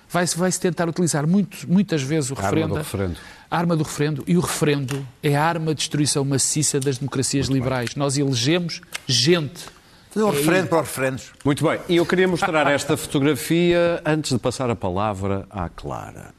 vai-se 0.10 0.38
vai 0.38 0.49
-se 0.51 0.60
tentar 0.60 0.88
utilizar 0.88 1.28
muito, 1.28 1.70
muitas 1.70 2.01
vezes 2.01 2.32
o 2.32 2.36
referendo, 2.36 2.62
arma 2.62 2.76
do 2.76 2.78
referendo. 2.78 3.18
A 3.51 3.58
arma 3.58 3.76
do 3.76 3.84
referendo. 3.84 4.24
E 4.28 4.38
o 4.38 4.39
referendo 4.39 5.06
é 5.22 5.36
a 5.36 5.43
arma 5.43 5.74
de 5.74 5.80
destruição 5.80 6.24
maciça 6.24 6.80
das 6.80 6.97
democracias 6.97 7.47
muito 7.49 7.62
liberais. 7.62 7.93
Bem. 7.93 7.99
Nós 7.99 8.18
elegemos 8.18 8.82
gente. 9.06 9.66
Fazer 10.10 10.26
um 10.26 10.30
é 10.30 10.32
referendo 10.32 10.68
para 10.68 10.82
os 10.82 10.88
referendos. 10.88 11.32
Muito 11.43 11.64
bem. 11.68 11.80
E 11.89 11.97
eu 11.97 12.06
queria 12.06 12.28
mostrar 12.28 12.72
esta 12.72 12.95
fotografia 12.95 14.01
antes 14.06 14.32
de 14.32 14.39
passar 14.39 14.70
a 14.70 14.76
palavra 14.76 15.45
à 15.49 15.70
Clara. 15.70 16.34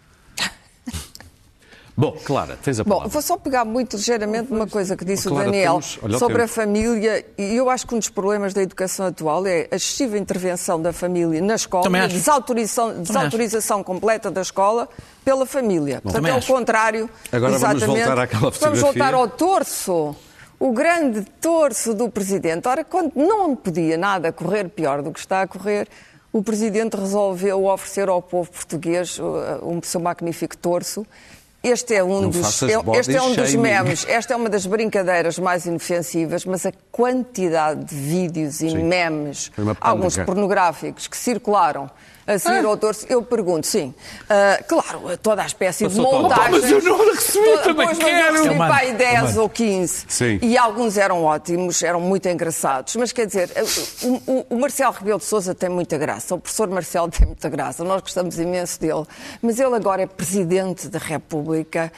Bom, 1.97 2.15
Clara, 2.25 2.59
tens 2.63 2.79
a 2.79 2.85
palavra. 2.85 3.09
Bom, 3.09 3.11
vou 3.11 3.23
só 3.23 3.39
pegar 3.39 3.65
muito 3.65 3.97
ligeiramente 3.97 4.53
uma 4.53 4.67
coisa 4.67 4.95
que 4.95 5.05
disse 5.05 5.29
Clara, 5.29 5.45
o 5.49 5.51
Daniel 5.51 5.73
temos... 5.73 5.99
Olha, 6.03 6.19
sobre 6.19 6.43
a 6.43 6.49
família. 6.49 7.25
E 7.39 7.57
eu 7.57 7.71
acho 7.71 7.87
que 7.87 7.95
um 7.95 7.99
dos 7.99 8.11
problemas 8.11 8.53
da 8.53 8.61
educação 8.61 9.07
atual 9.07 9.47
é 9.47 9.67
a 9.71 9.77
excessiva 9.77 10.19
intervenção 10.19 10.81
da 10.81 10.93
família 10.93 11.41
na 11.41 11.55
escola, 11.55 11.87
a 11.87 12.07
desautorização, 12.07 13.03
desautorização 13.03 13.83
completa 13.83 14.31
da 14.31 14.43
escola 14.43 14.89
pela 15.25 15.47
família. 15.47 16.03
Bom, 16.05 16.13
Portanto, 16.13 16.29
é 16.29 16.35
o 16.35 16.45
contrário. 16.45 17.09
Agora 17.33 17.55
exatamente. 17.55 17.87
vamos 17.87 17.97
voltar 17.97 18.19
àquela 18.23 18.53
fotografia. 18.53 18.69
Vamos 18.69 18.81
voltar 18.81 19.15
ao 19.15 19.29
torso 19.29 20.17
o 20.59 20.73
grande 20.73 21.23
torso 21.41 21.95
do 21.95 22.11
Presidente. 22.11 22.69
Ora, 22.69 22.85
quando 22.85 23.13
não 23.15 23.57
podia 23.57 23.97
nada 23.97 24.31
correr 24.33 24.69
pior 24.69 25.01
do 25.01 25.13
que 25.13 25.19
está 25.19 25.43
a 25.43 25.47
correr, 25.47 25.89
o 26.31 26.43
Presidente 26.43 26.95
resolveu 26.95 27.65
oferecer 27.65 28.11
ao 28.11 28.21
povo 28.21 28.51
português 28.51 29.19
uh, 29.19 29.25
um 29.63 29.81
seu 29.83 30.01
magnífico 30.01 30.57
torso 30.57 31.07
este 31.69 31.95
é 31.95 32.05
um, 32.05 32.31
dos, 32.31 32.63
este 32.63 33.17
é 33.17 33.23
um 33.23 33.35
dos 33.35 33.55
memes, 33.55 34.07
esta 34.09 34.35
é 34.35 34.37
uma 34.37 34.49
das 34.49 34.67
brincadeiras 34.67 35.37
mais 35.39 35.67
inofensivas, 35.67 36.45
mas 36.45 36.65
a 36.65 36.73
quantidade 36.93 37.85
de 37.85 37.95
vídeos 37.95 38.61
e 38.61 38.71
Sim. 38.71 38.85
memes, 38.85 39.51
alguns 39.81 40.17
pornográficos, 40.17 41.09
que 41.09 41.17
circularam 41.17 41.91
a 42.27 42.39
seguir 42.39 42.65
ah. 42.65 42.69
ao 42.69 42.77
torso, 42.77 43.07
eu 43.09 43.23
pergunto, 43.23 43.67
sim. 43.67 43.95
Uh, 44.23 44.65
claro, 44.67 45.17
toda 45.19 45.43
a 45.43 45.47
espécie 45.47 45.85
Passou 45.85 46.05
de 46.05 46.23
montagens. 46.23 46.63
Mas 46.63 46.71
eu 46.71 46.83
não 46.83 47.15
recebi, 47.15 47.45
toda, 47.45 47.63
também 47.63 47.87
pois, 47.87 47.99
quero. 47.99 48.37
Eu 48.37 48.43
recebi 48.43 48.57
para 48.57 48.77
aí 48.77 48.93
10 48.95 49.37
ou 49.37 49.49
15. 49.49 50.05
Sim. 50.09 50.39
E 50.43 50.59
alguns 50.59 50.97
eram 50.99 51.23
ótimos, 51.23 51.83
eram 51.83 52.01
muito 52.01 52.29
engraçados. 52.29 52.97
Mas 52.97 53.13
quer 53.13 53.27
dizer, 53.27 53.51
o, 54.03 54.33
o, 54.33 54.47
o 54.51 54.59
Marcelo 54.59 54.93
Rebelo 54.93 55.19
de 55.19 55.25
Sousa 55.25 55.55
tem 55.55 55.69
muita 55.69 55.97
graça, 55.97 56.35
o 56.35 56.41
professor 56.41 56.69
Marcelo 56.69 57.09
tem 57.13 57.27
muita 57.27 57.49
graça, 57.49 57.85
nós 57.85 58.01
gostamos 58.01 58.39
imenso 58.39 58.81
dele. 58.81 59.05
Mas 59.41 59.61
ele 59.61 59.77
agora 59.77 60.03
é 60.03 60.07
Presidente 60.07 60.89
da 60.89 60.99
República 60.99 61.93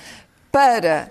para 0.52 1.10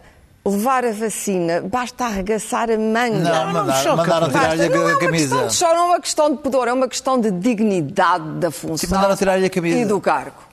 levar 0.49 0.85
a 0.85 0.91
vacina, 0.91 1.61
basta 1.61 2.05
arregaçar 2.05 2.69
a 2.71 2.77
manga. 2.77 3.19
Não, 3.19 3.45
não 3.45 3.53
mandar, 3.53 3.95
mandaram 3.95 4.29
tirar-lhe 4.29 4.63
a, 4.63 4.69
não 4.69 4.87
a 4.87 4.99
camisa. 4.99 5.35
Não 5.35 5.41
é 5.43 5.43
uma 5.43 5.49
questão 5.49 5.69
de 5.69 5.73
não 5.75 5.83
é 5.83 5.87
uma 5.87 5.99
questão 5.99 6.31
de 6.31 6.37
pudor, 6.37 6.67
é 6.67 6.73
uma 6.73 6.87
questão 6.87 7.19
de 7.19 7.31
dignidade 7.31 8.29
da 8.39 8.51
função 8.51 8.77
Sim, 8.77 9.15
tirar 9.15 9.43
a 9.43 9.49
camisa. 9.49 9.77
e 9.77 9.85
do 9.85 9.99
cargo. 9.99 10.47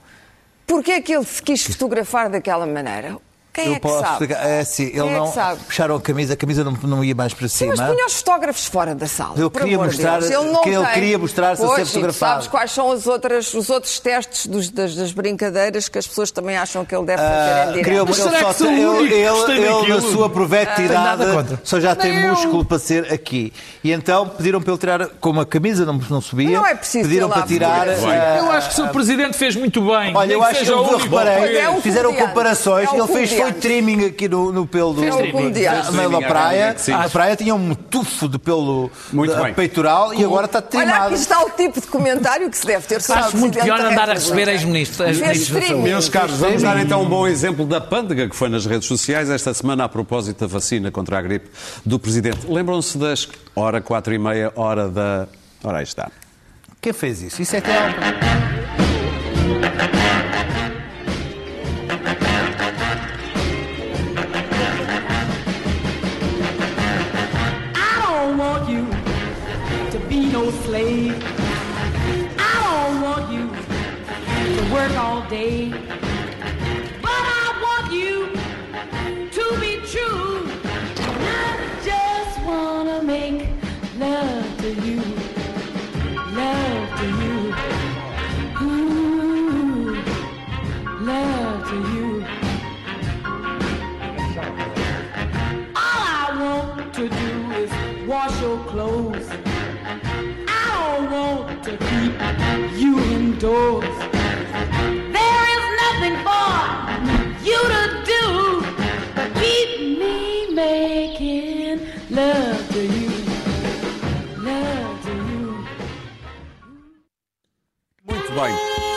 Porquê 0.67 0.93
é 0.93 1.01
que 1.01 1.15
ele 1.15 1.25
se 1.25 1.41
quis 1.41 1.63
fotografar 1.63 2.29
daquela 2.29 2.65
maneira? 2.65 3.17
Quem 3.55 3.65
eu 3.67 3.71
é 3.71 3.75
que 3.75 3.81
posso 3.81 3.99
sabe? 4.01 4.11
explicar. 4.11 4.45
É 4.47 4.59
assim, 4.59 4.83
ele 4.83 4.99
é 4.99 5.17
não 5.17 5.31
puxaram 5.65 5.95
a 5.95 6.01
camisa, 6.01 6.33
a 6.33 6.37
camisa 6.37 6.63
não, 6.63 6.71
não 6.83 7.03
ia 7.03 7.15
mais 7.15 7.33
para 7.33 7.47
cima. 7.47 7.73
Mas 7.75 7.89
punha 7.89 8.05
os 8.05 8.13
fotógrafos 8.17 8.65
fora 8.65 8.93
da 8.93 9.07
sala. 9.07 9.33
Ele 9.37 9.49
por 9.49 9.61
queria 9.61 9.77
mostrar- 9.77 10.19
Deus. 10.19 10.31
Ele, 10.31 10.51
não 10.51 10.61
que 10.61 10.69
ele 10.69 10.85
queria 10.87 11.17
mostrar-se 11.17 11.63
a 11.63 11.67
ser 11.75 11.85
fotografado. 11.85 12.31
sabes 12.33 12.47
quais 12.47 12.71
são 12.71 12.91
as 12.91 13.07
outras, 13.07 13.53
os 13.53 13.69
outros 13.69 13.97
testes 13.99 14.45
dos- 14.47 14.69
das, 14.69 14.93
das 14.95 15.11
brincadeiras 15.11 15.87
que 15.89 15.97
as 15.97 16.05
pessoas 16.07 16.31
também 16.31 16.57
acham 16.57 16.83
que 16.85 16.93
ele 16.95 17.05
deve 17.05 17.21
fazer 17.21 17.83
queria- 17.83 18.03
Mas 18.05 18.19
ele 18.19 18.29
será 18.29 18.53
só 18.53 18.53
que 18.53 18.63
ele, 18.71 18.81
ele, 19.13 19.13
ele, 19.23 19.87
na 19.87 20.01
sua 20.01 20.29
provectidade, 20.29 20.93
nada 20.93 21.31
contra. 21.33 21.59
só 21.63 21.79
já 21.79 21.95
tem 21.95 22.13
eu. 22.23 22.29
músculo 22.29 22.65
para 22.65 22.77
ser 22.79 23.11
aqui. 23.11 23.53
E 23.83 23.91
então 23.91 24.27
pediram 24.27 24.61
para 24.61 24.71
ele 24.71 24.79
tirar, 24.79 25.07
como 25.19 25.39
a 25.39 25.45
camisa 25.45 25.85
não, 25.85 25.93
não 26.09 26.19
subia, 26.21 26.49
Não 26.57 26.65
é 26.65 26.75
preciso 26.75 27.07
pediram 27.07 27.29
para 27.29 27.43
tirar. 27.43 27.87
ah, 27.87 28.37
Eu 28.37 28.51
acho 28.51 28.69
que 28.75 28.81
o 28.81 28.85
Sr. 28.85 28.91
Presidente 28.91 29.37
fez 29.37 29.55
muito 29.55 29.81
bem. 29.81 30.15
Olha, 30.15 30.33
eu 30.33 30.43
acho 30.43 30.63
que 30.65 30.69
eu 30.69 30.97
reparei, 30.97 31.57
É 31.57 31.81
fizeram 31.81 32.13
comparações, 32.13 32.89
É 32.91 32.97
ele 32.97 33.07
fez 33.07 33.31
foi 33.51 33.53
trimming 33.61 34.05
aqui 34.05 34.27
no, 34.27 34.51
no 34.51 34.67
pelo 34.67 34.93
do, 34.93 35.01
um 35.01 35.09
da- 35.09 35.31
comediante. 35.31 35.91
na 35.91 36.07
da 36.07 36.21
praia. 36.21 36.75
A 36.93 37.09
praia 37.09 37.35
tinha 37.35 37.55
um 37.55 37.73
tufo 37.75 38.27
de 38.27 38.37
pelo 38.37 38.91
bem. 39.11 39.53
peitoral 39.53 40.13
e 40.13 40.23
agora 40.23 40.45
está 40.45 40.59
Olha, 40.59 40.67
trimado. 40.67 41.05
aqui 41.05 41.13
está 41.15 41.43
o 41.43 41.49
tipo 41.51 41.79
de 41.81 41.87
comentário 41.87 42.49
que 42.49 42.57
se 42.57 42.65
deve 42.65 42.85
ter 42.87 43.01
sobre 43.01 43.21
o 43.21 43.25
Acho 43.25 43.37
muito 43.37 43.59
pior 43.59 43.79
da 43.79 43.89
andar 43.89 44.09
a 44.09 44.13
receber 44.13 44.47
ex-ministros. 44.47 45.17
Meus 45.81 46.09
caros, 46.09 46.37
vamos 46.37 46.61
dar 46.61 46.79
então 46.79 47.01
um 47.01 47.09
bom 47.09 47.27
exemplo 47.27 47.65
da 47.65 47.79
pândega 47.81 48.27
que 48.29 48.35
foi 48.35 48.49
nas 48.49 48.65
redes 48.65 48.87
sociais 48.87 49.29
esta 49.29 49.53
semana 49.53 49.83
a 49.85 49.89
propósito 49.89 50.39
da 50.41 50.47
vacina 50.47 50.91
contra 50.91 51.17
a 51.17 51.21
gripe 51.21 51.49
do 51.85 51.99
Presidente. 51.99 52.39
Lembram-se 52.47 52.97
das 52.97 53.27
hora 53.55 53.81
quatro 53.81 54.13
e 54.13 54.17
meia, 54.17 54.51
hora 54.55 54.87
da... 54.87 55.27
Ora, 55.63 55.79
aí 55.79 55.83
está. 55.83 56.11
Quem 56.81 56.93
fez 56.93 57.21
isso? 57.21 57.41
Isso 57.41 57.55
é 57.55 57.61
que 57.61 57.69
é... 57.71 58.74
day. 75.35 76.04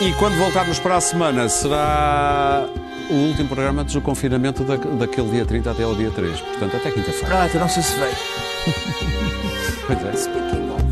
E 0.01 0.13
quando 0.13 0.37
voltarmos 0.37 0.79
para 0.79 0.97
a 0.97 1.01
semana, 1.01 1.49
será 1.49 2.69
o 3.11 3.15
último 3.15 3.49
programa 3.49 3.83
antes 3.83 3.95
do 3.95 4.01
confinamento 4.01 4.63
da, 4.63 4.77
daquele 4.77 5.29
dia 5.31 5.45
30 5.45 5.71
até 5.73 5.83
ao 5.83 5.95
dia 5.95 6.11
3. 6.11 6.41
Portanto, 6.41 6.77
até 6.77 6.91
quinta-feira. 6.93 7.35
Ah, 7.35 7.59
não 7.59 7.69
sei 7.69 7.83
se 7.83 7.95
veio. 7.99 8.17
Pois 9.89 10.05
é. 10.05 10.88